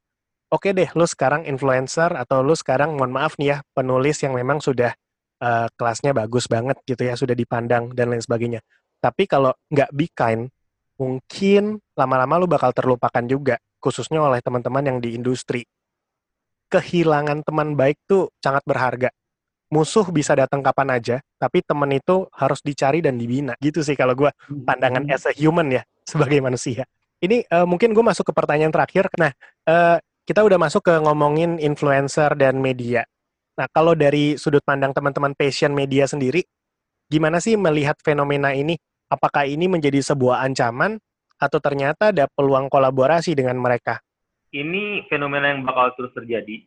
Oke 0.50 0.74
deh, 0.74 0.90
lu 0.98 1.06
sekarang 1.06 1.46
influencer 1.46 2.10
atau 2.18 2.42
lu 2.42 2.58
sekarang, 2.58 2.98
mohon 2.98 3.14
maaf 3.14 3.38
nih 3.38 3.54
ya, 3.54 3.56
penulis 3.78 4.18
yang 4.26 4.34
memang 4.34 4.58
sudah 4.58 4.90
eh, 5.38 5.66
kelasnya 5.78 6.10
bagus 6.10 6.50
banget 6.50 6.82
gitu 6.82 7.06
ya, 7.06 7.14
sudah 7.14 7.38
dipandang 7.38 7.94
dan 7.94 8.10
lain 8.10 8.22
sebagainya. 8.22 8.58
Tapi 8.98 9.30
kalau 9.30 9.54
nggak 9.70 9.90
be 9.94 10.10
kind, 10.10 10.50
mungkin 10.98 11.82
lama-lama 11.98 12.34
lu 12.38 12.46
bakal 12.46 12.70
terlupakan 12.70 13.24
juga, 13.26 13.56
khususnya 13.82 14.22
oleh 14.22 14.40
teman-teman 14.40 14.84
yang 14.84 14.98
di 14.98 15.14
industri. 15.18 15.66
Kehilangan 16.70 17.44
teman 17.46 17.78
baik 17.78 17.98
tuh 18.08 18.30
sangat 18.42 18.64
berharga. 18.66 19.10
Musuh 19.70 20.06
bisa 20.14 20.38
datang 20.38 20.62
kapan 20.62 20.98
aja, 20.98 21.16
tapi 21.40 21.64
teman 21.64 21.90
itu 21.90 22.26
harus 22.34 22.62
dicari 22.62 23.02
dan 23.02 23.18
dibina. 23.18 23.58
Gitu 23.58 23.82
sih 23.82 23.98
kalau 23.98 24.14
gua 24.14 24.30
pandangan 24.46 25.02
as 25.10 25.26
a 25.26 25.32
human 25.34 25.70
ya 25.70 25.82
sebagai 26.06 26.38
manusia. 26.38 26.86
Ini 27.24 27.46
eh, 27.48 27.66
mungkin 27.66 27.96
gue 27.96 28.04
masuk 28.04 28.30
ke 28.30 28.32
pertanyaan 28.36 28.70
terakhir. 28.70 29.08
Nah, 29.16 29.32
eh, 29.64 29.96
kita 30.24 30.44
udah 30.44 30.58
masuk 30.60 30.84
ke 30.84 30.94
ngomongin 31.00 31.56
influencer 31.56 32.36
dan 32.36 32.60
media. 32.60 33.04
Nah, 33.54 33.68
kalau 33.70 33.96
dari 33.96 34.36
sudut 34.36 34.60
pandang 34.60 34.92
teman-teman 34.92 35.32
passion 35.32 35.70
media 35.72 36.04
sendiri, 36.04 36.42
gimana 37.08 37.38
sih 37.38 37.54
melihat 37.54 37.96
fenomena 38.02 38.52
ini? 38.52 38.76
Apakah 39.12 39.44
ini 39.44 39.68
menjadi 39.68 40.00
sebuah 40.00 40.42
ancaman 40.44 40.96
atau 41.36 41.58
ternyata 41.60 42.10
ada 42.10 42.24
peluang 42.30 42.72
kolaborasi 42.72 43.36
dengan 43.36 43.60
mereka? 43.60 44.00
Ini 44.54 45.06
fenomena 45.10 45.50
yang 45.50 45.66
bakal 45.66 45.92
terus 45.98 46.14
terjadi. 46.14 46.62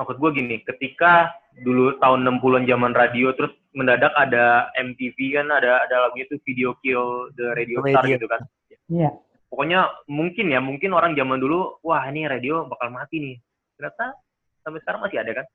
Maksud 0.00 0.16
gue 0.16 0.30
gini, 0.32 0.56
ketika 0.64 1.28
dulu 1.60 2.00
tahun 2.00 2.24
60-an 2.24 2.64
zaman 2.64 2.92
radio, 2.96 3.36
terus 3.36 3.52
mendadak 3.76 4.10
ada 4.16 4.72
MTV 4.80 5.16
kan, 5.36 5.52
ada 5.52 5.84
ada 5.84 6.08
lagunya 6.08 6.24
itu 6.28 6.40
Video 6.48 6.72
Kill 6.80 7.28
the 7.36 7.52
Radio 7.52 7.84
Star 7.84 8.04
Radio. 8.04 8.16
gitu 8.16 8.26
kan. 8.26 8.40
Iya. 8.88 9.10
Pokoknya 9.52 9.80
mungkin 10.08 10.48
ya, 10.48 10.64
mungkin 10.64 10.96
orang 10.96 11.12
zaman 11.12 11.36
dulu, 11.36 11.76
wah 11.84 12.00
ini 12.08 12.24
radio 12.24 12.64
bakal 12.64 12.88
mati 12.88 13.20
nih. 13.20 13.36
Ternyata 13.76 14.16
sampai 14.64 14.80
sekarang 14.80 15.00
masih 15.04 15.18
ada 15.20 15.32
kan. 15.44 15.46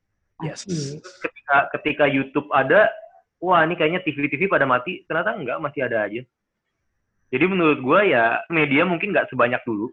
Yes. 0.46 0.62
Terus 0.62 1.18
ketika 1.18 1.56
ketika 1.74 2.04
YouTube 2.06 2.46
ada, 2.54 2.86
wah 3.38 3.62
ini 3.62 3.74
kayaknya 3.78 4.00
TV-TV 4.02 4.50
pada 4.50 4.66
mati. 4.66 5.02
Ternyata 5.06 5.34
enggak, 5.34 5.58
masih 5.62 5.80
ada 5.86 6.06
aja. 6.06 6.22
Jadi 7.28 7.44
menurut 7.44 7.78
gue 7.84 8.00
ya 8.12 8.40
media 8.48 8.88
mungkin 8.88 9.12
nggak 9.12 9.28
sebanyak 9.28 9.60
dulu, 9.68 9.92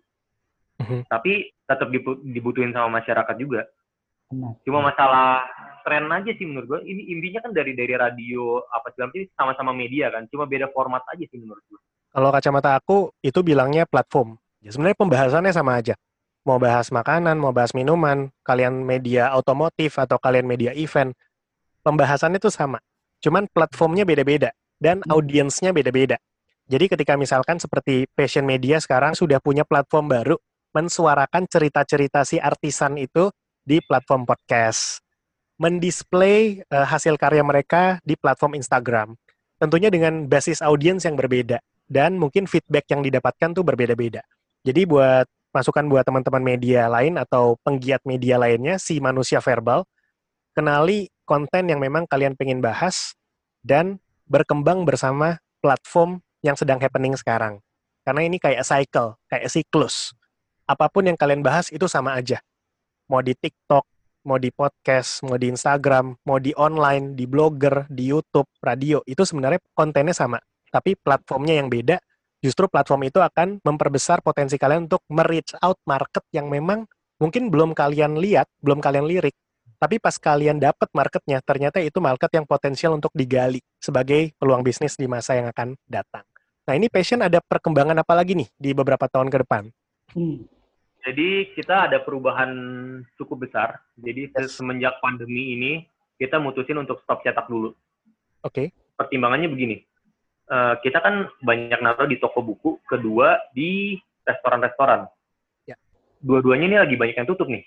Mhm. 0.80 1.12
tapi 1.12 1.52
tetap 1.68 1.91
dibu- 1.91 2.24
dibutuhin 2.24 2.72
sama 2.72 3.04
masyarakat 3.04 3.36
juga. 3.36 3.68
Benar. 4.32 4.56
Cuma 4.64 4.80
masalah 4.82 5.43
tren 5.84 6.08
aja 6.10 6.32
sih 6.32 6.48
menurut 6.48 6.66
gue. 6.66 6.80
Ini 6.88 7.02
intinya 7.12 7.39
kan 7.46 7.52
dari 7.54 7.76
dari 7.76 7.93
radio 7.93 8.64
apa 8.72 8.89
segala 8.96 9.12
macam 9.12 9.20
ini 9.20 9.28
sama-sama 9.36 9.72
media 9.76 10.10
kan, 10.10 10.26
cuma 10.32 10.48
beda 10.48 10.72
format 10.72 11.04
aja 11.12 11.24
sih 11.28 11.38
menurut 11.38 11.62
gue. 11.70 11.80
Kalau 12.16 12.32
kacamata 12.32 12.80
aku 12.80 13.12
itu 13.20 13.43
bilangnya 13.43 13.84
platform. 13.84 14.39
Ya 14.64 14.72
sebenarnya 14.72 14.98
pembahasannya 14.98 15.52
sama 15.52 15.78
aja. 15.78 15.93
Mau 16.48 16.56
bahas 16.62 16.88
makanan, 16.93 17.36
mau 17.36 17.52
bahas 17.52 17.76
minuman, 17.76 18.32
kalian 18.46 18.86
media 18.86 19.34
otomotif 19.36 19.98
atau 20.00 20.16
kalian 20.22 20.46
media 20.48 20.72
event, 20.78 21.12
pembahasannya 21.84 22.38
itu 22.39 22.54
sama. 22.54 22.80
Cuman 23.26 23.49
platformnya 23.49 24.05
beda-beda 24.05 24.53
dan 24.78 25.01
Hmm. 25.01 25.17
audiensnya 25.17 25.73
beda-beda. 25.73 26.21
Jadi 26.69 26.86
ketika 26.93 27.17
misalkan 27.17 27.57
seperti 27.57 28.05
passion 28.13 28.45
media 28.45 28.78
sekarang 28.78 29.17
sudah 29.17 29.41
punya 29.41 29.65
platform 29.65 30.13
baru 30.13 30.38
mensuarakan 30.78 31.49
cerita-cerita 31.49 32.21
si 32.21 32.38
artisan 32.38 33.01
itu 33.01 33.34
di 33.65 33.82
platform 33.82 34.30
podcast, 34.30 35.01
mendisplay 35.57 36.61
eh, 36.61 36.86
hasil 36.86 37.17
karya 37.17 37.41
mereka 37.41 37.97
di 38.05 38.13
platform 38.13 38.61
Instagram. 38.61 39.17
Tentunya 39.57 39.89
dengan 39.89 40.30
basis 40.30 40.61
audiens 40.61 41.01
yang 41.07 41.17
berbeda 41.17 41.57
dan 41.89 42.19
mungkin 42.21 42.45
feedback 42.45 42.86
yang 42.93 43.01
didapatkan 43.01 43.55
tuh 43.55 43.63
berbeda-beda. 43.65 44.21
Jadi 44.65 44.86
buat 44.86 45.26
masukan 45.55 45.88
buat 45.88 46.03
teman-teman 46.03 46.43
media 46.43 46.91
lain 46.91 47.15
atau 47.15 47.55
penggiat 47.63 48.03
media 48.03 48.36
lainnya, 48.36 48.76
si 48.76 48.99
manusia 48.99 49.39
verbal, 49.39 49.88
kenali 50.51 51.07
konten 51.26 51.67
yang 51.67 51.82
memang 51.82 52.05
kalian 52.05 52.38
pengen 52.38 52.61
bahas 52.61 53.17
dan 53.65 53.97
berkembang 54.30 54.86
bersama 54.86 55.41
platform 55.59 56.21
yang 56.45 56.53
sedang 56.53 56.78
happening 56.78 57.17
sekarang. 57.17 57.59
Karena 58.05 58.21
ini 58.21 58.38
kayak 58.38 58.61
cycle, 58.61 59.17
kayak 59.26 59.49
siklus. 59.49 60.13
Apa 60.69 60.89
pun 60.89 61.09
yang 61.09 61.17
kalian 61.17 61.41
bahas 61.41 61.73
itu 61.73 61.89
sama 61.89 62.13
aja. 62.13 62.38
Mau 63.09 63.21
di 63.21 63.34
TikTok, 63.34 63.86
mau 64.26 64.38
di 64.38 64.49
podcast, 64.49 65.21
mau 65.26 65.38
di 65.38 65.53
Instagram, 65.53 66.17
mau 66.26 66.38
di 66.38 66.53
online, 66.57 67.13
di 67.17 67.26
blogger, 67.30 67.86
di 67.89 68.09
YouTube, 68.09 68.49
radio, 68.61 69.01
itu 69.05 69.21
sebenarnya 69.21 69.61
kontennya 69.73 70.13
sama. 70.13 70.41
Tapi 70.69 70.97
platformnya 70.97 71.57
yang 71.61 71.69
beda, 71.69 72.01
justru 72.41 72.65
platform 72.69 73.09
itu 73.09 73.21
akan 73.21 73.61
memperbesar 73.61 74.26
potensi 74.26 74.57
kalian 74.57 74.89
untuk 74.89 75.05
me-reach 75.09 75.53
out 75.61 75.78
market 75.86 76.26
yang 76.34 76.49
memang 76.49 76.86
mungkin 77.21 77.53
belum 77.53 77.78
kalian 77.78 78.17
lihat, 78.17 78.49
belum 78.61 78.82
kalian 78.82 79.05
lirik, 79.05 79.38
tapi 79.76 79.99
pas 79.99 80.15
kalian 80.15 80.57
dapat 80.57 80.88
marketnya, 80.95 81.43
ternyata 81.43 81.84
itu 81.84 81.99
market 81.99 82.32
yang 82.32 82.47
potensial 82.47 82.95
untuk 82.95 83.11
digali 83.11 83.59
sebagai 83.78 84.32
peluang 84.39 84.63
bisnis 84.63 84.95
di 84.95 85.05
masa 85.05 85.36
yang 85.36 85.51
akan 85.51 85.76
datang. 85.86 86.23
Nah 86.65 86.73
ini 86.73 86.89
passion 86.89 87.21
ada 87.21 87.38
perkembangan 87.45 88.01
apa 88.01 88.13
lagi 88.17 88.34
nih 88.34 88.49
di 88.57 88.73
beberapa 88.73 89.05
tahun 89.05 89.30
ke 89.30 89.38
depan? 89.45 89.63
Hmm. 90.17 90.49
Jadi 91.05 91.53
kita 91.53 91.86
ada 91.86 92.01
perubahan 92.01 92.49
cukup 93.21 93.45
besar. 93.45 93.78
Jadi 93.93 94.34
Yes. 94.34 94.57
semenjak 94.57 94.97
pandemi 94.97 95.53
ini 95.53 95.71
kita 96.17 96.41
mutusin 96.41 96.82
untuk 96.82 96.97
stop 97.05 97.21
cetak 97.21 97.45
dulu. 97.45 97.78
Oke, 98.41 98.73
Pertimbangannya 98.95 99.51
begini, 99.51 99.84
eh, 100.47 100.73
kita 100.80 101.03
kan 101.03 101.28
banyak 101.43 101.78
naruh 101.84 102.07
di 102.07 102.15
toko 102.15 102.39
buku, 102.39 102.80
kedua 102.88 103.38
di 103.51 103.99
restoran-restoran. 104.23 105.05
Ya. 105.67 105.76
Dua-duanya 106.23 106.65
ini 106.65 106.78
lagi 106.80 106.95
banyak 106.95 107.17
yang 107.19 107.28
tutup 107.30 107.51
nih. 107.51 107.61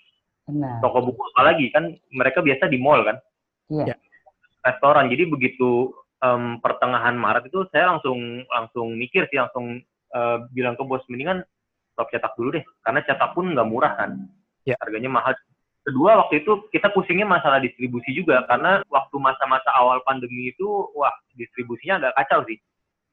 Benar. 0.48 0.80
Toko 0.80 0.98
buku 1.04 1.20
apalagi 1.36 1.68
kan 1.70 1.92
mereka 2.10 2.40
biasa 2.40 2.72
di 2.72 2.80
mall 2.80 3.04
kan, 3.04 3.20
Iya. 3.68 3.92
Ya. 3.92 3.96
restoran. 4.64 5.12
Jadi 5.12 5.28
begitu 5.28 5.92
em, 6.24 6.58
pertengahan 6.58 7.14
Maret 7.14 7.46
itu 7.52 7.62
saya 7.70 7.94
langsung 7.94 8.42
langsung 8.50 8.96
mikir 8.98 9.28
sih 9.30 9.38
langsung 9.38 9.78
eh, 10.08 10.36
bilang 10.56 10.74
ke 10.74 10.82
bos 10.82 11.04
mendingan 11.06 11.44
stop 11.94 12.08
cetak 12.10 12.32
dulu 12.38 12.54
deh 12.58 12.64
karena 12.82 13.00
cetak 13.04 13.34
pun 13.34 13.52
nggak 13.54 13.68
murah 13.68 13.92
kan 13.98 14.10
Ya. 14.66 14.76
harganya 14.84 15.08
mahal 15.08 15.32
kedua 15.80 16.20
waktu 16.20 16.44
itu 16.44 16.68
kita 16.68 16.92
pusingnya 16.92 17.24
masalah 17.24 17.56
distribusi 17.56 18.12
juga 18.12 18.44
karena 18.44 18.84
waktu 18.92 19.16
masa-masa 19.16 19.72
awal 19.80 20.04
pandemi 20.04 20.52
itu 20.52 20.66
wah 20.92 21.14
distribusinya 21.32 21.96
agak 21.96 22.12
kacau 22.20 22.44
sih 22.44 22.60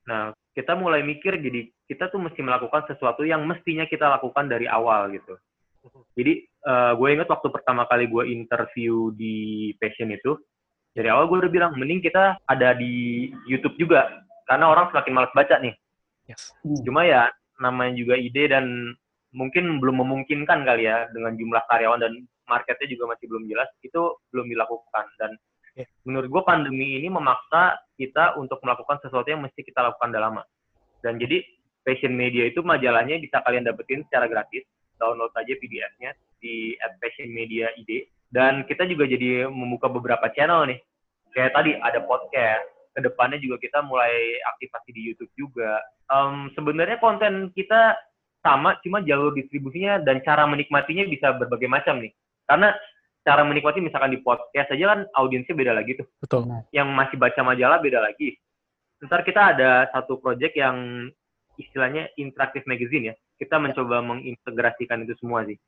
nah 0.04 0.36
kita 0.52 0.76
mulai 0.76 1.00
mikir 1.00 1.40
jadi 1.40 1.72
kita 1.88 2.12
tuh 2.12 2.20
mesti 2.20 2.44
melakukan 2.44 2.84
sesuatu 2.92 3.24
yang 3.24 3.48
mestinya 3.48 3.88
kita 3.88 4.04
lakukan 4.20 4.52
dari 4.52 4.68
awal 4.68 5.08
gitu 5.16 5.40
jadi 6.20 6.44
eh, 6.66 6.92
gue 6.98 7.10
inget 7.14 7.30
waktu 7.30 7.48
pertama 7.54 7.86
kali 7.86 8.10
gue 8.10 8.24
interview 8.28 9.14
di 9.14 9.72
Passion 9.78 10.10
itu 10.10 10.36
dari 10.96 11.12
awal 11.12 11.30
gue 11.30 11.46
udah 11.46 11.52
bilang 11.52 11.72
mending 11.78 12.02
kita 12.02 12.40
ada 12.50 12.74
di 12.74 13.30
YouTube 13.46 13.78
juga 13.78 14.26
karena 14.50 14.70
orang 14.70 14.90
semakin 14.90 15.14
malas 15.14 15.34
baca 15.34 15.56
nih 15.62 15.76
yes. 16.30 16.54
Cuma 16.84 17.06
ya 17.06 17.30
namanya 17.62 17.94
juga 17.96 18.16
ide 18.20 18.52
dan 18.52 18.96
mungkin 19.36 19.80
belum 19.84 20.04
memungkinkan 20.04 20.64
kali 20.64 20.88
ya 20.88 21.08
dengan 21.12 21.36
jumlah 21.36 21.64
karyawan 21.68 22.00
dan 22.04 22.14
marketnya 22.48 22.88
juga 22.88 23.16
masih 23.16 23.26
belum 23.28 23.44
jelas 23.52 23.70
itu 23.84 24.02
belum 24.32 24.48
dilakukan 24.48 25.06
dan 25.20 25.36
Ya. 25.76 25.84
menurut 26.08 26.32
gue 26.32 26.44
pandemi 26.48 26.96
ini 26.96 27.12
memaksa 27.12 27.76
kita 28.00 28.40
untuk 28.40 28.64
melakukan 28.64 28.96
sesuatu 29.04 29.28
yang 29.28 29.44
mesti 29.44 29.60
kita 29.60 29.84
lakukan 29.84 30.08
udah 30.16 30.24
lama 30.24 30.44
dan 31.04 31.20
jadi 31.20 31.44
Passion 31.84 32.16
Media 32.16 32.48
itu 32.48 32.64
majalahnya 32.64 33.20
bisa 33.20 33.44
kalian 33.44 33.68
dapetin 33.68 34.08
secara 34.08 34.32
gratis 34.32 34.64
download 34.98 35.32
aja 35.36 35.54
PDF-nya 35.58 36.12
di 36.40 36.76
at 36.84 36.96
Passion 37.00 37.32
Media 37.32 37.72
ID 37.76 38.08
dan 38.32 38.68
kita 38.68 38.84
juga 38.90 39.08
jadi 39.08 39.48
membuka 39.48 39.88
beberapa 39.88 40.28
channel 40.34 40.68
nih 40.68 40.80
kayak 41.36 41.52
tadi 41.52 41.76
ada 41.80 42.00
podcast 42.08 42.76
ke 42.96 43.04
depannya 43.04 43.38
juga 43.44 43.60
kita 43.60 43.84
mulai 43.84 44.40
aktivasi 44.56 44.96
di 44.96 45.12
YouTube 45.12 45.30
juga. 45.36 45.84
Um, 46.08 46.48
sebenarnya 46.56 46.96
konten 47.04 47.52
kita 47.52 48.00
sama, 48.40 48.80
cuma 48.88 49.04
jalur 49.04 49.36
distribusinya 49.36 50.00
dan 50.00 50.24
cara 50.24 50.48
menikmatinya 50.48 51.04
bisa 51.04 51.36
berbagai 51.36 51.68
macam 51.68 52.00
nih. 52.00 52.16
Karena 52.48 52.72
cara 53.28 53.44
menikmati 53.44 53.84
misalkan 53.84 54.16
di 54.16 54.24
podcast 54.24 54.72
aja 54.72 54.96
kan 54.96 55.00
audiensnya 55.20 55.58
beda 55.58 55.76
lagi 55.76 56.00
tuh. 56.00 56.08
Betul. 56.24 56.48
Yang 56.72 56.88
masih 56.96 57.18
baca 57.20 57.42
majalah 57.44 57.84
beda 57.84 58.00
lagi. 58.00 58.40
Ntar 59.04 59.28
kita 59.28 59.42
ada 59.58 59.92
satu 59.92 60.24
project 60.24 60.56
yang 60.56 61.10
istilahnya 61.60 62.08
interaktif 62.16 62.64
magazine 62.64 63.12
ya. 63.12 63.16
Kita 63.36 63.60
mencoba 63.60 64.00
mengintegrasikan 64.00 65.04
itu 65.04 65.14
semua 65.20 65.44
sih. 65.44 65.60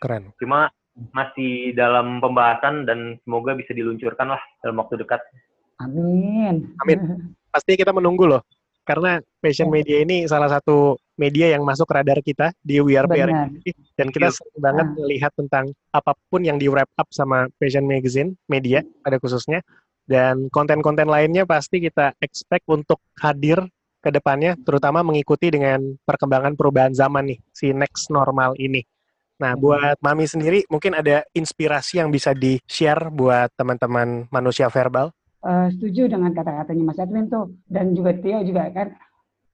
Keren. 0.00 0.32
Cuma 0.40 0.72
masih 1.12 1.72
dalam 1.72 2.20
pembahasan 2.20 2.84
dan 2.84 3.16
semoga 3.24 3.56
bisa 3.56 3.72
diluncurkan 3.72 4.28
lah 4.28 4.42
dalam 4.60 4.80
waktu 4.80 5.00
dekat. 5.00 5.20
Amin. 5.80 6.72
Amin. 6.84 6.98
Pasti 7.48 7.76
kita 7.76 7.92
menunggu 7.92 8.28
loh. 8.28 8.42
Karena 8.82 9.22
Passion 9.38 9.70
Ya. 9.70 9.74
Media 9.78 9.96
ini 10.02 10.26
salah 10.26 10.50
satu 10.50 10.98
media 11.14 11.54
yang 11.54 11.62
masuk 11.62 11.86
radar 11.86 12.18
kita 12.18 12.50
di 12.58 12.82
We 12.82 12.98
Are 12.98 13.06
PR 13.06 13.30
Benar. 13.30 13.54
ini. 13.54 13.70
Dan 13.94 14.10
kita 14.10 14.34
sering 14.34 14.58
banget 14.58 14.86
Ah. 14.90 14.94
melihat 14.98 15.32
tentang 15.38 15.64
apa 15.94 16.18
pun 16.28 16.42
yang 16.42 16.58
di 16.58 16.66
wrap 16.66 16.90
up 16.98 17.06
sama 17.14 17.46
Passion 17.62 17.86
Magazine, 17.86 18.34
media 18.50 18.82
pada 19.06 19.22
khususnya. 19.22 19.62
Dan 20.02 20.50
konten-konten 20.50 21.06
lainnya 21.06 21.46
pasti 21.46 21.78
kita 21.78 22.10
expect 22.18 22.66
untuk 22.66 22.98
hadir 23.22 23.62
ke 24.02 24.10
depannya, 24.10 24.58
terutama 24.66 25.06
mengikuti 25.06 25.48
dengan 25.54 25.94
perkembangan 26.02 26.58
perubahan 26.58 26.92
zaman 26.92 27.30
nih, 27.30 27.38
si 27.54 27.70
next 27.70 28.10
normal 28.10 28.58
ini. 28.58 28.82
Nah, 29.38 29.54
Hmm. 29.54 29.62
buat 29.62 29.96
Mami 30.02 30.26
sendiri, 30.26 30.66
mungkin 30.66 30.98
ada 30.98 31.22
inspirasi 31.32 32.02
yang 32.02 32.10
bisa 32.10 32.34
di-share 32.34 33.08
buat 33.14 33.48
teman-teman 33.54 34.26
manusia 34.28 34.66
verbal? 34.66 35.14
Eh, 35.42 35.68
setuju 35.74 36.06
dengan 36.06 36.30
kata-katanya 36.30 36.82
Mas 36.86 37.02
Edwin 37.02 37.26
tuh 37.26 37.50
dan 37.66 37.90
juga 37.98 38.14
Tio 38.14 38.46
juga 38.46 38.70
kan 38.70 38.94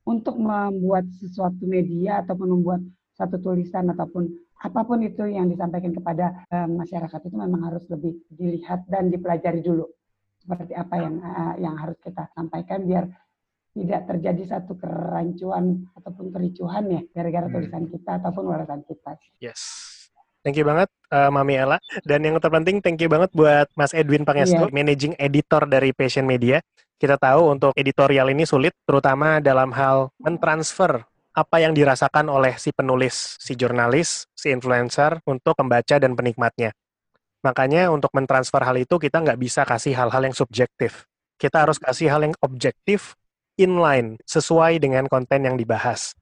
untuk 0.04 0.36
membuat 0.36 1.08
sesuatu 1.16 1.64
media 1.64 2.20
ataupun 2.20 2.60
membuat 2.60 2.84
satu 3.16 3.40
tulisan 3.40 3.88
ataupun 3.96 4.28
apa 4.60 4.84
pun 4.84 5.00
itu 5.00 5.24
yang 5.24 5.48
disampaikan 5.48 5.96
kepada 5.96 6.44
eh, 6.52 6.68
masyarakat 6.68 7.20
itu 7.24 7.36
memang 7.40 7.72
harus 7.72 7.88
lebih 7.88 8.20
dilihat 8.28 8.84
dan 8.84 9.08
dipelajari 9.08 9.64
dulu 9.64 9.88
seperti 10.36 10.76
apa 10.76 10.94
yang 11.00 11.14
eh, 11.24 11.54
yang 11.64 11.74
harus 11.80 11.96
kita 12.04 12.28
sampaikan 12.36 12.84
biar 12.84 13.08
tidak 13.78 14.10
terjadi 14.10 14.58
satu 14.58 14.74
kerancuan 14.74 15.86
ataupun 15.94 16.34
kericuhan 16.34 16.84
ya 16.90 17.00
gara-gara 17.14 17.46
Hmm. 17.46 17.54
tulisan 17.54 17.84
kita 17.86 18.10
ataupun 18.18 18.42
ulasan 18.50 18.82
kita. 18.84 19.14
Yes. 19.38 19.86
Thank 20.42 20.54
you 20.54 20.64
banget 20.64 20.88
uh, 21.10 21.28
Mami 21.28 21.58
Ella. 21.58 21.78
Dan 22.06 22.22
yang 22.22 22.38
terpenting 22.38 22.78
thank 22.78 22.98
you 23.02 23.10
banget 23.10 23.28
buat 23.34 23.66
Mas 23.74 23.90
Edwin 23.92 24.22
Pangestu, 24.22 24.70
Iya. 24.70 24.72
managing 24.72 25.14
editor 25.18 25.66
dari 25.66 25.90
Passion 25.92 26.24
Media. 26.24 26.62
Kita 26.98 27.14
tahu 27.14 27.54
untuk 27.54 27.72
editorial 27.78 28.26
ini 28.30 28.42
sulit, 28.42 28.74
terutama 28.82 29.38
dalam 29.38 29.70
hal 29.74 30.10
mentransfer 30.18 31.02
apa 31.30 31.56
yang 31.62 31.70
dirasakan 31.70 32.26
oleh 32.26 32.58
si 32.58 32.74
penulis, 32.74 33.38
si 33.38 33.54
jurnalis, 33.54 34.26
si 34.34 34.50
influencer 34.50 35.22
untuk 35.22 35.54
pembaca 35.54 35.98
dan 35.98 36.18
penikmatnya. 36.18 36.74
Makanya 37.46 37.94
untuk 37.94 38.10
mentransfer 38.14 38.58
hal 38.66 38.74
itu 38.82 38.98
kita 38.98 39.22
nggak 39.22 39.38
bisa 39.38 39.62
kasih 39.62 39.94
hal-hal 39.94 40.22
yang 40.26 40.34
subjektif. 40.34 41.06
Kita 41.38 41.62
harus 41.62 41.78
kasih 41.78 42.10
hal 42.10 42.26
yang 42.26 42.34
objektif, 42.42 43.14
inline, 43.58 44.16
sesuai 44.24 44.78
dengan 44.80 45.10
konten 45.10 45.44
yang 45.44 45.58
dibahas. 45.58 46.14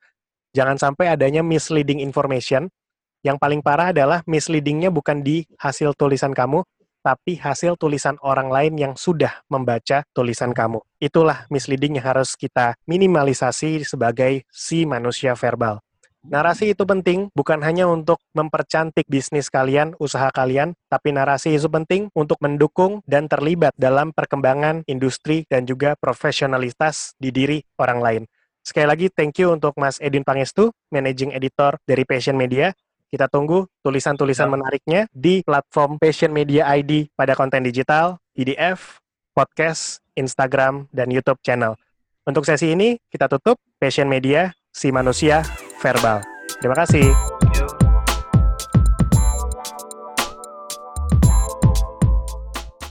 Jangan 0.56 0.80
sampai 0.80 1.12
adanya 1.12 1.44
misleading 1.44 2.00
information 2.00 2.72
yang 3.20 3.36
paling 3.36 3.60
parah 3.60 3.92
adalah 3.92 4.24
misleadingnya 4.24 4.88
bukan 4.88 5.20
di 5.20 5.44
hasil 5.60 5.92
tulisan 5.98 6.32
kamu, 6.32 6.64
tapi 7.06 7.38
hasil 7.38 7.78
tulisan 7.78 8.18
orang 8.22 8.50
lain 8.50 8.74
yang 8.74 8.92
sudah 8.98 9.46
membaca 9.46 10.02
tulisan 10.10 10.50
kamu. 10.50 10.82
Itulah 10.98 11.46
misleading 11.52 11.98
yang 12.00 12.06
harus 12.06 12.34
kita 12.34 12.74
minimalisasi 12.88 13.86
sebagai 13.86 14.42
si 14.50 14.82
manusia 14.88 15.38
verbal. 15.38 15.78
Narasi 16.26 16.74
itu 16.74 16.82
penting 16.82 17.30
bukan 17.38 17.62
hanya 17.62 17.86
untuk 17.86 18.18
mempercantik 18.34 19.06
bisnis 19.06 19.46
kalian, 19.46 19.94
usaha 20.02 20.26
kalian, 20.34 20.74
tapi 20.90 21.14
narasi 21.14 21.54
itu 21.54 21.70
penting 21.70 22.10
untuk 22.18 22.42
mendukung 22.42 22.98
dan 23.06 23.30
terlibat 23.30 23.70
dalam 23.78 24.10
perkembangan 24.10 24.82
industri 24.90 25.46
dan 25.46 25.62
juga 25.70 25.94
profesionalitas 25.94 27.14
di 27.22 27.30
diri 27.30 27.62
orang 27.78 28.00
lain. 28.02 28.22
Sekali 28.66 28.86
lagi, 28.90 29.06
thank 29.06 29.38
you 29.38 29.54
untuk 29.54 29.78
Mas 29.78 30.02
Edin 30.02 30.26
Pangestu, 30.26 30.74
Managing 30.90 31.30
Editor 31.30 31.78
dari 31.86 32.02
Passion 32.02 32.34
Media. 32.34 32.74
Kita 33.06 33.30
tunggu 33.30 33.70
tulisan-tulisan 33.86 34.50
Ya. 34.50 34.52
menariknya 34.58 35.00
di 35.14 35.46
platform 35.46 36.02
Passion 36.02 36.34
Media 36.34 36.66
ID 36.74 37.06
pada 37.14 37.38
konten 37.38 37.62
digital, 37.62 38.18
PDF, 38.34 38.98
podcast, 39.30 40.02
Instagram, 40.18 40.90
dan 40.90 41.06
YouTube 41.14 41.38
channel. 41.46 41.78
Untuk 42.26 42.42
sesi 42.42 42.74
ini, 42.74 42.98
kita 43.14 43.30
tutup 43.30 43.62
Passion 43.78 44.10
Media, 44.10 44.50
si 44.74 44.90
manusia 44.90 45.46
verbal. 45.80 46.24
Terima 46.60 46.76
kasih. 46.78 47.12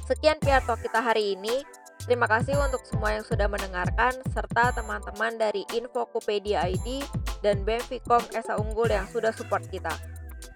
Sekian 0.05 0.37
PR 0.37 0.61
Talk 0.61 0.81
kita 0.85 1.01
hari 1.01 1.33
ini. 1.33 1.65
Terima 2.05 2.29
kasih 2.29 2.53
untuk 2.61 2.85
semua 2.85 3.17
yang 3.17 3.25
sudah 3.25 3.49
mendengarkan 3.49 4.13
serta 4.29 4.69
teman-teman 4.77 5.41
dari 5.41 5.65
Infokopedia 5.73 6.69
ID 6.69 7.01
dan 7.41 7.65
BMVcom 7.65 8.21
Esa 8.37 8.61
Unggul 8.61 8.93
yang 8.93 9.09
sudah 9.09 9.33
support 9.33 9.65
kita. 9.73 9.89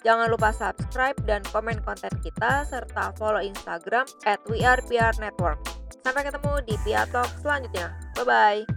Jangan 0.05 0.30
lupa 0.30 0.53
subscribe 0.53 1.17
dan 1.25 1.41
komen 1.49 1.82
konten 1.82 2.13
kita 2.21 2.69
serta 2.69 3.17
follow 3.17 3.41
Instagram 3.41 4.05
at 4.30 4.38
Network. 5.17 5.57
Sampai 6.05 6.21
ketemu 6.21 6.61
di 6.69 6.77
PR 6.86 7.09
Talk 7.09 7.34
selanjutnya. 7.41 7.97
Bye-bye. 8.13 8.69